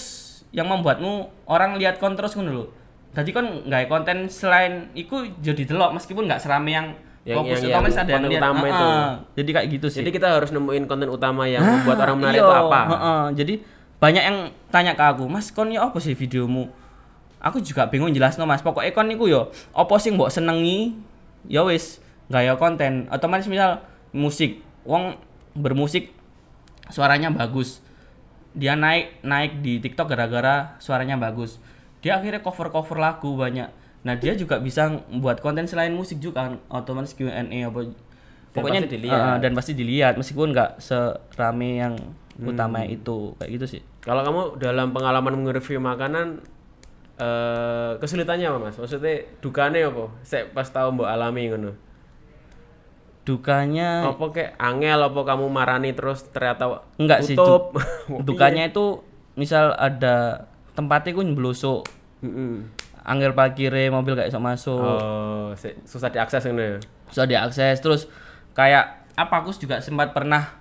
yang 0.52 0.68
membuatmu 0.68 1.32
orang 1.48 1.80
lihat 1.80 1.98
kon 1.98 2.14
terus 2.14 2.36
ngono 2.36 2.52
lho 2.52 2.66
jadi 3.16 3.30
kon 3.32 3.48
nggak 3.66 3.88
konten 3.88 4.28
selain 4.28 4.92
itu 4.94 5.32
jadi 5.40 5.64
delok 5.64 5.96
meskipun 5.96 6.28
nggak 6.28 6.44
serame 6.44 6.76
yang, 6.76 6.88
Yang- 7.24 7.38
fokus 7.40 7.58
yang- 7.64 7.72
yang 7.72 7.84
ada 7.88 8.12
konten 8.14 8.32
utama 8.36 8.60
Ah, 8.60 8.68
itu. 8.68 8.86
ah. 8.86 9.12
jadi 9.34 9.50
kayak 9.56 9.68
gitu 9.74 9.88
sih 9.90 10.00
Jadi 10.04 10.12
kita 10.14 10.28
harus 10.30 10.52
nemuin 10.52 10.84
konten 10.86 11.08
utama 11.08 11.48
yang 11.48 11.64
membuat 11.64 12.04
orang 12.04 12.18
menarik 12.20 12.40
iya, 12.40 12.46
itu 12.46 12.54
apa? 12.54 12.82
heeh. 12.86 13.24
jadi 13.34 13.54
banyak 13.98 14.24
yang 14.24 14.38
tanya 14.70 14.94
ke 14.94 15.02
aku, 15.02 15.26
Mas 15.26 15.50
kon 15.50 15.74
ya 15.74 15.90
apa 15.90 15.98
sih 15.98 16.14
videomu? 16.14 16.70
Aku 17.42 17.58
juga 17.58 17.90
bingung 17.90 18.14
jelas 18.14 18.38
Mas. 18.38 18.62
Pokoknya 18.62 18.94
kon 18.94 19.10
niku 19.10 19.26
yo 19.26 19.50
apa 19.74 19.94
sih 19.98 20.14
mbok 20.14 20.30
senengi? 20.30 20.94
Ya 21.50 21.66
wis, 21.66 21.98
gaya 22.28 22.56
konten. 22.60 23.08
Otomatis 23.10 23.48
misal 23.48 23.84
musik, 24.12 24.64
wong 24.84 25.16
bermusik 25.56 26.12
suaranya 26.92 27.32
bagus. 27.32 27.84
Dia 28.58 28.74
naik 28.74 29.22
naik 29.22 29.62
di 29.62 29.80
TikTok 29.84 30.08
gara-gara 30.12 30.76
suaranya 30.80 31.20
bagus. 31.20 31.62
Dia 32.02 32.18
akhirnya 32.18 32.42
cover-cover 32.42 32.98
lagu 32.98 33.36
banyak. 33.36 33.70
Nah, 34.06 34.16
dia 34.16 34.38
juga 34.38 34.62
bisa 34.62 34.88
buat 35.12 35.42
konten 35.44 35.68
selain 35.68 35.92
musik 35.92 36.22
juga 36.22 36.48
kan. 36.48 36.54
Otomatis 36.72 37.12
Q&A 37.18 37.44
apa 37.44 37.80
pokoknya 38.56 38.82
pasti 38.82 38.96
dilihat. 38.98 39.20
eh, 39.22 39.38
dan 39.44 39.52
pasti 39.54 39.72
dilihat 39.78 40.14
meskipun 40.18 40.50
nggak 40.50 40.72
serame 40.82 41.70
yang 41.78 41.94
utama 42.38 42.82
itu 42.86 43.34
kayak 43.38 43.52
gitu 43.54 43.66
sih 43.78 43.82
Kalau 44.02 44.22
kamu 44.26 44.58
dalam 44.58 44.94
pengalaman 44.96 45.46
nge-review 45.46 45.78
makanan 45.78 46.42
eh 47.18 47.92
kesulitannya 47.98 48.46
apa 48.46 48.58
Mas? 48.62 48.78
Maksudnya 48.78 49.26
dukanya 49.42 49.90
apa? 49.90 50.06
Saya 50.22 50.46
pas 50.54 50.70
tahu 50.70 50.94
mbok 50.96 51.10
alami 51.10 51.50
ngono. 51.50 51.74
Dukanya 53.28 54.08
Apa 54.08 54.32
kayak 54.32 54.56
angel 54.56 55.00
apa 55.04 55.20
kamu 55.28 55.52
marani 55.52 55.92
terus 55.92 56.24
ternyata 56.32 56.88
enggak 56.96 57.28
sih 57.28 57.36
du- 57.36 57.76
dukanya 58.28 58.72
itu 58.72 59.04
misal 59.36 59.76
ada 59.76 60.48
tempatnya 60.72 61.12
ku 61.12 61.22
blusuk 61.36 61.84
Heeh. 62.24 62.64
angger 63.04 63.36
parkire 63.36 63.88
mobil 63.88 64.16
kayak 64.20 64.32
sok 64.32 64.44
masuk. 64.44 64.80
Oh, 64.84 65.56
susah 65.88 66.12
diakses 66.12 66.44
ngono 66.44 66.60
ya. 66.60 66.78
susah 67.08 67.26
diakses. 67.30 67.80
Terus 67.80 68.02
kayak 68.52 69.08
apa 69.16 69.34
aku 69.44 69.56
juga 69.56 69.80
sempat 69.80 70.12
pernah 70.12 70.60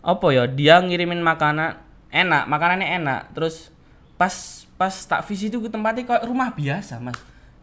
apa 0.00 0.26
ya 0.32 0.48
dia 0.48 0.80
ngirimin 0.80 1.20
makanan 1.20 1.76
enak 2.08 2.48
makanannya 2.48 2.88
enak. 3.02 3.20
Terus 3.36 3.68
pas 4.16 4.32
pas 4.80 4.94
tak 4.94 5.20
visi 5.28 5.52
itu 5.52 5.60
ke 5.60 5.68
tempatnya 5.68 6.08
kayak 6.08 6.24
rumah 6.24 6.54
biasa 6.54 6.96
mas? 7.02 7.18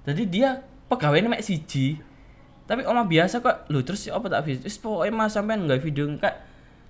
Jadi 0.05 0.23
dia 0.29 0.61
pegawainya 0.91 1.29
mek 1.31 1.45
siji 1.45 1.97
tapi 2.69 2.85
omah 2.85 3.09
biasa 3.09 3.41
kok 3.41 3.65
lu 3.73 3.81
terus 3.81 4.05
ya 4.05 4.13
apa 4.13 4.29
tak 4.29 4.45
visi 4.45 4.61
wis 4.61 4.77
pokoknya 4.77 5.09
mas 5.09 5.33
sampean 5.33 5.65
nggak 5.65 5.81
video 5.81 6.05
kayak 6.21 6.37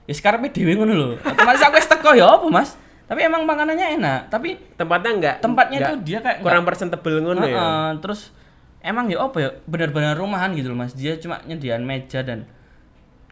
ya 0.03 0.13
sekarang 0.13 0.43
dhewe 0.51 0.75
ngono 0.75 0.91
lho. 0.91 1.07
Otomatis 1.23 1.63
aku 1.63 1.80
wis 1.80 1.88
teko 1.88 2.11
ya 2.11 2.36
apa 2.36 2.43
mas? 2.51 2.75
Tapi 3.07 3.23
emang 3.23 3.47
makanannya 3.47 3.95
enak 3.95 4.27
tapi 4.27 4.59
Tempatnya 4.75 5.11
enggak 5.15 5.36
tempatnya 5.39 5.77
enggak- 5.80 5.91
tuh 5.95 5.97
dia 6.03 6.19
kayak 6.19 6.38
kurang 6.43 6.67
presentable 6.67 7.15
ngono 7.23 7.41
ya. 7.47 7.55
Heeh, 7.55 7.89
terus 8.03 8.36
emang 8.84 9.07
ya 9.07 9.23
apa 9.23 9.38
ya 9.39 9.49
benar-benar 9.63 10.19
rumahan 10.19 10.51
gitu 10.51 10.75
loh 10.75 10.84
mas. 10.84 10.91
Dia 10.91 11.15
cuma 11.15 11.39
nyediain 11.47 11.80
meja 11.80 12.19
dan 12.27 12.43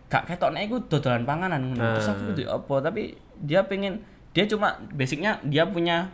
gak 0.07 0.23
ketoknya 0.23 0.63
itu 0.63 0.79
dodolan 0.87 1.27
panganan 1.27 1.59
ngono. 1.67 1.83
terus 1.99 2.07
aku 2.07 2.31
gitu 2.31 2.47
apa 2.47 2.79
tapi 2.79 3.19
dia 3.43 3.67
pengen 3.67 3.99
dia 4.31 4.47
cuma 4.47 4.79
basicnya 4.95 5.35
dia 5.43 5.67
punya 5.67 6.07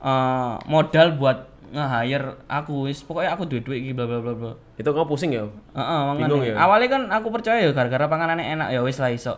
eh, 0.00 0.54
modal 0.64 1.14
buat 1.14 1.38
nge-hire 1.74 2.38
aku 2.46 2.86
wis 2.86 3.02
pokoknya 3.02 3.34
aku 3.34 3.50
duit-duit 3.50 3.82
iki 3.82 3.90
bla 3.90 4.06
bla 4.06 4.22
bla 4.22 4.30
bla 4.32 4.52
Itu 4.74 4.90
kamu 4.90 5.06
pusing 5.06 5.30
ya? 5.30 5.42
Heeh, 5.74 6.00
Bingung 6.16 6.38
makanya. 6.38 6.54
ya? 6.54 6.62
Awalnya 6.62 6.88
kan 6.88 7.02
aku 7.10 7.28
percaya 7.30 7.58
ya 7.60 7.70
gara-gara 7.70 8.06
panganannya 8.06 8.46
enak 8.54 8.68
ya 8.70 8.80
wis 8.80 8.98
lah 8.98 9.10
iso. 9.10 9.34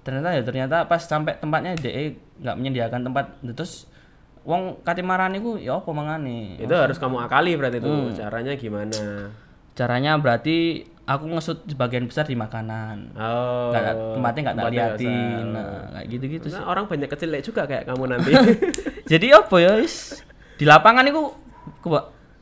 Ternyata 0.00 0.32
ya 0.32 0.42
ternyata 0.44 0.76
pas 0.84 1.00
sampai 1.00 1.36
tempatnya 1.36 1.76
DE 1.76 2.16
nggak 2.40 2.56
menyediakan 2.56 3.00
tempat 3.04 3.24
terus 3.52 3.84
wong 4.44 4.80
kate 4.80 5.00
marani 5.00 5.40
ku 5.40 5.56
ya 5.56 5.76
apa 5.76 5.90
mangane. 5.92 6.56
Itu 6.56 6.72
harus 6.72 6.96
kamu 6.96 7.20
akali 7.20 7.52
berarti 7.56 7.80
itu 7.80 7.88
Hmm. 7.88 8.12
caranya 8.12 8.52
gimana? 8.56 9.00
Caranya 9.72 10.16
berarti 10.16 10.88
aku 11.04 11.24
ngesut 11.28 11.58
sebagian 11.68 12.08
besar 12.08 12.24
di 12.24 12.36
makanan. 12.36 13.12
Oh. 13.16 13.68
Nggak, 13.72 13.94
tempatnya 14.16 14.40
nggak 14.48 14.56
tak 14.56 14.70
liatin. 14.72 15.44
Nah, 15.52 15.88
kayak 15.92 16.06
gitu-gitu 16.08 16.46
sih. 16.48 16.56
Nah, 16.60 16.66
orang 16.68 16.84
banyak 16.88 17.08
kecil 17.12 17.30
juga 17.44 17.62
kayak 17.68 17.84
kamu 17.88 18.04
nanti. 18.08 18.32
Jadi 19.12 19.26
apa 19.36 19.56
ya 19.60 19.72
wis 19.76 20.24
di 20.56 20.64
lapangan 20.64 21.04
iku 21.08 21.22
ku 21.84 21.88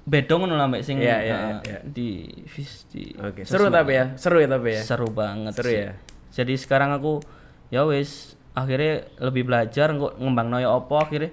beda 0.03 0.35
ngono 0.35 0.59
lah 0.59 0.67
mbak 0.67 0.83
sing 0.83 0.99
Iya, 0.99 1.19
iya, 1.23 1.37
eh, 1.39 1.55
iya. 1.63 1.79
di 1.87 2.27
vis 2.51 2.87
di 2.91 3.15
Oke, 3.23 3.47
seru 3.47 3.71
tapi 3.71 3.95
ya. 3.95 4.07
Seru 4.19 4.43
ya 4.43 4.51
tapi 4.51 4.75
ya. 4.75 4.83
seru 4.83 5.07
banget 5.15 5.55
Seru 5.55 5.71
sih. 5.71 5.79
ya? 5.79 5.93
jadi 6.33 6.55
sekarang 6.59 6.91
aku 6.97 7.23
ya 7.71 7.87
wis 7.87 8.35
akhirnya 8.53 9.07
lebih 9.23 9.47
belajar 9.47 9.95
ngembang 9.95 10.49
noyo 10.51 10.75
opo 10.75 10.99
akhirnya 10.99 11.31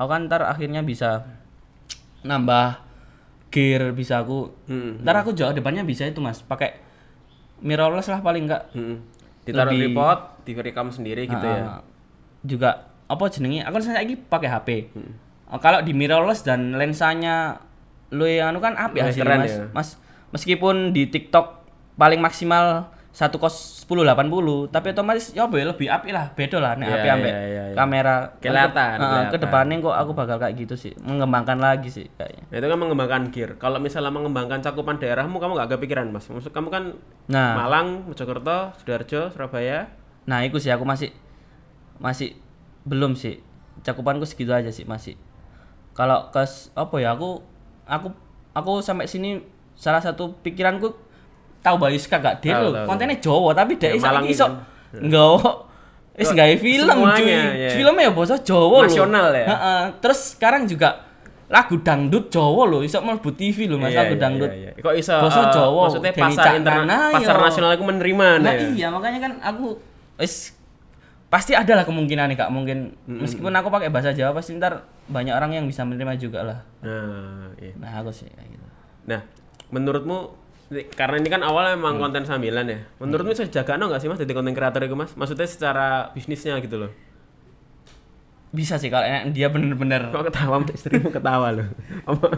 aku 0.00 0.08
kan 0.08 0.24
ntar 0.30 0.48
akhirnya 0.48 0.80
bisa 0.80 1.28
nambah 2.24 2.85
gear 3.56 3.88
bisa 3.90 4.20
aku 4.20 4.52
Hmm. 4.64 5.00
ntar 5.00 5.16
aku 5.16 5.32
jauh 5.32 5.50
depannya 5.50 5.80
bisa 5.80 6.04
itu 6.04 6.20
mas 6.20 6.40
pakai 6.40 6.76
mirrorless 7.58 8.06
lah 8.06 8.20
paling 8.20 8.44
enggak 8.44 8.68
Hmm. 8.70 9.00
Ditaruh 9.42 9.70
Lebih- 9.70 9.94
tripod, 9.94 10.18
direkam 10.44 10.86
sendiri 10.90 11.22
gitu 11.24 11.40
ya. 11.40 11.62
Ah, 11.72 11.82
juga 12.42 12.70
apa 13.06 13.24
jenenge 13.28 13.62
aku 13.62 13.78
saya 13.78 14.02
lagi 14.02 14.18
pakai 14.18 14.48
HP 14.50 14.68
Hmm. 14.90 15.12
Oh, 15.46 15.56
kalau 15.56 15.78
di 15.80 15.90
mirrorless 15.90 16.42
dan 16.42 16.74
lensanya 16.74 17.62
lu 18.08 18.26
yang 18.26 18.50
anu 18.50 18.58
kan 18.58 18.74
api 18.74 18.98
Luwih 18.98 19.06
hasilnya 19.08 19.38
mas 19.38 19.50
ya. 19.52 19.64
mas 19.72 19.88
meskipun 20.30 20.90
di 20.90 21.06
TikTok 21.06 21.62
paling 21.94 22.18
maksimal 22.18 22.90
satu 23.16 23.40
kos 23.40 23.88
1080 23.88 24.68
tapi 24.68 24.92
otomatis 24.92 25.32
ya 25.32 25.48
apa 25.48 25.56
ya 25.56 25.64
lebih 25.72 25.88
api 25.88 26.12
lah 26.12 26.36
beda 26.36 26.60
lah 26.60 26.76
nek 26.76 26.84
Iya, 26.84 26.96
api 27.00 27.08
ambek 27.16 27.32
iya, 27.32 27.40
iya, 27.48 27.62
iya. 27.72 27.74
kamera 27.74 28.16
Kelihatan, 28.44 28.96
kelihatan. 29.00 29.32
ke 29.32 29.36
depannya 29.40 29.74
kok 29.80 29.96
aku 29.96 30.10
bakal 30.12 30.36
kayak 30.36 30.54
gitu 30.60 30.74
sih 30.76 30.92
mengembangkan 31.00 31.56
lagi 31.56 31.88
sih 31.88 32.04
kayaknya 32.12 32.44
Nah, 32.52 32.56
itu 32.60 32.66
kan 32.68 32.78
mengembangkan 32.78 33.22
gear. 33.32 33.50
Kalau 33.56 33.80
misalnya 33.80 34.12
mengembangkan 34.12 34.60
cakupan 34.60 35.00
daerahmu, 35.00 35.40
kamu 35.40 35.56
gak 35.58 35.70
kepikiran, 35.76 36.12
Mas. 36.12 36.28
Maksud 36.28 36.52
kamu 36.52 36.68
kan 36.68 36.84
nah 37.26 37.56
Malang, 37.56 38.04
Mojokerto, 38.06 38.76
Sidoarjo, 38.78 39.32
Surabaya. 39.32 39.88
Nah, 40.28 40.44
itu 40.44 40.60
sih 40.60 40.68
aku 40.68 40.84
masih 40.84 41.10
masih 41.96 42.36
belum 42.84 43.16
sih. 43.16 43.40
Cakupanku 43.80 44.28
segitu 44.28 44.52
aja 44.52 44.68
sih 44.68 44.84
masih. 44.84 45.16
Kalau 45.96 46.28
ke 46.30 46.44
apa 46.76 46.96
ya 47.00 47.16
aku 47.16 47.40
aku 47.88 48.12
aku 48.52 48.72
sampai 48.84 49.08
sini 49.08 49.40
salah 49.72 50.00
satu 50.04 50.36
pikiranku 50.44 50.92
tahu 51.66 51.76
Bayuska 51.76 52.16
gak 52.16 52.38
dia 52.38 52.54
tahu, 52.54 52.70
Kontennya 52.84 53.18
Jawa 53.18 53.50
tapi 53.52 53.74
dia 53.74 53.90
Ya, 53.90 53.98
Malang 53.98 54.24
iso 54.24 54.46
itu. 54.46 55.02
nggawa 55.02 55.66
wis 56.14 56.30
gawe 56.30 56.54
film 56.56 56.86
cuy. 56.88 57.26
ya. 57.26 57.68
Filmnya 57.72 58.06
ya 58.06 58.10
bahasa 58.10 58.36
Jawa. 58.38 58.86
Nasional 58.86 59.28
ya? 59.30 59.46
Heeh. 59.46 59.82
Terus 59.98 60.18
sekarang 60.32 60.64
juga 60.64 61.02
lagu 61.46 61.78
dangdut 61.78 62.26
Jawa 62.26 62.62
loh, 62.64 62.80
iso 62.80 62.98
mlebu 62.98 63.30
TV 63.32 63.66
loh 63.66 63.76
Mas 63.76 63.90
Iya, 63.90 63.98
lagu 64.00 64.14
iya, 64.14 64.20
dangdut. 64.20 64.50
iya, 64.50 64.70
iya. 64.70 64.80
Kok 64.80 64.94
iso 64.94 65.14
eh, 65.14 65.50
Jawa, 65.52 65.82
maksudnya 65.84 66.12
pasar 66.12 66.44
interna- 66.54 66.86
Caknana, 66.88 66.98
pasar 67.12 67.36
nasional 67.36 67.70
itu 67.72 67.84
menerima 67.84 68.28
Nah 68.40 68.52
ya. 68.52 68.66
iya 68.68 68.86
makanya 68.88 69.18
kan 69.20 69.32
aku 69.44 69.78
wis 70.16 70.56
pasti 71.26 71.52
ada 71.52 71.74
lah 71.74 71.84
kemungkinan 71.84 72.30
nih 72.30 72.38
kak 72.38 72.48
mungkin 72.48 72.94
meskipun 73.04 73.50
aku 73.52 73.66
pakai 73.68 73.90
bahasa 73.90 74.10
Jawa 74.10 74.30
pasti 74.32 74.54
ntar 74.54 74.80
banyak 75.06 75.30
orang 75.32 75.52
yang 75.52 75.64
bisa 75.64 75.82
menerima 75.82 76.14
juga 76.16 76.40
lah 76.40 76.58
Nah, 76.80 77.50
iya. 77.56 77.74
nah 77.76 77.90
aku 77.96 78.08
sih 78.08 78.26
gitu 78.26 78.66
Nah, 79.04 79.20
menurutmu 79.68 80.45
karena 80.68 81.22
ini 81.22 81.28
kan 81.30 81.46
awalnya 81.46 81.78
Hmm. 81.78 81.82
emang 81.82 81.94
konten 82.02 82.26
sambilan 82.26 82.66
ya. 82.66 82.78
Menurutmu 82.98 83.30
bisa 83.30 83.46
jaga 83.46 83.78
nggak 83.78 84.02
sih 84.02 84.08
mas 84.10 84.18
jadi 84.18 84.32
konten 84.34 84.50
kreator 84.50 84.82
itu 84.82 84.98
mas? 84.98 85.14
Maksudnya 85.14 85.46
secara 85.46 86.10
bisnisnya 86.10 86.58
gitu 86.58 86.82
loh. 86.82 86.90
Bisa 88.50 88.80
sih 88.80 88.90
kalau 88.90 89.04
dia 89.30 89.46
bener-bener 89.52 90.10
Kok 90.10 90.32
ketawa 90.32 90.62
istrimu 90.66 91.10
ketawa 91.14 91.54
loh. 91.54 91.68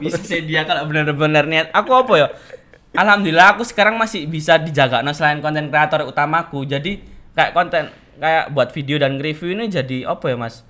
Bisa 0.03 0.21
sih 0.21 0.45
dia 0.45 0.69
kalau 0.69 0.85
bener-bener 0.85 1.45
niat. 1.49 1.69
Aku 1.73 1.95
apa 1.97 2.13
ya? 2.21 2.29
Alhamdulillah 2.97 3.57
aku 3.57 3.63
sekarang 3.65 3.97
masih 4.01 4.25
bisa 4.29 4.57
dijaga 4.57 5.05
no 5.05 5.13
selain 5.17 5.41
konten 5.41 5.73
kreator 5.73 6.05
utamaku. 6.05 6.69
Jadi 6.69 7.01
kayak 7.33 7.53
konten 7.57 7.89
kayak 8.19 8.51
buat 8.53 8.75
video 8.75 8.99
dan 8.99 9.17
review 9.23 9.55
ini 9.57 9.71
jadi 9.73 10.05
apa 10.05 10.33
ya 10.33 10.37
mas? 10.37 10.65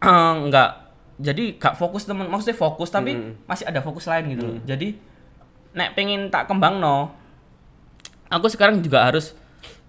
Enggak 0.46 0.80
jadi 1.20 1.60
gak 1.60 1.76
fokus 1.76 2.08
temen 2.08 2.24
maksudnya 2.32 2.56
fokus 2.56 2.88
tapi 2.88 3.12
masih 3.44 3.68
ada 3.68 3.84
fokus 3.84 4.08
lain 4.08 4.32
gitu 4.32 4.44
loh. 4.48 4.56
Jadi 4.64 5.09
nek 5.70 5.94
pengen 5.94 6.28
tak 6.28 6.46
kembang 6.46 6.78
no 6.78 7.14
aku 8.26 8.46
sekarang 8.46 8.78
juga 8.78 9.02
harus 9.02 9.34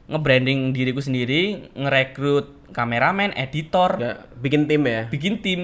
nge-branding 0.05 0.73
diriku 0.73 0.99
sendiri, 0.99 1.71
ngerekrut 1.71 2.73
kameramen, 2.75 3.31
editor, 3.31 3.95
Ya, 3.95 4.13
bikin 4.35 4.65
tim 4.65 4.81
ya. 4.83 5.07
bikin 5.07 5.39
tim. 5.39 5.61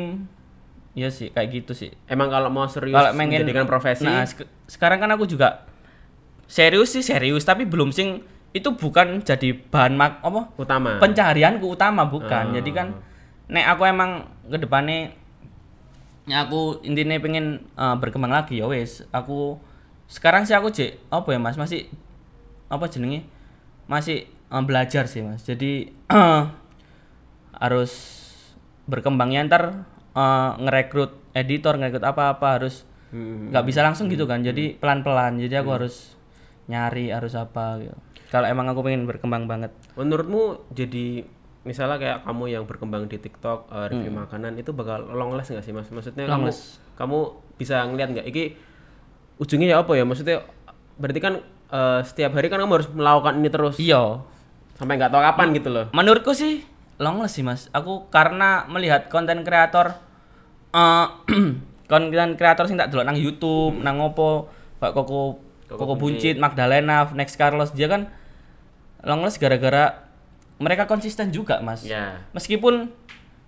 Iya 0.94 1.12
sih, 1.12 1.30
kayak 1.30 1.50
gitu 1.54 1.72
sih. 1.74 1.92
Emang 2.06 2.32
kalau 2.32 2.48
mau 2.48 2.66
serius 2.66 2.96
Kalau 2.96 3.12
pengen 3.12 3.44
menjadikan 3.44 3.68
profesi, 3.68 4.08
Nah, 4.08 4.24
sek- 4.24 4.48
sekarang 4.66 4.98
kan 4.98 5.12
aku 5.12 5.26
juga 5.26 5.68
serius 6.46 6.96
sih 6.96 7.04
serius, 7.04 7.44
tapi 7.44 7.68
belum 7.68 7.92
sing 7.92 8.24
itu 8.50 8.72
bukan 8.72 9.20
jadi 9.22 9.52
bahan 9.54 9.94
mak 9.94 10.24
apa? 10.24 10.42
utama. 10.56 10.98
Pencaharianku 10.98 11.68
utama 11.68 12.08
bukan. 12.08 12.46
Ah. 12.50 12.54
Jadi 12.56 12.70
kan 12.72 12.88
nek 13.46 13.66
aku 13.68 13.84
emang 13.84 14.12
ke 14.44 14.58
depannya 14.58 15.12
ya 16.24 16.44
aku 16.44 16.82
intinya 16.82 17.20
pengen 17.20 17.68
eh, 17.70 17.96
berkembang 17.96 18.32
lagi 18.32 18.58
ya 18.58 18.66
wes. 18.66 19.04
Aku 19.12 19.60
sekarang 20.08 20.48
sih 20.48 20.56
aku 20.56 20.72
cek 20.72 21.12
apa 21.12 21.28
ya 21.36 21.40
Mas? 21.40 21.60
Masih 21.60 21.92
apa 22.68 22.88
jenenge? 22.88 23.28
Masih 23.88 24.28
eh, 24.28 24.64
belajar 24.64 25.08
sih 25.08 25.22
Mas. 25.24 25.44
Jadi 25.44 25.92
harus 27.64 27.92
berkembangnya 28.88 29.48
ntar 29.48 29.64
eh, 30.16 30.52
ngerekrut 30.64 31.36
editor, 31.36 31.76
ngerekrut 31.78 32.06
apa-apa 32.08 32.60
harus 32.60 32.88
Hmm. 33.08 33.56
nggak 33.56 33.64
bisa 33.64 33.80
langsung 33.88 34.12
gitu 34.12 34.28
kan. 34.28 34.44
Jadi 34.44 34.76
pelan-pelan. 34.76 35.40
Jadi 35.40 35.56
aku 35.56 35.72
harus 35.72 36.20
nyari 36.68 37.08
harus 37.08 37.40
apa 37.40 37.80
gitu. 37.80 37.96
Kalau 38.28 38.44
emang 38.44 38.68
aku 38.68 38.84
pengen 38.84 39.08
berkembang 39.08 39.48
banget. 39.48 39.72
Menurutmu 39.96 40.68
jadi 40.76 41.24
misalnya 41.64 42.00
kayak 42.00 42.20
kamu 42.28 42.44
yang 42.52 42.64
berkembang 42.68 43.08
di 43.08 43.16
TikTok 43.16 43.72
eh, 43.72 43.88
review 43.96 44.12
makanan 44.12 44.60
itu 44.60 44.76
bakal 44.76 45.08
long 45.08 45.32
last 45.40 45.56
nggak 45.56 45.64
sih 45.64 45.72
mas? 45.72 45.88
Maksudnya 45.88 46.28
kamu 46.28 46.52
Long 46.52 46.56
kamu 47.00 47.18
bisa 47.56 47.88
ngeliat 47.88 48.10
nggak? 48.12 48.28
Iki 48.28 48.44
ujungnya 49.38 49.74
ya 49.74 49.78
apa 49.82 49.94
ya? 49.94 50.04
Maksudnya 50.04 50.46
berarti 50.98 51.20
kan 51.20 51.34
eh, 51.68 52.00
setiap 52.04 52.34
hari 52.34 52.48
kan 52.48 52.60
kamu 52.60 52.74
harus 52.82 52.90
melakukan 52.90 53.34
ini 53.38 53.50
terus 53.50 53.76
Iya. 53.78 54.22
sampai 54.78 54.94
nggak 54.96 55.10
tahu 55.10 55.22
kapan 55.26 55.48
gitu 55.58 55.70
loh. 55.74 55.86
Menurutku 55.90 56.38
sih 56.38 56.62
long 56.98 57.18
last 57.18 57.34
sih 57.34 57.44
mas. 57.46 57.66
Aku 57.74 58.10
karena 58.10 58.66
melihat 58.70 59.10
konten 59.10 59.42
kreator, 59.42 59.98
eh 60.70 61.06
konten 61.92 62.38
kreator 62.38 62.66
sing 62.70 62.78
tak 62.78 62.94
delok 62.94 63.06
nang 63.06 63.18
YouTube, 63.18 63.82
nang 63.82 63.98
opo, 63.98 64.50
Pak 64.78 64.94
Koko, 64.94 65.42
Koko 65.66 65.94
Buncit, 65.98 66.38
Magdalena, 66.38 67.10
Next 67.14 67.36
Carlos 67.36 67.74
dia 67.74 67.90
kan 67.90 68.10
long 69.02 69.22
last 69.22 69.38
gara-gara 69.38 70.06
mereka 70.58 70.86
konsisten 70.90 71.30
juga 71.30 71.62
mas. 71.62 71.86
Ya. 71.86 72.22
Meskipun 72.34 72.90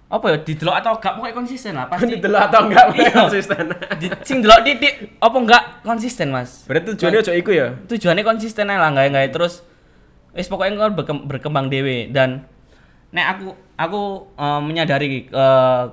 apa 0.09 0.25
ya 0.25 0.37
didelok 0.41 0.75
atau 0.75 0.97
gak 0.97 1.13
pokoknya 1.15 1.35
konsisten 1.37 1.73
lah 1.77 1.85
pasti. 1.85 2.17
Itu 2.17 2.27
loh 2.27 2.41
atau 2.41 2.65
enggak 2.65 2.85
Iya. 2.97 3.13
konsisten. 3.15 3.63
di, 3.95 4.07
sing 4.23 4.37
delok 4.41 4.59
titik 4.65 4.93
apa 5.15 5.37
enggak 5.37 5.63
konsisten 5.81 6.27
mas. 6.29 6.65
berarti 6.65 6.97
tujuannya 6.97 7.19
ojo 7.21 7.31
iku 7.31 7.51
ya. 7.51 7.67
tujuannya 7.85 8.23
konsisten 8.23 8.65
lah 8.65 8.89
nggak 8.89 9.05
nggak 9.07 9.29
terus 9.29 9.61
wis 10.33 10.45
pokoknya 10.45 10.77
kan 10.79 10.93
berkem- 10.93 11.25
berkembang 11.25 11.69
dewe 11.69 12.09
dan 12.09 12.41
nek 13.09 13.25
aku 13.31 13.47
aku 13.75 14.01
eh, 14.33 14.61
menyadari 14.61 15.25
eh, 15.25 15.83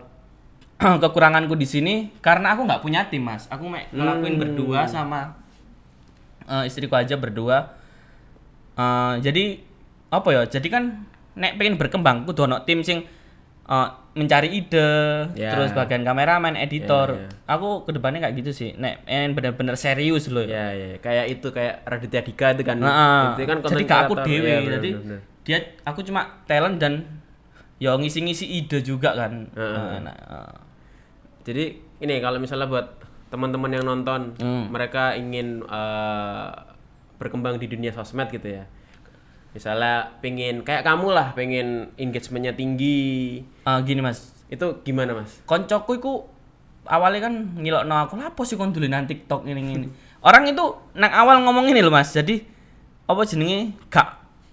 kekuranganku 1.02 1.52
di 1.52 1.64
sini 1.64 1.94
karena 2.18 2.52
aku 2.52 2.64
nggak 2.64 2.80
punya 2.80 3.04
tim 3.06 3.20
mas 3.20 3.44
aku 3.46 3.64
mek 3.64 3.88
ngelakuin 3.90 4.36
berdua 4.36 4.84
sama 4.86 5.36
eh, 6.42 6.64
istriku 6.64 6.96
aja 6.96 7.14
berdua 7.14 7.76
Eh, 8.72 9.14
jadi 9.20 9.56
apa 10.06 10.28
ya 10.30 10.42
jadi 10.46 10.68
kan 10.68 10.84
nek 11.32 11.56
pengen 11.56 11.76
berkembang 11.76 12.24
kudu 12.24 12.44
ono 12.44 12.60
tim 12.60 12.84
sing 12.84 13.08
eh, 13.64 13.88
mencari 14.16 14.48
ide 14.50 14.90
Ya. 15.34 15.52
terus 15.52 15.70
bagian 15.70 16.00
kameramen 16.00 16.56
editor 16.56 17.12
Ya, 17.12 17.20
ya. 17.22 17.28
aku 17.46 17.84
ke 17.84 17.92
depannya 17.92 18.18
kayak 18.18 18.34
gitu 18.36 18.50
sih 18.50 18.70
nek 18.74 19.04
pengen 19.04 19.32
bener-bener 19.32 19.76
serius 19.76 20.26
loh 20.26 20.40
Ya, 20.42 20.72
ya, 20.72 20.96
kayak 20.96 21.30
itu 21.30 21.48
kayak 21.48 21.84
Raditya 21.84 22.22
Dika 22.22 22.46
itu 22.50 22.62
kan. 22.62 22.76
Nah, 22.76 23.36
itu 23.36 23.44
kan 23.44 23.60
jadi 23.62 23.84
gak 23.84 24.00
aku 24.02 24.14
creator. 24.14 24.26
dewe, 24.26 24.48
Ya, 24.48 24.58
jadi 24.72 24.90
bener, 24.90 25.04
bener. 25.04 25.20
dia 25.42 25.58
aku 25.82 26.00
cuma 26.02 26.20
talent 26.44 26.76
dan 26.76 27.04
ya 27.76 27.92
ngisi-ngisi 27.92 28.48
ide 28.48 28.80
juga 28.80 29.12
kan. 29.14 29.52
Heeh. 29.52 30.00
Nah, 30.00 30.16
nah, 30.16 30.48
Jadi 31.42 31.64
ini 31.98 32.18
kalau 32.18 32.36
misalnya 32.36 32.66
buat 32.66 32.98
teman-teman 33.28 33.70
yang 33.70 33.84
nonton, 33.84 34.32
Hmm. 34.36 34.66
mereka 34.66 35.12
ingin 35.12 35.60
eh, 35.62 36.48
berkembang 37.14 37.56
di 37.56 37.66
dunia 37.66 37.90
sosmed 37.90 38.28
gitu 38.28 38.48
ya. 38.50 38.64
Misalnya 39.56 40.12
pengen 40.20 40.60
kayak 40.60 40.84
kamu 40.84 41.16
lah, 41.16 41.32
pengen 41.32 41.88
engagementnya 41.96 42.52
tinggi. 42.52 43.40
eh, 43.40 43.78
gini 43.88 44.04
mas, 44.04 44.36
Itu 44.52 44.84
gimana 44.84 45.16
mas? 45.16 45.40
koncoku 45.48 45.96
iku 45.96 46.12
awalnya 46.84 47.32
kan 47.32 47.56
ngilokno 47.56 47.96
aku 48.04 48.20
lapo 48.20 48.44
sih 48.44 48.60
kon 48.60 48.76
nang 48.76 49.08
TikTok 49.08 49.48
ini 49.48 49.80
ini. 49.80 49.88
Orang 50.20 50.44
itu 50.44 50.60
nang 50.92 51.08
awal 51.08 51.40
ngomong 51.40 51.72
ini 51.72 51.80
loh 51.80 51.88
mas, 51.88 52.12
jadi 52.12 52.44
apa 53.08 53.22
jenenge 53.24 53.72
gak 53.88 54.08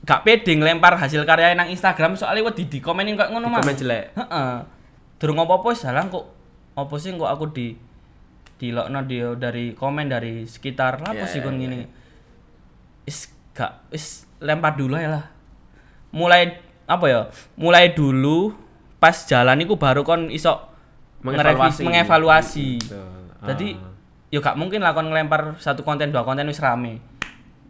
gak 0.07 0.23
pede 0.23 0.55
ngelempar 0.55 0.95
hasil 0.95 1.27
karya 1.27 1.51
nang 1.51 1.67
Instagram 1.67 2.15
soalnya 2.15 2.47
wedi 2.47 2.71
di 2.71 2.79
komenin 2.79 3.19
kok 3.19 3.27
ngono 3.27 3.51
Di 3.51 3.53
mas. 3.53 3.63
komen 3.67 3.75
jelek. 3.75 4.05
Heeh. 4.15 4.53
Durung 5.19 5.43
apa-apa 5.43 5.75
halang 5.83 6.07
kok 6.07 6.25
apa 6.79 6.95
sih 6.95 7.11
kok 7.11 7.27
aku 7.27 7.45
di 7.51 7.67
dilokno 8.55 9.03
dia 9.03 9.35
dari 9.35 9.75
komen 9.75 10.07
dari 10.07 10.47
sekitar 10.47 11.03
lapo 11.03 11.27
sih 11.27 11.43
ya, 11.43 11.45
kon 11.45 11.59
ya, 11.59 11.67
ngene. 11.67 11.79
Is 13.03 13.27
gak 13.51 13.83
is 13.91 14.23
lempar 14.43 14.75
dulu 14.75 14.93
ya 14.93 15.09
lah. 15.09 15.25
Mulai 16.11 16.59
apa 16.83 17.05
ya? 17.07 17.21
Mulai 17.55 17.91
dulu 17.91 18.53
pas 18.99 19.15
jalan 19.23 19.57
iku 19.59 19.75
baru 19.75 20.03
kon 20.03 20.27
iso 20.27 20.69
Mengevaluasi. 21.23 21.81
mengevaluasi. 21.81 22.69
Betul. 22.83 23.07
Jadi 23.43 23.67
Ah. 23.75 23.91
yo 24.29 24.39
gak 24.39 24.55
mungkin 24.55 24.83
lah 24.83 24.91
kon 24.91 25.07
ngelempar 25.07 25.55
satu 25.57 25.81
konten 25.81 26.11
dua 26.11 26.21
konten 26.21 26.43
wis 26.45 26.59
rame. 26.59 26.99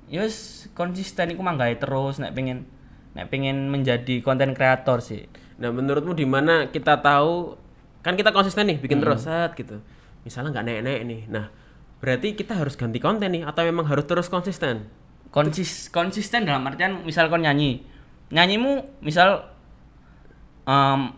Ya 0.09 0.21
wis 0.21 0.67
konsisten 0.73 1.29
iku 1.29 1.41
manggae 1.41 1.77
terus 1.77 2.17
nek 2.17 2.33
pengen 2.33 2.65
nek 3.13 3.29
pengen 3.29 3.69
menjadi 3.69 4.19
konten 4.19 4.51
kreator 4.51 4.99
sih. 4.99 5.29
Nah, 5.53 5.69
menurutmu 5.69 6.11
di 6.11 6.25
mana 6.25 6.65
kita 6.67 6.97
tahu 6.97 7.55
kan 8.01 8.17
kita 8.17 8.33
konsisten 8.33 8.65
nih 8.65 8.77
Hmm. 8.77 8.83
bikin 8.83 8.97
terus 8.99 9.23
set 9.23 9.53
gitu. 9.53 9.79
Misalnya 10.23 10.49
nggak 10.51 10.65
naik-naik 10.65 11.01
nih. 11.05 11.21
Nah, 11.29 11.45
berarti 11.99 12.33
kita 12.33 12.57
harus 12.57 12.73
ganti 12.73 12.97
konten 12.97 13.29
nih 13.29 13.45
atau 13.45 13.61
memang 13.63 13.85
harus 13.85 14.03
terus 14.03 14.27
konsisten? 14.27 14.89
Konsis 15.33 15.89
konsisten 15.89 16.45
dalam 16.45 16.61
artian 16.69 17.01
misal 17.01 17.25
kon 17.33 17.41
nyanyi. 17.41 17.81
Nyanyimu 18.29 19.01
misal 19.01 19.49
em 20.69 21.09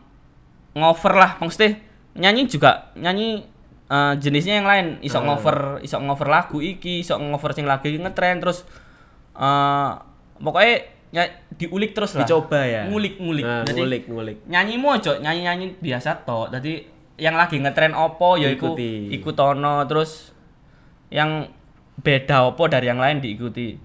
ngover 0.75 1.13
lah 1.15 1.37
maksudnya 1.37 1.77
nyanyi 2.15 2.47
juga 2.47 2.95
nyanyi 2.95 3.43
eh, 3.91 4.13
jenisnya 4.15 4.63
yang 4.63 4.67
lain. 4.71 4.87
Iso 5.03 5.19
ngover 5.19 5.83
iso 5.83 5.99
ngover 5.99 6.31
lagu 6.31 6.63
iki 6.63 7.03
iso 7.03 7.19
ngover 7.19 7.51
sing 7.51 7.67
lagi 7.67 7.91
ngetren 7.99 8.39
terus 8.39 8.63
eh 9.35 9.91
pokoknya 10.39 10.75
ya, 11.11 11.23
diulik 11.59 11.91
terus 11.91 12.15
lah. 12.15 12.23
Dicoba 12.23 12.63
ya. 12.63 12.87
ngulik 12.87 13.19
ngulik. 13.19 13.43
Nah, 13.43 13.63
Jadi, 13.67 13.79
ngulik, 13.83 14.03
ngulik. 14.07 14.37
nyanyimu 14.47 14.87
aja 14.95 15.11
nyanyi 15.19 15.41
nyanyi 15.43 15.65
biasa 15.83 16.23
toh 16.23 16.47
jadi 16.47 16.87
yang 17.15 17.35
lagi 17.35 17.59
ngetren 17.59 17.95
opo 17.95 18.35
ya 18.35 18.51
ikut 18.51 19.35
tono 19.35 19.87
terus 19.87 20.35
yang 21.11 21.47
beda 21.99 22.51
opo 22.51 22.67
dari 22.67 22.91
yang 22.91 22.99
lain 22.99 23.23
diikuti 23.23 23.84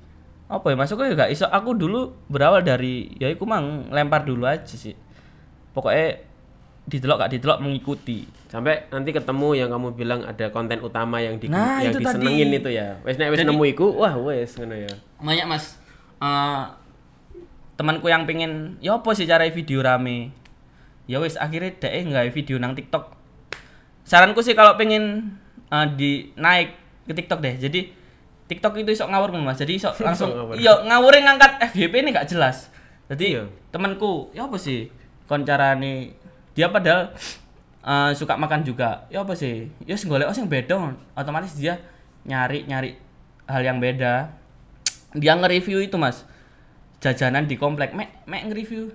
apa 0.50 0.74
ya 0.74 0.76
masuknya 0.76 1.14
juga 1.14 1.26
iso. 1.30 1.46
Aku 1.46 1.78
dulu 1.78 2.10
berawal 2.26 2.66
dari 2.66 3.14
ya 3.22 3.30
iku 3.30 3.46
mang 3.46 3.86
lempar 3.94 4.26
dulu 4.26 4.50
aja 4.50 4.74
sih. 4.74 4.98
Pokoknya 5.70 6.26
didelok 6.90 7.16
gak 7.22 7.32
didelok 7.38 7.58
mengikuti. 7.62 8.26
Sampai 8.50 8.90
nanti 8.90 9.14
ketemu 9.14 9.54
yang 9.54 9.70
kamu 9.70 9.94
bilang 9.94 10.26
ada 10.26 10.50
konten 10.50 10.82
utama 10.82 11.22
yang 11.22 11.38
di 11.38 11.46
Nah, 11.46 11.78
yang 11.78 11.94
itu 11.94 12.02
disenengin 12.02 12.50
tadi. 12.50 12.58
itu 12.58 12.70
ya. 12.74 12.98
Wes 13.06 13.14
nek 13.14 13.30
wes 13.30 13.46
nemu 13.46 13.64
iku, 13.70 13.94
wah 13.94 14.18
wes 14.18 14.58
ngono 14.58 14.74
ya. 14.74 14.90
banyak 15.22 15.46
mas. 15.46 15.78
Eh, 16.18 16.62
temanku 17.78 18.10
yang 18.10 18.26
pengen 18.26 18.82
ya 18.82 18.98
apa 18.98 19.14
sih 19.14 19.30
cara 19.30 19.46
video 19.46 19.86
rame? 19.86 20.34
Ya 21.06 21.22
wis 21.22 21.38
akhirnya 21.38 21.78
deh 21.78 22.02
nggak 22.10 22.34
video 22.34 22.58
nang 22.58 22.74
TikTok. 22.74 23.14
Saranku 24.02 24.42
sih 24.42 24.58
kalau 24.58 24.74
pengen 24.74 25.38
eh, 25.70 25.86
di 25.94 26.34
naik 26.34 26.74
ke 27.06 27.14
TikTok 27.14 27.38
deh. 27.38 27.54
Jadi 27.54 27.99
TikTok 28.50 28.82
itu 28.82 28.90
isok 28.90 29.14
ngawur 29.14 29.30
mas. 29.38 29.54
Jadi 29.56 29.78
isok 29.78 29.94
langsung 30.06 30.34
ngawur. 30.34 30.58
iya 30.58 30.74
ngawurin 30.82 31.22
ngangkat 31.22 31.62
FYP 31.70 32.02
ini 32.02 32.10
gak 32.10 32.26
jelas. 32.26 32.66
Jadi 33.06 33.38
Iya. 33.38 33.42
temanku 33.70 34.34
ya 34.34 34.50
apa 34.50 34.58
sih? 34.58 34.90
Kon 35.30 35.46
carane 35.46 36.10
dia 36.58 36.66
padahal 36.66 37.14
eh, 37.80 38.10
suka 38.18 38.34
makan 38.34 38.66
juga. 38.66 39.06
Ya 39.06 39.22
apa 39.22 39.38
sih? 39.38 39.70
Ya 39.86 39.94
sing 39.94 40.10
golek 40.10 40.26
sing 40.34 40.50
beda 40.50 40.74
otomatis 41.14 41.54
dia 41.54 41.78
nyari 42.26 42.66
nyari 42.66 42.98
hal 43.46 43.62
yang 43.62 43.78
beda. 43.78 44.34
Dia 45.14 45.38
nge-review 45.38 45.82
itu 45.82 45.94
mas. 45.94 46.26
Jajanan 46.98 47.46
di 47.46 47.54
komplek. 47.54 47.94
Mek 47.94 48.26
mek 48.26 48.50
nge-review. 48.50 48.90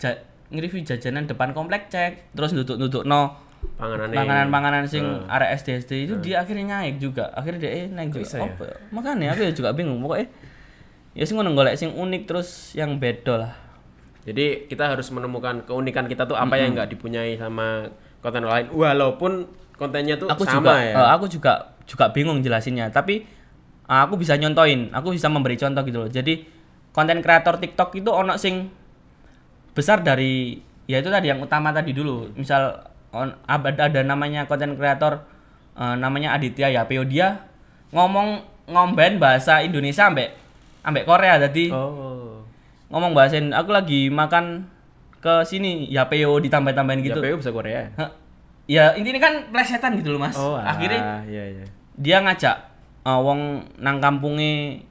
Ja, 0.00 0.12
nge-review 0.48 0.84
jajanan 0.84 1.24
depan 1.24 1.52
komplek 1.56 1.88
cek. 1.88 2.32
Terus 2.32 2.52
duduk-duduk 2.52 3.04
no 3.04 3.36
Panganane. 3.74 4.14
panganan-panganan 4.14 4.84
sing 4.84 5.02
Hmm. 5.02 5.26
area 5.28 5.50
SD 5.52 5.68
SD 5.80 5.92
itu 6.04 6.14
dia 6.18 6.40
akhirnya 6.40 6.80
naik 6.80 6.96
juga 6.98 7.28
akhirnya 7.30 7.60
dia 7.60 7.72
eh 7.74 7.86
naik 7.86 8.10
juga 8.12 8.26
ya? 8.26 8.46
ya? 8.46 8.76
makanya 8.88 9.26
aku 9.32 9.40
ya 9.42 9.52
juga 9.52 9.70
bingung 9.70 9.98
pokoknya 9.98 10.26
ya 11.12 11.22
sih 11.22 11.32
ngono 11.32 11.52
golek 11.52 11.74
sing 11.74 11.90
unik 11.90 12.22
terus 12.24 12.48
yang 12.72 12.96
beda 12.96 13.34
lah 13.36 13.54
Jadi 14.24 14.66
kita 14.66 14.88
harus 14.88 15.04
menemukan 15.10 15.62
keunikan 15.62 16.08
kita 16.08 16.24
tuh 16.24 16.32
apa 16.32 16.56
yang 16.56 16.72
nggak 16.72 16.88
dipunyai 16.88 17.36
sama 17.36 17.92
konten 18.18 18.40
lain 18.42 18.72
walaupun 18.72 19.44
kontennya 19.74 20.16
tuh 20.16 20.26
aku 20.26 20.42
sama 20.42 20.64
juga 20.64 20.72
ya. 20.80 20.94
eh, 20.96 21.08
aku 21.12 21.26
juga 21.28 21.52
juga 21.84 22.08
bingung 22.08 22.40
jelasinnya 22.40 22.88
tapi 22.88 23.20
eh, 23.84 24.00
aku 24.00 24.16
bisa 24.16 24.32
nyontoin 24.34 24.88
aku 24.90 25.12
bisa 25.12 25.28
memberi 25.28 25.54
contoh 25.54 25.82
gitu 25.82 25.98
loh 25.98 26.08
jadi 26.08 26.40
konten 26.90 27.20
kreator 27.20 27.60
TikTok 27.60 27.90
itu 27.94 28.08
ono 28.08 28.40
sing 28.40 28.72
besar 29.74 30.00
dari 30.00 30.56
ya 30.86 31.00
itu 31.00 31.10
tadi 31.10 31.28
yang 31.28 31.42
utama 31.42 31.68
tadi 31.68 31.90
dulu 31.90 32.32
misal 32.32 32.93
on, 33.14 33.30
ada, 33.46 33.70
ada 33.86 34.00
namanya 34.02 34.44
konten 34.50 34.74
kreator 34.74 35.22
eh, 35.78 35.94
namanya 35.94 36.34
Aditya 36.34 36.68
ya 36.68 36.82
PO 36.84 37.06
dia 37.06 37.46
ngomong 37.94 38.42
ngomben 38.66 39.22
bahasa 39.22 39.62
Indonesia 39.62 40.10
ambek 40.10 40.34
ambek 40.82 41.06
Korea 41.06 41.38
jadi 41.38 41.70
Oh. 41.72 42.42
ngomong 42.90 43.14
bahasa 43.14 43.38
In- 43.38 43.54
aku 43.54 43.70
lagi 43.72 44.10
makan 44.10 44.68
ke 45.24 45.40
sini. 45.48 45.88
Ya 45.88 46.04
PO 46.04 46.36
ditambah-tambahin 46.44 47.00
gitu. 47.00 47.16
Ya, 47.24 47.32
PU 47.32 47.40
bisa 47.40 47.48
Korea. 47.48 47.88
Hah, 47.96 48.12
ya 48.68 48.92
intinya 48.92 49.24
kan 49.24 49.34
plesetan 49.48 49.96
gitu 49.96 50.12
loh 50.12 50.20
mas. 50.20 50.36
Oh, 50.36 50.60
akhirnya 50.60 51.24
iya 51.24 51.44
iya. 51.48 51.64
dia 51.96 52.20
ngajak 52.20 52.56
uh, 53.08 53.20
wong 53.24 53.64
nang 53.80 54.04
kampungnya 54.04 54.84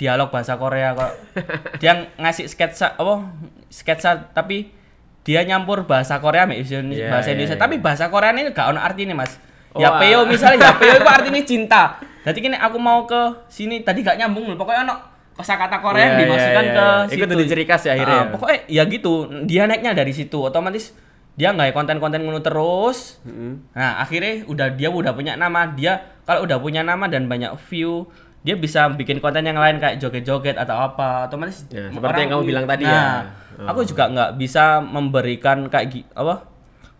dialog 0.00 0.32
bahasa 0.32 0.56
Korea 0.56 0.96
kok. 0.96 1.12
Dia 1.82 2.08
ngasih 2.16 2.48
sketsa 2.48 2.96
apa? 2.96 3.28
Sketsa 3.68 4.32
tapi 4.32 4.72
dia 5.20 5.40
nyampur 5.44 5.84
bahasa 5.84 6.16
Korea 6.18 6.48
bahasa 6.48 6.80
Iya, 6.80 7.08
bahasa 7.12 7.28
iya, 7.30 7.34
Indonesia 7.36 7.56
iya. 7.56 7.62
tapi 7.62 7.74
bahasa 7.78 8.08
Korea 8.08 8.32
ini 8.32 8.50
gak 8.52 8.72
ono 8.72 8.80
artinya 8.80 9.16
mas 9.16 9.36
Oh, 9.70 9.78
ya 9.78 10.02
peo 10.02 10.26
misalnya 10.26 10.58
ya 10.66 10.72
peo 10.74 10.98
itu 10.98 11.10
artinya 11.22 11.42
cinta 11.46 11.82
jadi 12.26 12.38
kini 12.42 12.56
aku 12.58 12.74
mau 12.82 13.06
ke 13.06 13.46
sini 13.46 13.86
tadi 13.86 14.02
gak 14.02 14.18
nyambung 14.18 14.50
loh 14.50 14.58
pokoknya 14.58 14.82
ono 14.82 14.94
kosakata 15.38 15.78
Korea 15.78 16.10
yang 16.10 16.14
Iya, 16.18 16.20
dimasukkan 16.26 16.64
iya, 16.66 16.74
ke 16.74 16.84
iya. 16.84 17.06
situ 17.06 17.16
Ikut 17.22 17.28
jadi 17.30 17.44
ciri 17.46 17.64
khas 17.70 17.82
ya 17.86 17.92
akhirnya 17.94 18.18
ya? 18.18 18.26
pokoknya 18.34 18.58
ya 18.66 18.82
gitu 18.90 19.12
dia 19.46 19.62
naiknya 19.70 19.92
dari 19.94 20.10
situ 20.10 20.38
otomatis 20.42 20.90
dia 21.38 21.54
nggak 21.54 21.72
konten-konten 21.72 22.20
ngono 22.26 22.42
terus 22.42 23.22
Mm-mm. 23.24 23.72
Nah, 23.72 24.02
akhirnya 24.02 24.44
udah 24.44 24.76
dia 24.76 24.92
udah 24.92 25.14
punya 25.16 25.38
nama. 25.40 25.72
Dia 25.72 25.96
kalau 26.28 26.44
udah 26.44 26.60
punya 26.60 26.84
nama 26.84 27.08
dan 27.08 27.30
banyak 27.32 27.54
view, 27.70 28.10
dia 28.40 28.56
bisa 28.56 28.88
bikin 28.96 29.20
konten 29.20 29.44
yang 29.44 29.60
lain 29.60 29.76
kayak 29.76 30.00
joget-joget 30.00 30.56
atau 30.56 30.80
apa. 30.80 31.28
Otomatis 31.28 31.68
Ya, 31.68 31.92
seperti 31.92 32.18
yang 32.24 32.30
kamu 32.36 32.44
bilang 32.48 32.64
tadi 32.64 32.84
ya. 32.88 33.28
Nah, 33.60 33.68
Aku 33.68 33.84
juga 33.84 34.08
nggak 34.08 34.40
bisa 34.40 34.80
memberikan 34.80 35.68
kayak 35.68 36.08
apa? 36.16 36.48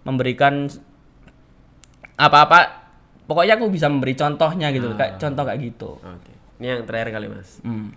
Memberikan 0.05 0.69
apa-apa. 2.21 2.85
Pokoknya 3.25 3.57
aku 3.57 3.73
bisa 3.73 3.89
memberi 3.89 4.13
contohnya 4.13 4.69
gitu, 4.75 4.93
kayak 4.99 5.17
contoh 5.17 5.43
kayak 5.47 5.61
gitu. 5.65 5.91
Oke. 6.03 6.33
Ini 6.61 6.67
yang 6.77 6.85
terakhir 6.85 7.17
kali, 7.17 7.27
Mas. 7.33 7.63
Hmm. 7.65 7.95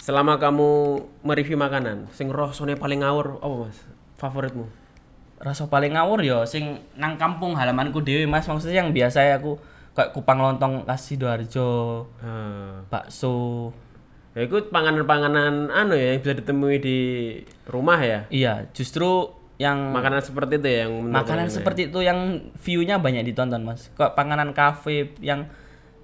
Selama 0.00 0.40
kamu 0.40 0.98
mereview 1.22 1.54
makanan, 1.54 2.10
sing 2.10 2.32
rasane 2.32 2.74
paling 2.74 3.06
ngawur 3.06 3.38
apa, 3.38 3.54
Mas? 3.68 3.78
Favoritmu? 4.18 4.66
Rasa 5.38 5.68
paling 5.68 5.94
ngawur 5.94 6.24
ya 6.24 6.42
sing 6.48 6.80
nang 6.96 7.14
kampung 7.20 7.54
halamanku 7.54 8.02
dewe 8.02 8.26
Mas. 8.26 8.48
Maksudnya 8.48 8.82
yang 8.82 8.90
biasa 8.90 9.38
aku 9.38 9.60
kayak 9.94 10.10
kupang 10.10 10.36
lontong 10.36 10.82
kasih 10.82 11.16
Sidoarjo, 11.16 11.70
Ah. 12.18 12.82
bakso, 12.84 13.70
Ya 14.34 14.42
itu 14.42 14.58
panganan-panganan 14.66 15.70
anu 15.70 15.94
ya 15.94 16.10
yang 16.10 16.20
bisa 16.20 16.34
ditemui 16.34 16.82
di 16.82 16.98
rumah 17.64 18.02
ya. 18.02 18.26
Iya, 18.26 18.66
justru 18.74 19.30
yang 19.54 19.94
Makanan 19.94 20.18
seperti 20.20 20.58
itu 20.58 20.66
ya 20.66 20.78
yang 20.84 21.06
makanan 21.06 21.46
ya? 21.46 21.54
seperti 21.54 21.86
itu 21.86 22.02
yang 22.02 22.18
view-nya 22.58 22.98
banyak 22.98 23.22
ditonton, 23.24 23.62
Mas. 23.62 23.94
Kok 23.94 24.18
panganan 24.18 24.50
kafe 24.50 25.14
yang 25.22 25.46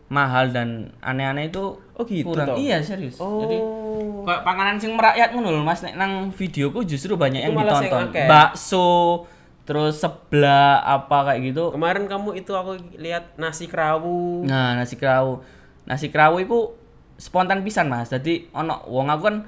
mahal 0.07 0.51
dan 0.51 0.95
aneh-aneh 0.99 1.51
itu 1.51 1.75
Oh, 1.75 2.07
gitu 2.07 2.31
kurang. 2.31 2.55
toh? 2.55 2.57
Iya, 2.57 2.79
serius. 2.81 3.19
Oh. 3.19 3.43
Jadi 3.43 3.59
kayak 4.25 4.43
panganan 4.43 4.79
sing 4.79 4.95
merakyat 4.95 5.35
ngono 5.35 5.51
lho, 5.51 5.63
Mas. 5.63 5.83
Nek 5.83 5.99
nang 5.99 6.31
videoku 6.31 6.87
justru 6.87 7.19
banyak 7.19 7.43
Itu 7.43 7.51
yang 7.51 7.67
ditonton. 7.67 8.15
Bakso, 8.31 8.89
terus 9.71 10.03
sebelah 10.03 10.83
apa 10.83 11.31
kayak 11.31 11.55
gitu. 11.55 11.71
Kemarin 11.71 12.11
kamu 12.11 12.43
itu 12.43 12.51
aku 12.59 12.75
lihat 12.99 13.39
nasi 13.39 13.71
kerawu. 13.71 14.43
Nah, 14.43 14.75
nasi 14.75 14.99
kerawu. 14.99 15.47
Nasi 15.87 16.11
kerawu 16.11 16.43
itu 16.43 16.75
spontan 17.15 17.63
pisan, 17.63 17.87
Mas. 17.87 18.11
Jadi 18.11 18.51
ono 18.51 18.83
wong 18.91 19.07
aku 19.15 19.23
kan 19.31 19.47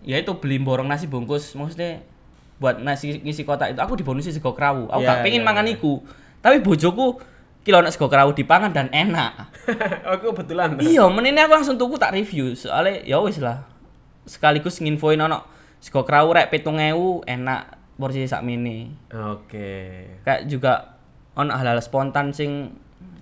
ya 0.00 0.16
itu 0.16 0.32
beli 0.40 0.56
borong 0.56 0.88
nasi 0.88 1.04
bungkus 1.12 1.52
maksudnya 1.52 2.00
buat 2.56 2.80
nasi 2.80 3.20
ngisi 3.20 3.44
kotak 3.44 3.76
itu 3.76 3.80
aku 3.84 4.00
dibonusi 4.00 4.32
sego 4.32 4.56
kerawu. 4.56 4.88
Aku 4.88 5.04
Iya, 5.04 5.20
gak 5.20 5.28
pengen 5.28 5.44
iya, 5.44 5.48
mangan 5.52 5.68
iku. 5.68 6.00
Tapi 6.40 6.64
bojoku 6.64 7.20
kilo 7.60 7.84
nek 7.84 7.92
sego 7.92 8.08
kerawu 8.08 8.32
dipangan 8.32 8.72
dan 8.72 8.88
enak. 8.88 9.44
aku 10.08 10.32
kebetulan. 10.32 10.80
iya, 10.80 11.04
menini 11.04 11.36
aku 11.36 11.52
langsung 11.52 11.76
tuku 11.76 12.00
tak 12.00 12.16
review. 12.16 12.56
Soalnya 12.56 13.04
ya 13.04 13.20
wis 13.20 13.36
lah. 13.36 13.68
Sekaligus 14.24 14.80
nginfoin 14.80 15.20
ono 15.20 15.44
sego 15.84 16.00
kerawu 16.08 16.32
rek 16.32 16.48
7000 16.48 17.28
enak 17.28 17.79
porsi 18.00 18.24
sak 18.24 18.40
mini. 18.40 18.88
Oke. 19.12 20.08
kayak 20.20 20.46
juga 20.46 20.96
on 21.32 21.46
hal-hal 21.46 21.78
spontan 21.78 22.32
sing 22.32 22.72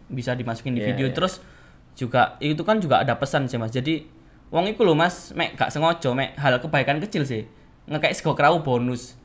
bisa 0.08 0.32
dimasukin 0.32 0.72
di 0.72 0.80
Iya, 0.80 0.88
video 0.90 1.06
iya. 1.06 1.14
terus 1.14 1.42
juga 1.92 2.38
itu 2.38 2.62
kan 2.62 2.78
juga 2.78 3.02
ada 3.02 3.12
pesan 3.14 3.44
sih 3.44 3.58
mas 3.58 3.68
jadi 3.68 4.06
wong 4.48 4.64
iku 4.66 4.80
lho 4.80 4.94
mas 4.94 5.34
mek 5.34 5.52
gak 5.52 5.68
sengaja 5.68 6.08
mek 6.10 6.32
hal 6.34 6.56
kebaikan 6.56 6.96
kecil 6.98 7.20
sih 7.22 7.44
ngekek 7.84 8.14
sego 8.14 8.32
kerawu 8.32 8.62
bonus 8.62 9.18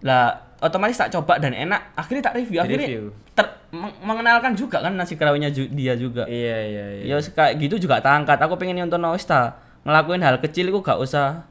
lah 0.00 0.32
otomatis 0.60 0.96
tak 0.96 1.10
coba 1.10 1.36
dan 1.36 1.52
enak 1.52 1.92
akhirnya 1.94 2.22
tak 2.22 2.36
review 2.36 2.60
akhirnya 2.60 2.86
Di-review. 2.86 3.04
ter- 3.34 3.56
meng- 3.70 3.96
mengenalkan 3.98 4.52
juga 4.54 4.80
kan 4.80 4.92
nasi 4.92 5.14
kerawunya 5.14 5.48
ju- 5.48 5.68
dia 5.68 5.92
juga 5.94 6.24
Iya 6.24 6.56
iya 6.62 6.84
iya. 7.00 7.04
ya 7.10 7.26
kayak 7.26 7.56
gitu 7.58 7.80
juga 7.80 7.98
tak 7.98 8.12
angkat 8.18 8.38
aku 8.38 8.54
pengen 8.54 8.78
nonton 8.78 9.00
wis 9.10 9.24
ta 9.24 9.56
ngelakuin 9.82 10.20
hal 10.20 10.36
kecil 10.38 10.68
itu 10.68 10.78
gak 10.78 10.96
usah 10.96 11.48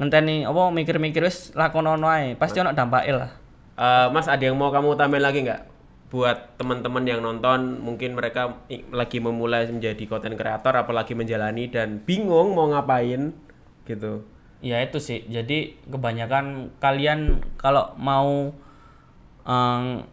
ngenteni 0.00 0.48
apa 0.48 0.72
mikir-mikir 0.72 1.22
wis 1.24 1.52
lakonono 1.52 2.08
ae 2.08 2.34
pasti 2.38 2.60
ono 2.60 2.72
dampaknya 2.72 3.14
lah 3.16 3.32
Eh, 3.72 4.06
mas 4.12 4.28
ada 4.28 4.44
yang 4.44 4.54
mau 4.54 4.68
kamu 4.68 4.94
tambahin 5.00 5.24
lagi 5.24 5.38
nggak? 5.48 5.62
Buat 6.12 6.60
teman-teman 6.60 7.08
yang 7.08 7.24
nonton, 7.24 7.80
mungkin 7.80 8.12
mereka 8.12 8.60
lagi 8.92 9.16
memulai 9.16 9.64
menjadi 9.64 10.04
konten 10.04 10.36
kreator, 10.36 10.76
apalagi 10.76 11.16
menjalani 11.16 11.72
dan 11.72 12.04
bingung 12.04 12.52
mau 12.52 12.68
ngapain, 12.68 13.32
gitu. 13.88 14.28
Ya 14.60 14.78
itu 14.84 15.00
sih. 15.00 15.24
Jadi 15.24 15.80
kebanyakan 15.88 16.76
kalian 16.78 17.40
kalau 17.56 17.96
mau 17.96 18.52
em, 19.48 20.04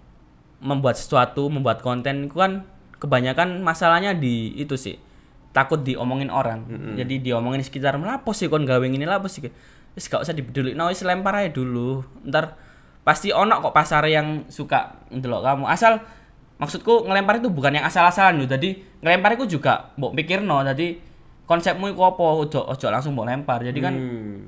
membuat 0.64 0.96
sesuatu, 0.96 1.52
membuat 1.52 1.84
konten 1.84 2.32
itu 2.32 2.40
kan 2.40 2.64
kebanyakan 2.98 3.60
masalahnya 3.60 4.16
di 4.16 4.56
itu 4.56 4.80
sih. 4.80 4.96
Takut 5.50 5.82
diomongin 5.82 6.30
orang. 6.30 6.66
Jadi 6.94 7.20
diomongin 7.20 7.66
sekitar 7.66 7.98
melapo 7.98 8.32
sih 8.32 8.46
kon 8.46 8.64
gawe 8.64 8.86
ini 8.86 9.02
lapo 9.04 9.26
sih. 9.26 9.50
Wis 9.98 10.06
gak 10.06 10.22
usah 10.22 10.38
dipeduli. 10.38 10.78
No, 10.78 10.94
wis 10.94 11.02
lempar 11.02 11.34
aja 11.42 11.50
dulu. 11.50 12.06
Ntar 12.24 12.54
pasti 13.02 13.34
ono 13.34 13.58
kok 13.58 13.74
pasar 13.74 14.06
yang 14.06 14.46
suka 14.48 15.02
ndelok 15.10 15.42
kamu. 15.42 15.66
Asal 15.66 15.98
maksudku 16.62 17.10
ngelempar 17.10 17.42
itu 17.42 17.50
bukan 17.50 17.82
yang 17.82 17.86
asal-asalan 17.88 18.38
loh. 18.38 18.48
Jadi 18.48 19.02
ngelempar 19.02 19.34
itu 19.36 19.58
juga 19.58 19.90
mbok 19.98 20.14
pikirno. 20.14 20.62
Jadi 20.62 21.02
konsepmu 21.50 21.90
iku 21.90 22.06
apa 22.06 22.22
ojo 22.22 22.62
ojo 22.70 22.88
langsung 22.94 23.18
mbok 23.18 23.26
lempar. 23.26 23.66
Jadi 23.66 23.80
kan 23.82 23.94
Hmm. 23.98 24.40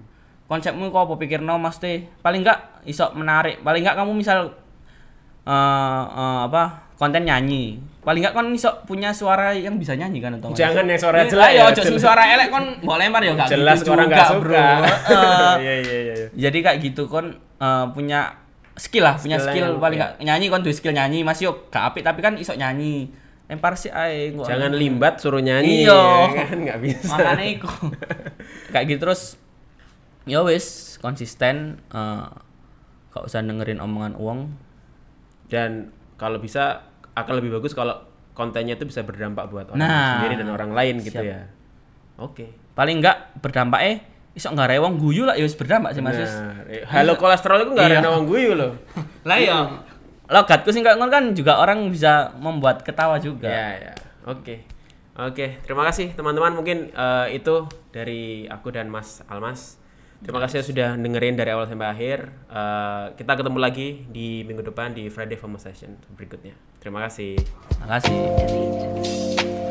konsepmu 0.46 0.92
kok 0.92 1.02
apa 1.10 1.14
pikir 1.18 1.40
no 1.42 1.58
mas 1.58 1.80
teh 1.80 2.06
paling 2.22 2.46
enggak 2.46 2.84
iso 2.84 3.10
menarik 3.16 3.64
paling 3.64 3.82
enggak 3.82 3.98
kamu 3.98 4.12
misal 4.14 4.52
eh 5.42 5.52
eh, 6.08 6.40
apa 6.46 6.64
konten 6.96 7.26
nyanyi 7.26 7.82
paling 8.02 8.22
enggak 8.22 8.34
kan 8.34 8.46
iso 8.50 8.70
punya 8.86 9.10
suara 9.10 9.54
yang 9.54 9.78
bisa 9.78 9.94
nyanyi 9.94 10.18
kan 10.18 10.34
atau 10.34 10.50
Jangan 10.54 10.86
yang 10.86 10.98
suara 10.98 11.22
jelek 11.22 11.32
jelek 11.32 11.50
ya 11.50 11.58
ya, 11.58 11.64
ojo 11.70 11.82
jelas. 11.86 12.02
suara 12.02 12.24
elek 12.30 12.48
kon 12.50 12.66
mau 12.82 12.98
lempar 12.98 13.22
ya 13.22 13.34
Jelas 13.46 13.78
gitu 13.78 13.94
orang 13.94 14.10
juga, 14.10 14.16
nggak 14.18 14.28
suka. 14.28 14.42
bro 14.42 14.58
Heeh. 14.58 15.54
Iya 15.62 15.74
iya 15.78 15.98
iya. 15.98 16.14
iya. 16.18 16.28
jadi 16.34 16.58
kayak 16.62 16.78
gitu 16.84 17.04
kon 17.06 17.26
eh, 17.58 17.86
punya 17.94 18.20
skill 18.74 19.06
lah 19.06 19.16
punya 19.18 19.38
Skill 19.38 19.54
skill 19.54 19.70
paling 19.78 19.98
iya. 19.98 20.08
enggak 20.18 20.26
nyanyi 20.26 20.46
kon 20.50 20.62
duwe 20.62 20.74
skill 20.74 20.94
nyanyi 20.94 21.22
mas 21.22 21.38
yo 21.38 21.54
gak 21.70 21.94
apik 21.94 22.02
tapi 22.02 22.20
kan 22.20 22.34
iso 22.38 22.54
nyanyi 22.54 23.10
lempar 23.46 23.76
sih 23.76 23.92
ae. 23.92 24.32
Jangan 24.32 24.72
limbat 24.72 25.20
suruh 25.20 25.44
nyanyi. 25.44 25.84
Iya. 25.84 26.02
ya 26.32 26.44
kan 26.48 26.58
nggak 26.58 26.80
bisa. 26.80 27.12
makanya 27.12 27.46
iku 27.52 27.70
kayak 28.74 28.86
gitu 28.88 29.00
terus 29.04 29.36
ya 30.24 30.42
wis 30.42 30.98
konsisten 30.98 31.82
eh 31.90 32.26
gak 33.12 33.24
usah 33.26 33.42
dengerin 33.42 33.78
omongan 33.78 34.16
uang 34.16 34.40
Dan 35.52 35.92
kalau 36.16 36.40
bisa 36.40 36.88
akan 37.12 37.34
lebih 37.36 37.52
bagus 37.54 37.72
kalau 37.72 38.00
kontennya 38.32 38.74
itu 38.74 38.88
bisa 38.88 39.04
berdampak 39.04 39.46
buat 39.46 39.68
orang 39.68 39.78
Nah, 39.78 40.18
sendiri 40.18 40.40
dan 40.40 40.50
orang 40.50 40.72
lain 40.72 41.04
gitu 41.04 41.20
siap. 41.20 41.28
ya. 41.28 41.40
Oke. 42.18 42.48
paling 42.72 42.98
enggak 42.98 43.36
berdampak 43.38 43.82
eh 43.84 43.96
iso 44.32 44.48
nggak 44.48 44.72
rewong 44.72 44.96
guyu 44.96 45.28
lah 45.28 45.36
ya 45.36 45.44
wis 45.44 45.54
berdampak 45.54 45.92
sih 45.92 46.00
mas. 46.00 46.16
Nah, 46.16 46.56
eh, 46.66 46.88
halo 46.88 47.20
kolesterol 47.20 47.60
itu 47.62 47.72
nggak 47.74 47.90
Iya. 47.90 48.00
nawang 48.00 48.24
guyu 48.24 48.56
loh. 48.56 48.72
lah 49.28 49.36
ya 49.36 49.68
logatku 50.26 50.72
sih 50.72 50.80
ngono 50.80 51.12
kan 51.12 51.36
juga 51.36 51.60
orang 51.60 51.92
bisa 51.92 52.32
membuat 52.38 52.80
ketawa 52.82 53.20
juga 53.20 53.46
Ya 53.46 53.68
ya. 53.76 53.94
Oke. 54.24 54.64
Oke, 55.12 55.60
terima 55.60 55.84
kasih 55.84 56.16
teman-teman. 56.16 56.56
Mungkin 56.56 56.78
eh, 56.90 57.28
itu 57.36 57.68
dari 57.92 58.48
aku 58.48 58.72
dan 58.72 58.88
Mas 58.88 59.20
Almas. 59.28 59.76
Terima 60.22 60.38
kasih 60.38 60.62
sudah 60.62 60.94
dengerin 61.02 61.34
dari 61.34 61.50
awal 61.50 61.66
sampai 61.66 61.90
akhir. 61.90 62.30
Eh, 62.46 63.06
kita 63.18 63.34
ketemu 63.34 63.58
lagi 63.58 64.06
di 64.06 64.46
minggu 64.46 64.62
depan 64.62 64.94
di 64.94 65.10
Friday 65.10 65.34
Fama 65.34 65.58
Session 65.58 65.98
berikutnya. 66.14 66.54
Terima 66.78 67.02
kasih. 67.10 67.42
Terima 67.74 67.98
kasih. 67.98 69.71